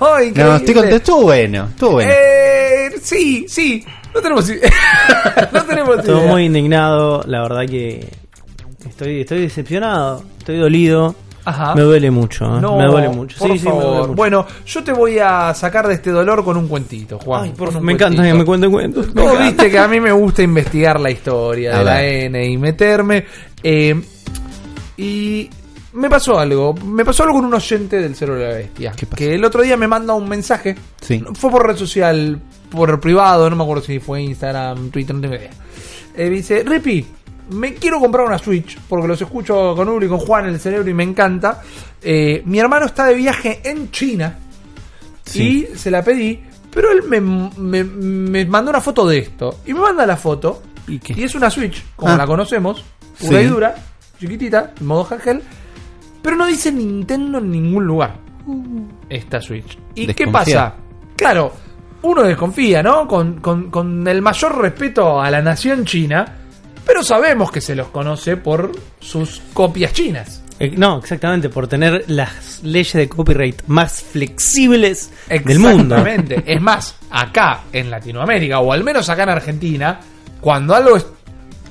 [0.00, 0.44] No, increíble.
[0.44, 0.96] No, estoy contento.
[0.96, 2.10] Estuvo bueno, estuvo bueno.
[2.14, 3.84] Eh, sí, sí.
[4.14, 4.48] No tenemos
[5.52, 8.08] no tenemos Estoy muy indignado, la verdad que
[8.88, 11.14] estoy, estoy decepcionado, estoy dolido.
[11.44, 11.74] Ajá.
[11.74, 12.60] Me duele mucho, ¿eh?
[12.60, 13.38] No, me duele mucho.
[13.38, 13.84] por sí, sí, me favor.
[13.84, 14.14] duele mucho.
[14.14, 17.44] Bueno, yo te voy a sacar de este dolor con un cuentito, Juan.
[17.44, 18.38] Ay, por con favor, un me encanta que cuentito.
[18.38, 19.14] me cuenten cuentos.
[19.14, 22.04] Vos viste que a mí me gusta investigar la historia A de la.
[22.04, 23.24] N y meterme.
[23.62, 24.00] eh,
[24.96, 25.48] y
[25.92, 26.74] me pasó algo.
[26.74, 28.92] Me pasó algo con un oyente del Cero de la Bestia.
[29.16, 30.76] Que el otro día me manda un mensaje.
[31.00, 31.24] Sí.
[31.34, 32.38] Fue por red social,
[32.70, 35.50] por privado, no me acuerdo si fue Instagram, Twitter, no tengo idea.
[36.14, 37.06] Eh, dice, Ripi,
[37.50, 40.60] me quiero comprar una Switch porque los escucho con Uri y con Juan en el
[40.60, 41.60] cerebro y me encanta.
[42.02, 44.38] Eh, mi hermano está de viaje en China
[45.24, 45.68] Sí.
[45.72, 46.40] y se la pedí,
[46.72, 49.60] pero él me, me- me mandó una foto de esto.
[49.66, 51.24] Y me manda la foto ¿Y qué?
[51.24, 52.16] es una Switch, como Ah.
[52.16, 52.82] la conocemos,
[53.18, 53.44] pura Sí.
[53.44, 53.74] y dura,
[54.18, 55.42] chiquitita, en modo handheld,
[56.22, 58.16] pero no dice Nintendo en ningún lugar.
[59.08, 59.78] Esta Switch.
[59.94, 60.74] ¿Y qué pasa?
[61.16, 61.52] Claro,
[62.02, 63.06] uno desconfía, ¿no?
[63.06, 66.38] Con, con- con el mayor respeto a la nación china,
[66.84, 70.42] pero sabemos que se los conoce por sus copias chinas.
[70.58, 75.96] Eh, No, exactamente, por tener las leyes de copyright más flexibles del mundo.
[75.96, 76.42] Exactamente.
[76.46, 80.00] es más, acá en Latinoamérica, o al menos acá en Argentina,
[80.40, 81.06] cuando algo es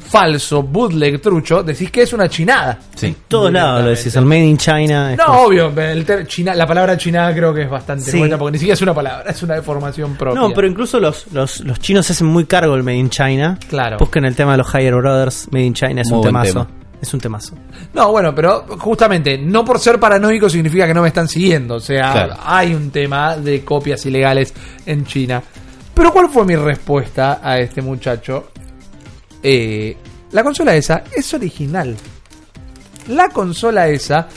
[0.10, 2.80] falso, bootleg, trucho, decís que es una chinada.
[2.95, 3.15] Sí.
[3.27, 5.11] Todos lados lo decís, el Made in China.
[5.14, 8.18] es No, obvio, el ter- china- la palabra china creo que es bastante Sí.
[8.18, 10.40] buena porque ni siquiera es una palabra, es una deformación propia.
[10.41, 13.57] No, pero incluso los, los, los chinos se hacen muy cargo del Made in China.
[13.69, 13.98] Claro.
[13.99, 16.53] Busquen el tema de los Higher Brothers, Made in China, es Muy un temazo.
[16.65, 16.68] tema.
[17.02, 17.53] Es un temazo.
[17.94, 21.76] No, bueno, pero justamente, no por ser paranoico significa que no me están siguiendo.
[21.76, 22.36] O sea, Claro.
[22.44, 24.53] hay un tema de copias ilegales
[24.86, 25.41] en China.
[25.94, 28.52] Pero ¿cuál fue mi respuesta a este muchacho?
[29.44, 29.95] Eh,
[30.32, 31.95] la consola esa es original.
[33.07, 34.28] La consola esa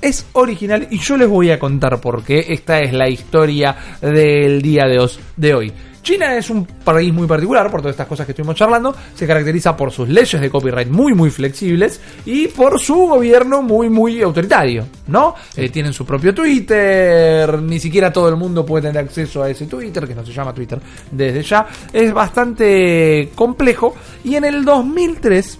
[0.00, 2.46] es original y yo les voy a contar por qué.
[2.48, 5.72] Esta es la historia del día de, os- de hoy.
[6.02, 8.94] China es un país muy particular por todas estas cosas que estuvimos charlando.
[9.14, 13.88] Se caracteriza por sus leyes de copyright muy, muy flexibles y por su gobierno muy,
[13.88, 15.34] muy autoritario, ¿no?
[15.56, 19.66] Eh, tienen su propio Twitter, ni siquiera todo el mundo puede tener acceso a ese
[19.66, 20.80] Twitter, que no se llama Twitter
[21.10, 21.66] desde ya.
[21.92, 25.58] Es bastante complejo y en el 2003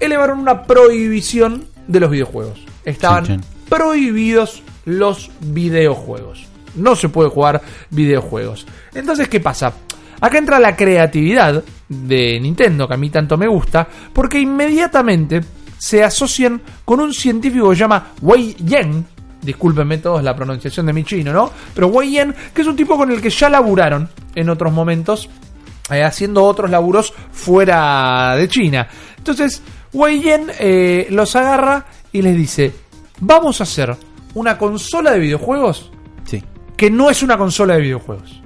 [0.00, 2.64] elevaron una prohibición de los videojuegos.
[2.84, 6.51] Estaban prohibidos los videojuegos.
[6.76, 8.66] No se puede jugar videojuegos.
[8.94, 9.72] Entonces, ¿qué pasa?
[10.20, 15.40] Acá entra la creatividad de Nintendo, que a mí tanto me gusta, porque inmediatamente
[15.76, 19.04] se asocian con un científico que se llama Wei Yen.
[19.42, 21.50] Discúlpenme todos la pronunciación de mi chino, ¿no?
[21.74, 25.28] Pero Wei Yen, que es un tipo con el que ya laburaron en otros momentos
[25.90, 28.86] eh, haciendo otros laburos fuera de China.
[29.18, 29.60] Entonces,
[29.92, 32.72] Wei Yen eh, los agarra y les dice,
[33.18, 33.96] vamos a hacer
[34.34, 35.90] una consola de videojuegos.
[36.82, 38.40] Que no es una consola de videojuegos.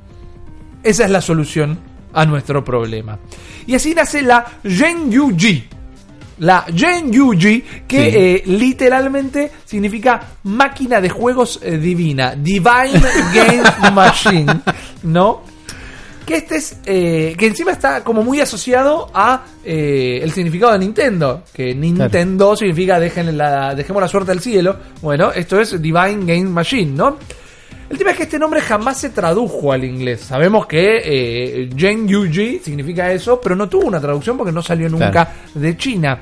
[0.82, 1.78] Esa es la solución
[2.12, 3.18] a nuestro problema.
[3.66, 5.64] Y así nace la Gen G.
[6.40, 8.10] La Gen G, que Sí.
[8.14, 12.34] eh, literalmente significa máquina de juegos eh, divina.
[12.36, 13.00] Divine
[13.34, 13.62] Game
[13.94, 14.60] Machine.
[15.04, 15.40] ¿No?
[16.26, 16.76] Que este es.
[16.84, 21.42] eh, que encima está como muy asociado a el significado de Nintendo.
[21.54, 24.76] Que Nintendo significa dejen la, dejemos la suerte al cielo.
[25.00, 27.16] Bueno, esto es Divine Game Machine, ¿no?
[27.88, 30.20] El tema es que este nombre jamás se tradujo al inglés.
[30.20, 35.10] Sabemos que eh, Yuji significa eso, pero no tuvo una traducción porque no salió nunca
[35.12, 35.30] Claro.
[35.54, 36.18] de China.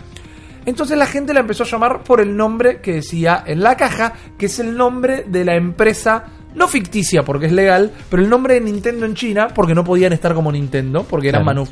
[0.67, 4.13] Entonces la gente la empezó a llamar por el nombre que decía en la caja,
[4.39, 6.25] que es el nombre de la empresa,
[6.55, 10.13] no ficticia porque es legal, pero el nombre de Nintendo en China porque no podían
[10.13, 11.65] estar como Nintendo, porque eran Claro.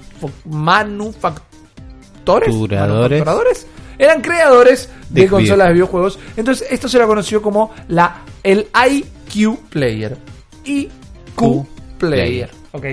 [0.54, 3.66] manufactores, Manufacturadores.
[4.02, 6.18] Eran creadores de De consolas de videojuegos.
[6.36, 10.16] Entonces esto se lo conoció como la el IQ Player.
[10.64, 10.90] IQ
[11.34, 11.66] Q
[11.98, 12.50] Player.
[12.72, 12.84] Ok.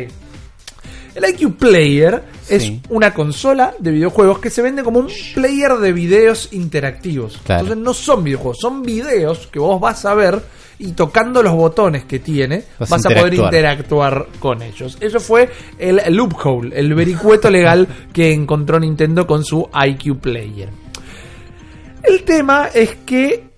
[1.15, 2.81] El IQ Player es Sí.
[2.89, 7.37] una consola de videojuegos que se vende como un player de videos interactivos.
[7.43, 7.61] Claro.
[7.63, 10.41] Entonces no son videojuegos, son videos que vos vas a ver
[10.77, 13.53] y tocando los botones que tiene Vas vas, a poder interactuar.
[13.53, 14.97] interactuar con ellos.
[15.01, 20.69] Eso fue el loophole, el vericueto legal que encontró Nintendo con su IQ Player.
[22.03, 23.49] El tema es que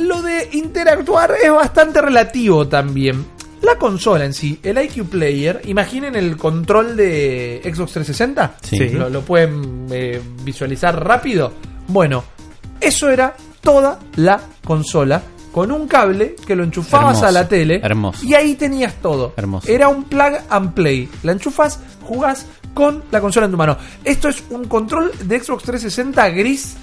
[0.00, 3.24] lo de interactuar es bastante relativo también.
[3.62, 8.56] La consola en sí, el IQ Player, imaginen el control de Xbox 360.
[8.62, 8.90] Sí.
[8.90, 11.52] Lo, lo pueden eh, visualizar rápido.
[11.88, 12.22] Bueno,
[12.80, 17.80] eso era toda la consola con un cable que lo enchufabas Hermoso, a la tele
[17.82, 18.24] hermoso.
[18.26, 19.32] y ahí tenías todo.
[19.36, 19.68] Hermoso.
[19.72, 21.08] Era un plug and play.
[21.22, 23.78] La enchufas, jugás con la consola en tu mano.
[24.04, 26.76] Esto es un control de Xbox 360 gris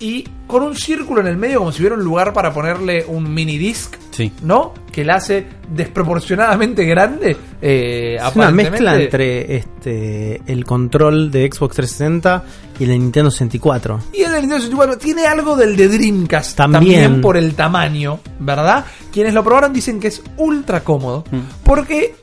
[0.00, 3.32] y con un círculo en el medio como si hubiera un lugar para ponerle un
[3.34, 4.32] mini disc, Sí.
[4.42, 4.72] ¿no?
[4.92, 7.36] Que la hace desproporcionadamente grande.
[7.60, 12.44] eh, Es una mezcla entre este el control de Xbox 360
[12.78, 14.00] y el de Nintendo 64.
[14.12, 17.02] Y el de Nintendo 64 tiene algo del de Dreamcast También.
[17.02, 17.20] también.
[17.20, 18.84] por el tamaño, ¿verdad?
[19.12, 21.38] Quienes lo probaron dicen que es ultra cómodo Mm.
[21.64, 22.14] porque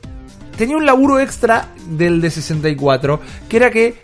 [0.56, 3.94] tenía un laburo extra del de 64, que era que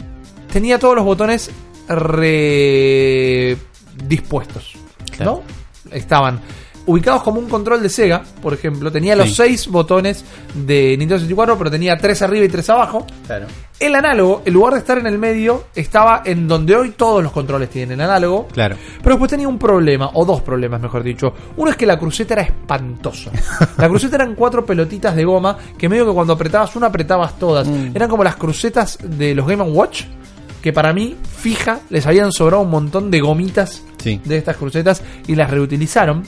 [0.53, 1.51] tenía todos los botones
[1.89, 4.75] redispuestos,
[5.17, 5.43] Claro.
[5.87, 5.93] ¿no?
[5.95, 6.41] Estaban
[6.85, 9.35] ubicados como un control de Sega, por ejemplo, tenía los Sí.
[9.37, 13.07] seis botones de Nintendo 64, pero tenía tres arriba y tres abajo.
[13.25, 13.47] Claro.
[13.79, 17.31] El análogo, en lugar de estar en el medio, estaba en donde hoy todos los
[17.31, 18.49] controles tienen análogo.
[18.49, 18.77] Claro.
[19.01, 21.33] Pero después tenía un problema, o dos problemas, mejor dicho.
[21.57, 23.31] Uno es que la cruceta era espantosa.
[23.79, 27.69] La cruceta eran cuatro pelotitas de goma que medio que cuando apretabas una apretabas todas.
[27.95, 30.03] Eran como las crucetas de los Game Watch,
[30.63, 34.21] que para mí, fija, les habían sobrado un montón de gomitas Sí.
[34.25, 36.25] de estas crucetas y las reutilizaron.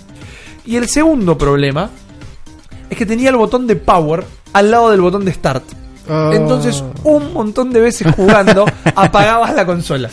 [0.66, 1.90] Y el segundo problema
[2.90, 5.64] es que tenía el botón de power al lado del botón de start.
[6.08, 6.32] Oh.
[6.34, 10.10] Entonces, un montón de veces jugando, apagabas la consola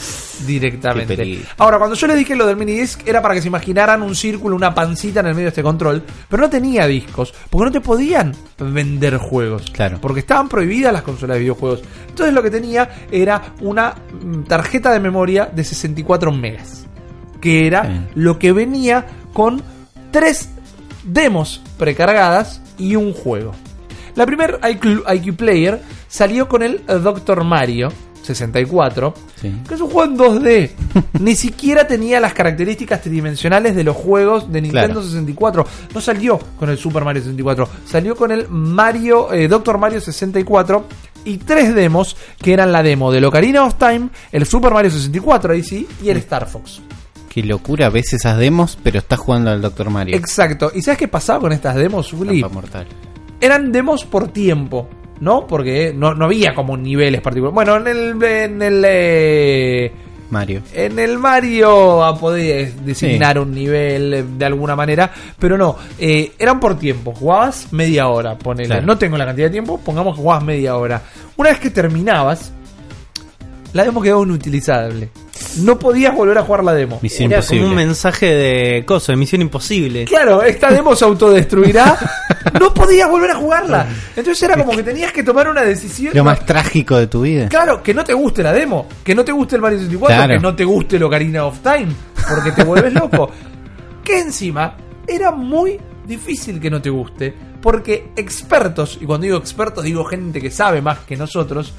[0.48, 1.42] directamente.
[1.58, 4.16] Ahora, cuando yo le dije lo del mini disc, era para que se imaginaran un
[4.16, 7.72] círculo, una pancita en el medio de este control, pero no tenía discos, porque no
[7.72, 9.70] te podían vender juegos.
[9.72, 10.00] Claro.
[10.02, 11.82] Porque estaban prohibidas las consolas de videojuegos.
[12.08, 13.94] Entonces, lo que tenía era una
[14.24, 16.86] mm, tarjeta de memoria de 64 megas,
[17.42, 17.92] que era Sí.
[18.16, 19.62] lo que venía con
[20.12, 20.50] tres
[21.04, 23.54] demos precargadas y un juego.
[24.22, 27.44] La primer IQ, IQ Player salió con el Dr.
[27.44, 27.92] Mario
[28.22, 29.52] 64, Sí.
[29.68, 30.70] que es un juego en 2D.
[31.20, 35.08] Ni siquiera tenía las características tridimensionales de los juegos de Nintendo Claro.
[35.08, 35.66] 64.
[35.96, 39.80] No salió con el Super Mario 64, salió con el Mario eh, Dr.
[39.80, 40.86] Mario 64
[41.26, 45.54] y tres demos que eran la demo del Ocarina of Time, el Super Mario 64
[45.54, 46.80] ahí sí y el Star Fox.
[47.28, 49.90] Qué locura, ves esas demos, pero estás jugando al Dr.
[49.90, 50.16] Mario.
[50.16, 50.72] Exacto.
[50.76, 52.40] ¿Y sabes qué pasaba con estas demos, Uli?
[52.42, 52.88] Trampa mortal.
[53.42, 54.88] Eran demos por tiempo,
[55.20, 55.46] ¿no?
[55.48, 57.56] Porque no, no había como niveles particulares.
[57.56, 59.92] Bueno, en el en el eh,
[60.30, 60.62] Mario.
[60.74, 66.60] en el Mario ah, podías designar un nivel de alguna manera, pero no, eh, eran
[66.60, 67.14] por tiempo.
[67.14, 68.68] Jugabas media hora, ponele.
[68.68, 68.86] Claro.
[68.86, 71.02] No tengo la cantidad de tiempo, pongamos que jugabas media hora.
[71.36, 72.54] Una vez que terminabas,
[73.74, 75.10] la demo quedó inutilizable.
[75.58, 77.00] No podías volver a jugar la demo.
[77.02, 80.06] Misión Era como un mensaje de coso, de Misión Imposible.
[80.06, 81.98] Claro, esta demo se autodestruirá.
[82.60, 83.88] No podías volver a jugarla.
[84.16, 86.12] Entonces era como que tenías que tomar una decisión.
[86.16, 87.48] Lo más trágico de tu vida.
[87.48, 90.34] Claro, que no te guste la demo, que no te guste el Mario 64, Claro.
[90.34, 91.88] que no te guste el Ocarina of Time,
[92.28, 93.30] porque te vuelves loco.
[94.04, 94.76] Que encima
[95.08, 95.80] era muy
[96.12, 100.82] difícil que no te guste, porque expertos, y cuando digo expertos digo gente que sabe
[100.82, 101.74] más que nosotros,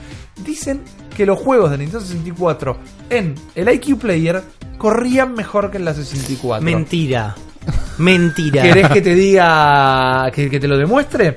[0.44, 0.82] dicen
[1.16, 2.76] que los juegos de Nintendo 64
[3.10, 4.42] en el IQ Player
[4.78, 6.64] corrían mejor que en la 64.
[6.64, 7.36] Mentira.
[7.98, 8.62] Mentira.
[8.62, 11.34] ¿Querés que te diga, que, que te lo demuestre?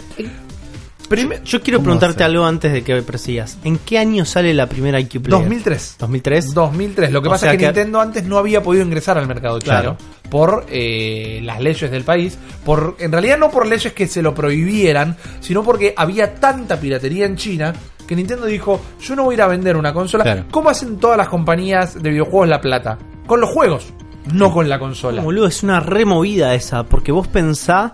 [1.46, 3.58] Yo quiero ¿Cómo preguntarte algo antes de que prosigas.
[3.64, 5.30] ¿En qué año sale la primera IQ Player?
[5.32, 5.96] 2003.
[6.00, 6.54] 2003.
[6.54, 7.12] 2003.
[7.12, 9.60] Lo que O pasa es que, que- Nintendo antes no había podido ingresar al mercado
[9.60, 9.98] chino Claro.
[10.30, 12.38] por eh, las leyes del país.
[12.66, 17.26] Por, en realidad no por leyes que se lo prohibieran, sino porque había tanta piratería
[17.26, 17.74] en China
[18.08, 20.24] que Nintendo dijo, yo no voy a ir a vender una consola.
[20.24, 20.46] Claro.
[20.52, 22.98] ¿Cómo hacen todas las compañías de videojuegos la plata?
[23.26, 23.88] Con los juegos,
[24.32, 25.22] no con la consola.
[25.24, 27.94] Boludo, es una removida esa, porque vos pensá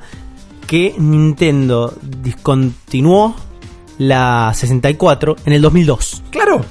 [0.68, 3.36] que Nintendo discontinuó
[3.98, 6.24] la 64 en el 2002.
[6.32, 6.66] Claro.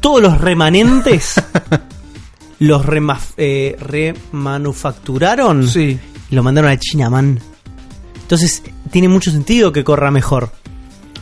[0.00, 1.34] Todos los remanentes
[2.58, 2.82] los
[3.36, 5.98] eh, remanufacturaron Sí.
[6.30, 7.40] y lo mandaron a China, man.
[8.22, 10.50] Entonces tiene mucho sentido que corra mejor.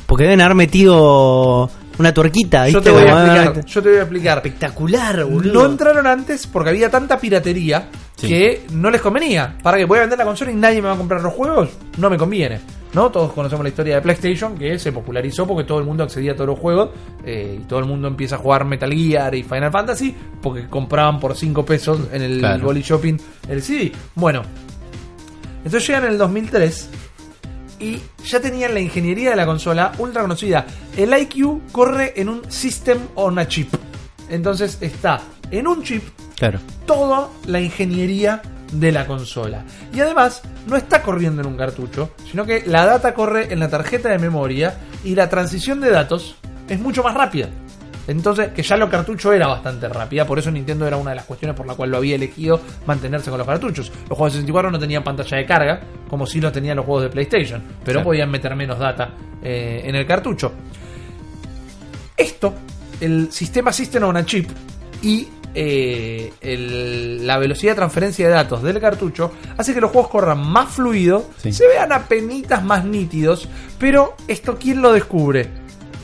[0.06, 2.78] Porque deben haber metido una tuerquita, ¿viste?
[2.78, 3.64] Yo te voy a explicar.
[3.64, 4.38] Yo te voy a explicar.
[4.38, 5.52] Espectacular, boludo.
[5.52, 7.88] No entraron antes porque había tanta piratería
[8.22, 8.28] Sí.
[8.28, 9.56] que no les convenía.
[9.62, 11.70] Para que voy a vender la consola y nadie me va a comprar los juegos,
[11.98, 12.60] no me conviene.
[12.94, 13.10] ¿No?
[13.10, 16.34] Todos conocemos la historia de PlayStation que se popularizó porque todo el mundo accedía a
[16.34, 16.90] todos los juegos
[17.24, 21.18] eh, y todo el mundo empieza a jugar Metal Gear y Final Fantasy porque compraban
[21.18, 22.64] por 5 pesos en el Claro.
[22.66, 23.16] Boli Shopping
[23.48, 23.92] el CD.
[24.14, 24.42] Bueno,
[25.64, 26.90] entonces llegan en el 2003
[27.80, 30.66] y ya tenían la ingeniería de la consola ultra conocida.
[30.96, 33.72] El IQ corre en un System on a Chip.
[34.28, 35.20] Entonces está
[35.52, 36.02] en un chip
[36.36, 36.58] Claro.
[36.86, 38.42] toda la ingeniería
[38.72, 39.64] de la consola.
[39.94, 43.68] Y además, no está corriendo en un cartucho, sino que la data corre en la
[43.68, 44.74] tarjeta de memoria
[45.04, 46.36] y la transición de datos
[46.68, 47.48] es mucho más rápida.
[48.08, 51.24] Entonces, que ya lo cartucho era bastante rápida, por eso Nintendo era una de las
[51.26, 53.90] cuestiones por la cual lo había elegido mantenerse con los cartuchos.
[54.08, 57.04] Los juegos de 64 no tenían pantalla de carga, como si lo tenían los juegos
[57.04, 58.04] de PlayStation, pero Claro.
[58.06, 59.10] podían meter menos data
[59.42, 60.50] eh, en el cartucho.
[62.16, 62.54] Esto,
[63.00, 64.50] el sistema System on a Chip
[65.02, 70.10] y eh, el- la velocidad de transferencia de datos del cartucho hace que los juegos
[70.10, 71.52] corran más fluido, Sí.
[71.52, 73.48] se vean apenitas más nítidos,
[73.78, 75.48] pero esto ¿quién lo descubre?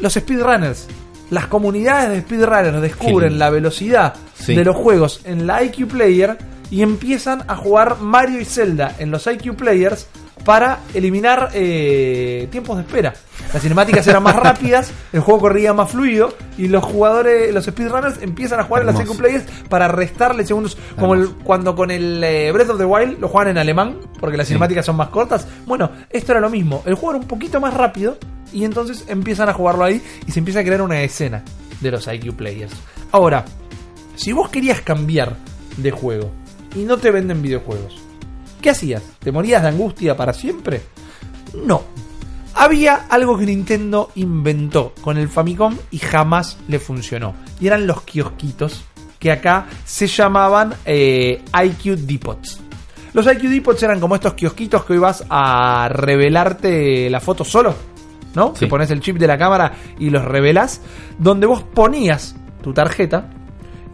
[0.00, 0.86] Los speedrunners.
[1.30, 4.54] Las comunidades de speedrunners descubren la velocidad Sí.
[4.54, 6.38] de los juegos en la IQ Player
[6.70, 10.06] y empiezan a jugar Mario y Zelda en los IQ Players
[10.48, 13.12] para eliminar eh, tiempos de espera.
[13.52, 18.22] Las cinemáticas eran más rápidas, el juego corría más fluido y los jugadores, los speedrunners
[18.22, 18.98] empiezan a jugar en las.
[18.98, 23.18] IQ Players para restarle segundos, como el- cuando con el eh, Breath of the Wild
[23.20, 24.54] lo juegan en alemán, porque las Sí.
[24.54, 25.46] cinemáticas son más cortas.
[25.66, 28.16] Bueno, esto era lo mismo, el juego era un poquito más rápido
[28.50, 31.42] y entonces empiezan a jugarlo ahí y se empieza a crear una escena
[31.82, 32.72] de los IQ Players.
[33.12, 33.44] Ahora,
[34.16, 35.36] si vos querías cambiar
[35.76, 36.30] de juego
[36.74, 38.00] y no te venden videojuegos,
[38.68, 39.02] ¿qué hacías?
[39.18, 40.82] ¿Te morías de angustia para siempre?
[41.64, 41.84] No.
[42.54, 47.34] Había algo que Nintendo inventó con el Famicom y jamás le funcionó.
[47.60, 48.84] Y eran los kiosquitos
[49.18, 52.60] que acá se llamaban eh, IQ Depots.
[53.14, 57.74] Los IQ Depots eran como estos kiosquitos que hoy vas a revelarte la foto solo,
[58.34, 58.52] ¿no?
[58.52, 58.60] Sí.
[58.60, 60.82] Que pones el chip de la cámara y los revelas,
[61.18, 63.30] donde vos ponías tu tarjeta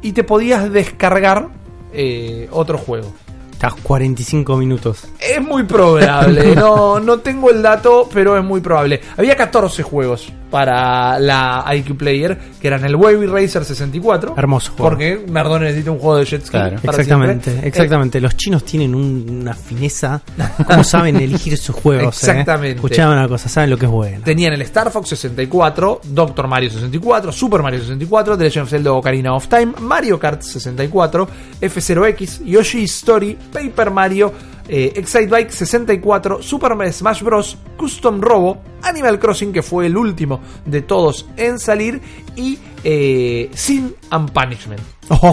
[0.03, 1.51] y te podías descargar
[1.93, 3.15] eh, otro juego.
[3.55, 5.07] Estás 45 minutos.
[5.21, 9.01] Es muy probable, no, no tengo el dato, pero es muy probable.
[9.17, 14.35] Había 14 juegos para la IQ Player, que eran el Wavy Racer 64.
[14.37, 14.89] Hermoso juego.
[14.89, 16.51] Porque Nardone necesita un juego de jet ski.
[16.53, 16.77] Claro.
[16.81, 17.69] para Exactamente, siempre.
[17.69, 18.21] exactamente.
[18.21, 20.23] Los chinos tienen un- una fineza.
[20.65, 22.23] ¿Cómo saben elegir sus juegos?
[22.23, 22.31] eh?
[22.31, 22.77] Exactamente.
[22.77, 24.21] Escuchame una cosa, saben lo que es bueno.
[24.25, 28.93] Tenían el Star Fox 64, Doctor Mario 64, Super Mario 64, The Legend of Zelda
[28.93, 31.29] Ocarina of Time, Mario Kart 64,
[31.63, 34.33] F0X, Yoshi's Story, Paper Mario,
[34.69, 40.41] eh, Excite Bike 64, Super Smash Bros, Custom Robo, Animal Crossing, que fue el último
[40.65, 42.01] de todos en salir,
[42.37, 44.81] y eh, Sin and Punishment.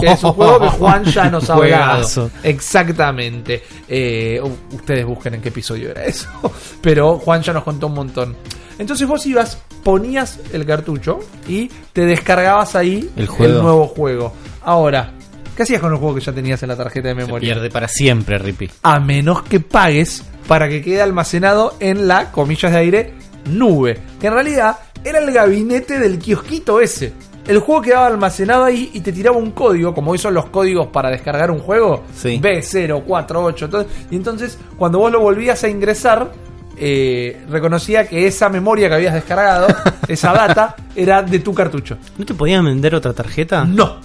[0.00, 2.30] Que es un juego que Juan ya nos ha hablado.
[2.42, 3.62] Exactamente.
[3.88, 4.40] Eh,
[4.72, 6.28] ustedes busquen en qué episodio era eso.
[6.82, 8.36] Pero Juan ya nos contó un montón.
[8.78, 13.62] Entonces vos ibas, ponías el cartucho y te descargabas ahí El juego.
[13.62, 14.32] nuevo juego.
[14.62, 15.12] Ahora,
[15.56, 17.54] ¿qué hacías con el juego que ya tenías en la tarjeta de Se memoria?
[17.54, 18.70] pierde para siempre, Rippy.
[18.82, 23.14] A menos que pagues para que quede almacenado en la, comillas de aire,
[23.46, 23.98] nube.
[24.20, 27.12] Que en realidad era el gabinete del kiosquito ese.
[27.46, 30.86] El juego quedaba almacenado ahí y te tiraba un código, como hoy son los códigos
[30.88, 32.38] para descargar un juego, Sí.
[32.40, 33.68] B048.
[33.68, 36.30] todo- y entonces, cuando vos lo volvías a ingresar,
[36.76, 39.68] eh, reconocía que esa memoria que habías descargado,
[40.08, 41.98] esa data, era de tu cartucho.
[42.18, 43.64] ¿No te podían vender otra tarjeta?
[43.64, 44.00] No.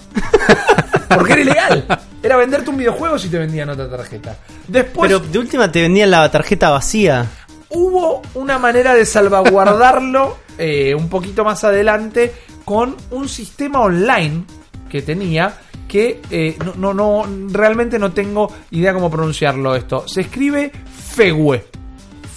[1.08, 1.86] Porque era ilegal.
[2.22, 4.36] Era venderte un videojuego si te vendían otra tarjeta.
[4.66, 7.26] Después Pero de última te vendían la tarjeta vacía.
[7.70, 12.32] hubo una manera de salvaguardarlo eh, un poquito más adelante
[12.64, 14.44] con un sistema online
[14.90, 15.54] que tenía
[15.86, 20.06] que eh, no, no, no, realmente no tengo idea cómo pronunciarlo esto.
[20.06, 20.70] Se escribe
[21.14, 21.77] Fegue.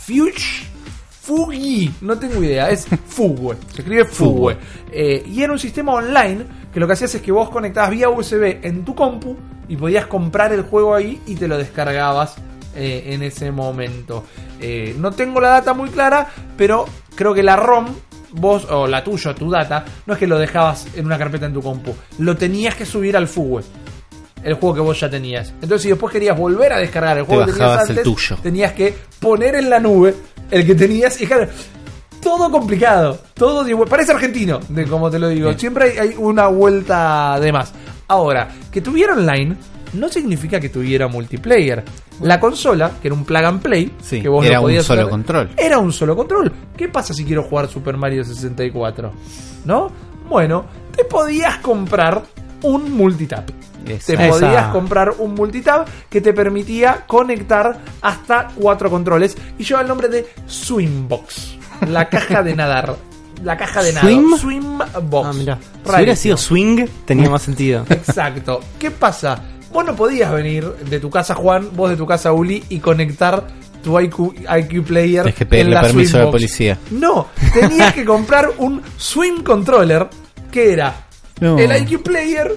[0.06, 0.72] Fuge.
[1.22, 4.58] Fugi, no tengo idea, es Fugue, se escribe Fugue.
[4.92, 8.10] Eh, y era un sistema online que lo que hacías es que vos conectabas vía
[8.10, 9.38] USB en tu compu
[9.70, 12.36] y podías comprar el juego ahí y te lo descargabas
[12.76, 14.26] eh, en ese momento.
[14.60, 17.86] Eh, no tengo la data muy clara, pero creo que la ROM,
[18.32, 21.54] vos, o la tuya, tu data, no es que lo dejabas en una carpeta en
[21.54, 23.64] tu compu, lo tenías que subir al Fugue.
[24.44, 25.50] El juego que vos ya tenías.
[25.50, 28.38] Entonces, si después querías volver a descargar el juego que tenías el antes, tuyo.
[28.42, 30.14] tenías que poner en la nube
[30.50, 31.48] el que tenías y claro,
[32.22, 35.48] todo complicado, todo parece argentino, de como te lo digo.
[35.48, 35.60] Bien.
[35.60, 37.74] Siempre hay, hay una vuelta de más.
[38.08, 39.56] Ahora, que tuviera online
[39.94, 41.84] no significa que tuviera multiplayer.
[42.22, 44.86] La consola, que era un plug and play, Sí, que vos era lo un podías
[44.86, 45.50] solo control.
[45.58, 46.52] Era un solo control.
[46.78, 49.12] ¿Qué pasa si quiero jugar Super Mario 64?
[49.66, 49.92] ¿No?
[50.30, 50.66] Bueno,
[50.96, 52.22] te podías comprar
[52.64, 53.50] un multitap.
[54.06, 59.88] Te podías comprar un multitap que te permitía conectar hasta cuatro controles y lleva el
[59.88, 61.58] nombre de Swimbox,
[61.88, 62.96] la caja de nadar.
[63.44, 64.24] La caja de ¿Swim?
[64.24, 64.38] nado.
[64.38, 65.48] Swimbox.
[65.48, 65.58] Ah.
[65.84, 67.86] Si hubiera sido swing, tenía más sentido.
[67.90, 68.60] Exacto.
[68.78, 69.42] ¿Qué pasa?
[69.74, 73.48] Vos no podías venir de tu casa, Juan, vos de tu casa, Uli, y conectar
[73.82, 76.78] tu IQ, IQ Player Tenés que pedirle en la permiso a la policía.
[76.92, 80.08] No, tenías que comprar un Swim Controller
[80.52, 81.08] que era
[81.42, 81.58] No.
[81.60, 82.56] el IQ Player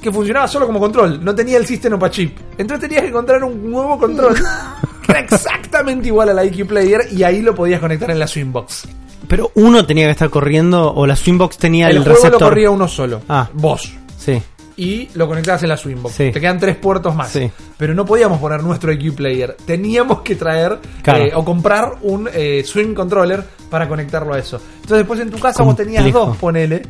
[0.00, 2.38] que funcionaba solo como control, no tenía el System Opa Chip.
[2.56, 4.34] Entonces tenías que encontrar un nuevo control
[5.04, 8.86] que era exactamente igual al IQ Player y ahí lo podías conectar en la Swimbox.
[9.26, 12.40] Pero uno tenía que estar corriendo o la Swingbox tenía el, el juego receptor.
[12.42, 13.48] lo corría uno solo, Ah.
[13.52, 13.92] vos.
[14.18, 14.40] Sí.
[14.78, 16.14] y lo conectabas en la Swingbox.
[16.14, 16.30] Sí.
[16.30, 17.30] Te quedan tres puertos más.
[17.30, 17.50] Sí.
[17.78, 19.56] Pero no podíamos poner nuestro IQ Player.
[19.66, 21.24] Teníamos que traer Claro.
[21.24, 24.60] eh, o comprar un eh, Swing Controller para conectarlo a eso.
[24.76, 26.82] Entonces después en tu casa vos tenías dos, ponele.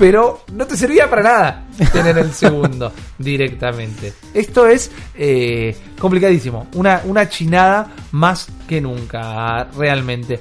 [0.00, 4.14] Pero no te servía para nada tener el segundo directamente.
[4.32, 6.68] Esto es eh, complicadísimo.
[6.74, 10.40] Una, una chinada más que nunca, realmente.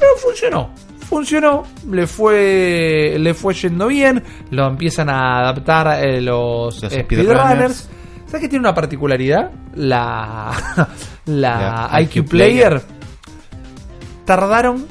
[0.00, 0.70] Pero funcionó.
[1.06, 7.90] Funcionó, le fue, le fue yendo bien, lo empiezan a adaptar eh, los, Los speedrunners.
[8.24, 9.50] ¿Sabes que tiene una particularidad?
[9.74, 10.50] La,
[11.26, 12.82] la La IQ, IQ Player.
[14.24, 14.86] Tardaron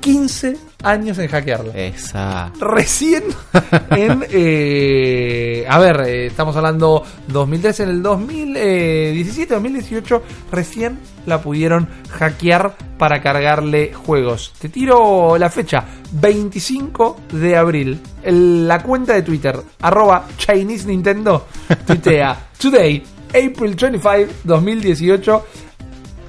[0.00, 1.72] 15 años en hackearla.
[1.74, 2.52] Esa.
[2.60, 3.24] Recién
[3.90, 4.24] en...
[4.30, 12.74] eh, a ver, eh, estamos hablando 2013, en el 2017, 2018, recién la pudieron hackear
[12.98, 14.52] para cargarle juegos.
[14.58, 18.00] Te tiro la fecha, 25 de abril.
[18.22, 21.46] El- la cuenta de Twitter, arroba Chinese Nintendo,
[21.86, 25.46] tuitea, Today, April 25, 2018,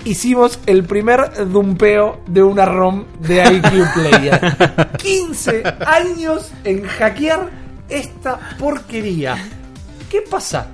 [0.05, 4.57] hicimos el primer dumpeo de una ROM de IQ Player.
[4.97, 7.49] 15 años en hackear
[7.89, 9.37] esta porquería.
[10.09, 10.67] ¿Qué pasa?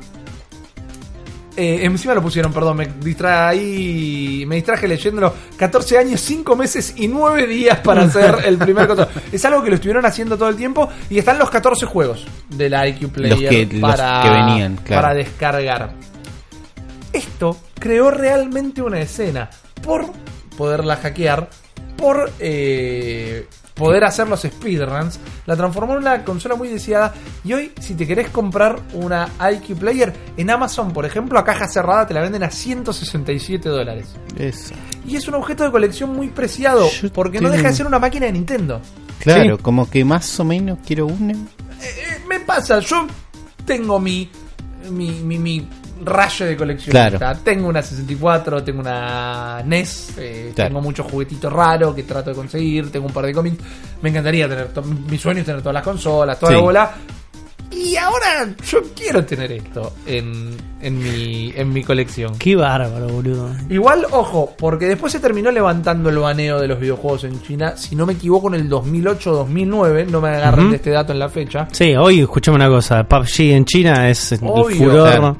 [1.56, 5.34] Eh, encima lo pusieron, perdón, me distraí, me distraje leyéndolo.
[5.58, 9.10] 14 años, 5 meses y 9 días para hacer el primer control.
[9.32, 12.70] Es algo que lo estuvieron haciendo todo el tiempo y están los 14 juegos de
[12.70, 15.02] la IQ Player que- los para, que venían, claro.
[15.02, 15.92] para descargar.
[17.12, 19.50] Esto creó realmente una escena
[19.82, 20.06] por
[20.58, 21.50] poderla hackear,
[21.98, 27.14] por eh, poder hacer los speedruns, la transformó en una consola muy deseada.
[27.46, 31.68] Y hoy, si te querés comprar una IQ Player en Amazon, por ejemplo, a caja
[31.68, 34.08] cerrada te la venden a 167 dólares.
[35.08, 38.00] Y es un objeto de colección muy preciado, Yo porque no deja de ser una
[38.00, 38.82] máquina de Nintendo.
[39.20, 39.64] Claro, Sí.
[39.64, 41.34] como que más o menos quiero una.
[41.34, 43.08] Eh, me pasa, yo
[43.66, 44.30] tengo mi,
[44.92, 45.68] mi, mi, mi
[46.04, 47.18] rayo de coleccionista.
[47.18, 47.40] Claro.
[47.44, 50.70] Tengo una 64, tengo una NES, eh, Claro.
[50.70, 53.58] tengo muchos juguetitos raros que trato de conseguir, tengo un par de cómics.
[54.02, 54.70] Me encantaría tener,
[55.10, 56.56] mi sueño es tener todas las consolas, toda Sí.
[56.58, 56.92] la bola.
[57.72, 60.50] Y ahora yo quiero tener esto en,
[60.82, 62.36] en, mi, en mi colección.
[62.40, 63.52] Qué bárbaro, boludo.
[63.70, 67.78] Igual, ojo, porque después se terminó levantando el baneo de los videojuegos en China.
[67.78, 71.30] Si no me equivoco, en el 2008-2009, no me agarren de este dato en la
[71.30, 71.68] fecha.
[71.72, 73.04] Sí, hoy escuchame una cosa.
[73.04, 74.76] PUBG en China es el Obvio.
[74.76, 75.08] furor.
[75.08, 75.38] Claro.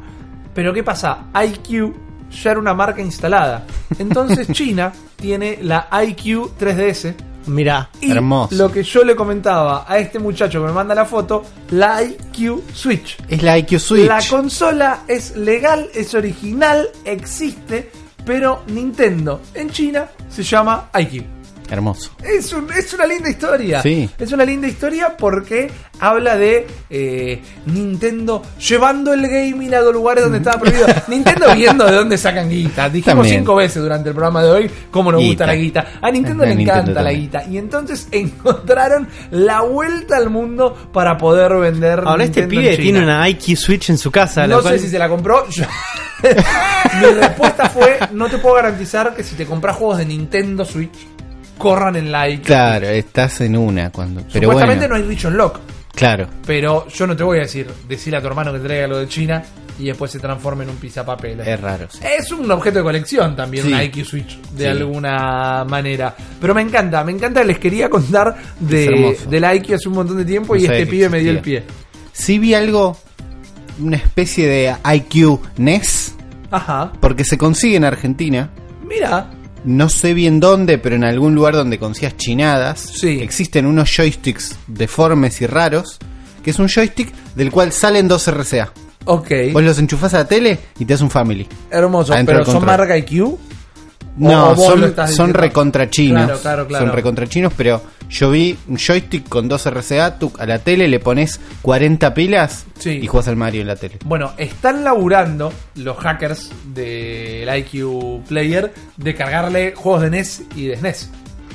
[0.54, 1.26] Pero ¿qué pasa?
[1.34, 1.94] IQ
[2.32, 3.66] ya era una marca instalada.
[3.98, 7.16] Entonces China tiene la IQ 3DS.
[7.48, 7.90] Mirá.
[8.02, 8.56] Y Hermoso.
[8.56, 12.62] lo que yo le comentaba a este muchacho que me manda la foto, la IQ
[12.74, 13.18] Switch.
[13.28, 14.08] Es la IQ Switch.
[14.08, 17.90] La consola es legal, es original, existe,
[18.26, 21.39] pero Nintendo en China se llama IQ.
[21.72, 22.12] Hermoso.
[22.24, 23.82] Es, un- es una linda historia.
[23.82, 24.10] Sí.
[24.18, 25.70] Es una linda historia porque
[26.00, 30.88] habla de eh, Nintendo llevando el gaming a los lugares donde estaba prohibido.
[31.08, 32.90] Nintendo viendo de dónde sacan guita.
[32.90, 33.40] Dijimos También.
[33.42, 35.46] cinco veces durante el programa de hoy cómo nos gusta Guita.
[35.46, 36.00] la guita.
[36.02, 37.44] A Nintendo A le Nintendo encanta la guita.
[37.48, 42.02] Y entonces encontraron la vuelta al mundo para poder vender.
[42.06, 44.48] Ahora este pibe en tiene una IQ Switch en su casa.
[44.48, 45.48] No cual- sé si se la compró.
[45.52, 45.66] Yo-
[47.00, 50.92] Mi respuesta fue: No te puedo garantizar que si te compras juegos de Nintendo Switch,
[51.60, 52.46] corran en la IQ.
[52.46, 54.22] Claro, estás en una cuando.
[54.34, 54.98] Pero Supuestamente bueno.
[54.98, 55.60] no hay Region Lock.
[55.94, 56.28] Claro.
[56.48, 59.08] Pero yo no te voy a decir, decirle a tu hermano que traiga lo de
[59.08, 59.44] China
[59.78, 61.46] y después se transforme en un pizapapeles.
[61.48, 61.88] Es raro.
[61.90, 62.00] sí.
[62.18, 63.72] Es un objeto de colección también, Sí.
[63.74, 64.70] una IQ Switch, de Sí.
[64.70, 66.16] alguna manera.
[66.40, 70.26] Pero me encanta, me encanta, les quería contar de, la IQ hace un montón de
[70.26, 71.64] tiempo No y este pibe me dio el pie.
[72.14, 72.98] Sí vi algo
[73.82, 76.16] una especie de IQ NES,
[76.52, 76.92] Ajá.
[77.00, 78.50] porque se consigue en Argentina.
[78.86, 79.30] Mira.
[79.70, 83.20] No sé bien dónde, pero en algún lugar donde consigas chinadas, Sí.
[83.22, 86.00] existen unos joysticks deformes y raros,
[86.44, 88.74] que es un joystick del cual salen dos RCA.
[89.06, 89.30] Ok.
[89.54, 91.48] Vos los enchufás a la tele y te das un family.
[91.70, 92.14] Hermoso.
[92.14, 93.38] adentro Pero son marca IQ.
[94.18, 96.26] No, ¿O vos son, son recontrachinos.
[96.26, 96.86] Claro, claro, claro.
[96.86, 101.00] Son recontrachinos, pero yo vi un joystick con dos RCA, tú a la tele le
[101.00, 103.00] pones 40 pilas Sí.
[103.02, 103.98] y juegas al Mario en la tele.
[104.06, 110.78] Bueno, están laburando los hackers del IQ Player de cargarle juegos de NES y de
[110.78, 111.10] SNES.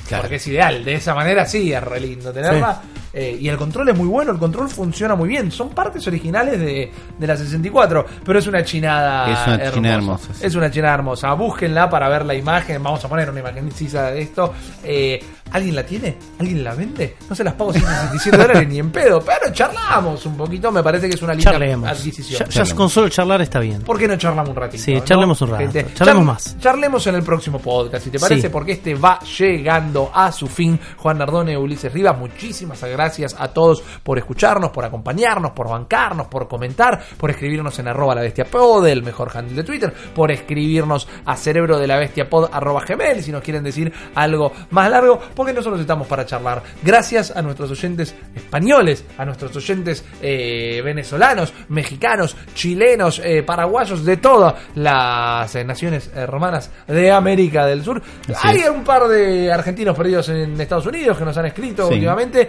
[0.09, 0.23] Claro.
[0.23, 2.83] Porque es ideal, de esa manera sí, es re lindo tenerla.
[3.17, 5.53] Eh, y el control es muy bueno, el control funciona muy bien.
[5.53, 10.35] Son partes originales de, de la 64, pero es una chinada Es una chinada hermosa,
[10.35, 10.47] sí.
[10.47, 11.33] Es una chinada hermosa.
[11.35, 12.83] Búsquenla para ver la imagen.
[12.83, 14.53] Vamos a poner una imagen de esto.
[14.83, 15.23] Eh,
[15.53, 16.17] ¿Alguien la tiene?
[16.41, 17.17] ¿Alguien la vende?
[17.31, 20.73] No se las pago 167 dólares ni en pedo, pero charlamos un poquito.
[20.73, 21.89] Me parece que es una linda Charlemos.
[21.89, 22.49] adquisición.
[22.51, 23.83] Ya, ya con solo charlar está bien.
[23.83, 24.83] ¿Por qué no charlamos un ratito?
[24.83, 25.05] Sí, no?
[25.05, 25.71] charlemos un rato.
[25.95, 26.57] Charlemos más.
[26.59, 28.49] Charlemos en el próximo podcast, si te parece, Sí.
[28.49, 30.81] porque este va llegando a su fin.
[30.97, 33.04] Juan Nardone, Ulises Rivas, muchísimas gracias
[33.39, 38.23] a todos por escucharnos, por acompañarnos, por bancarnos, por comentar, por escribirnos en arroba la
[38.23, 42.49] bestia pod, el mejor handle de Twitter, por escribirnos a cerebro de la bestia pod
[42.53, 46.63] arroba gmail, si nos quieren decir algo más largo, porque nosotros estamos para charlar.
[46.83, 54.17] Gracias a nuestros oyentes españoles, a nuestros oyentes eh, venezolanos, mexicanos, chilenos, eh, paraguayos, de
[54.17, 58.03] todas las eh, naciones hermanas de América del Sur.
[58.43, 61.95] Hay un par de argentinos perdidos en Estados Unidos que nos han escrito Sí.
[61.95, 62.49] últimamente.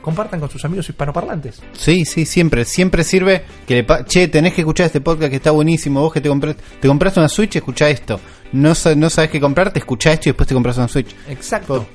[0.00, 1.60] Compartan con sus amigos hispanoparlantes.
[1.72, 5.36] Sí, sí, siempre, siempre sirve que le pa- che, tenés que escuchar este podcast que
[5.36, 8.20] está buenísimo, vos que te compraste, te compraste una Switch, escucha esto.
[8.52, 11.14] No, no sabes qué comprarte, escucha esto y después te compras una Switch.
[11.28, 11.86] Exacto.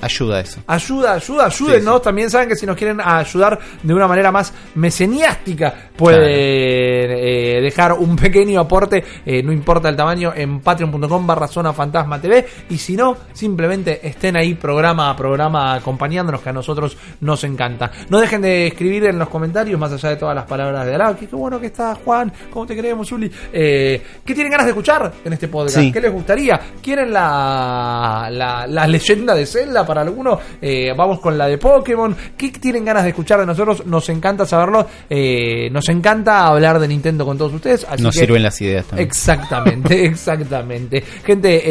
[0.00, 0.60] Ayuda eso.
[0.66, 1.94] Ayuda, ayuda, ayúdennos.
[1.94, 2.04] Sí, sí.
[2.04, 7.94] También saben que si nos quieren ayudar de una manera más meseniástica, pueden eh, dejar
[7.94, 12.46] un pequeño aporte, eh, no importa el tamaño, en patreon.com barra zona fantasma TV.
[12.68, 17.90] Y si no, simplemente estén ahí programa a programa acompañándonos, que a nosotros nos encanta.
[18.10, 21.16] No dejen de escribir en los comentarios, más allá de todas las palabras de Arau.
[21.16, 23.30] Que qué bueno que está Juan, ¿cómo te queremos, Uli?
[23.52, 25.78] Eh, ¿Qué tienen ganas de escuchar en este podcast?
[25.78, 25.90] Sí.
[25.90, 26.60] ¿Qué les gustaría?
[26.82, 30.38] ¿Quieren la, la, la leyenda de Zelda para alguno?
[30.60, 32.14] Eh, vamos con la de Pokémon.
[32.36, 33.86] ¿Qué tienen ganas de escuchar de nosotros?
[33.86, 34.86] Nos encanta saberlo.
[35.08, 37.86] Eh, nos encanta hablar de Nintendo con todos ustedes.
[37.88, 39.06] Así Nos que- sirven las ideas también.
[39.08, 41.02] Exactamente, exactamente.
[41.24, 41.62] Gente,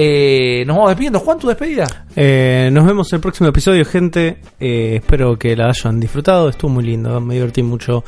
[0.62, 1.20] eh, nos vamos despidiendo.
[1.20, 1.86] Juan, tu despedida.
[2.16, 4.38] Eh, nos vemos en el próximo episodio, gente.
[4.60, 6.50] Eh, espero que la hayan disfrutado.
[6.50, 8.04] Estuvo muy lindo, me divertí mucho.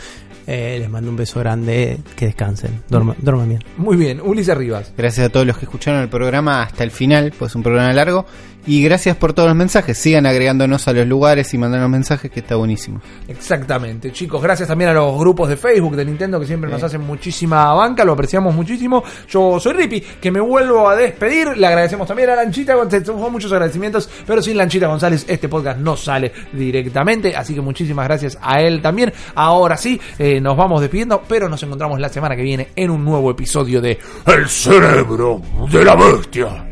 [0.48, 2.00] Eh, les mando un beso grande.
[2.16, 2.82] Que descansen.
[2.90, 3.64] Duerman, duerman bien.
[3.78, 4.94] Muy bien, Ulises Rivas.
[4.98, 7.92] Gracias a todos los que escucharon el programa hasta el final, pues es un programa
[7.94, 8.26] largo.
[8.68, 9.98] Y gracias por todos los mensajes.
[9.98, 13.00] Sigan agregándonos a los lugares y mandándonos mensajes, que está buenísimo.
[13.30, 14.44] Exactamente, chicos.
[14.44, 18.04] Gracias también a los grupos de Facebook de Nintendo que siempre nos hacen muchísima banca,
[18.04, 19.02] lo apreciamos muchísimo.
[19.30, 21.56] Yo soy Rippy, que me vuelvo a despedir.
[21.56, 23.08] Le agradecemos también a Lanchita González.
[23.08, 27.38] Muchos agradecimientos, pero sin Lanchita González este podcast no sale directamente.
[27.38, 29.14] Así que muchísimas gracias a él también.
[29.34, 33.04] Ahora sí, eh, nos vamos despidiendo, pero nos encontramos la semana que viene en un
[33.04, 35.42] nuevo episodio de El cerebro
[35.72, 36.68] de la bestia.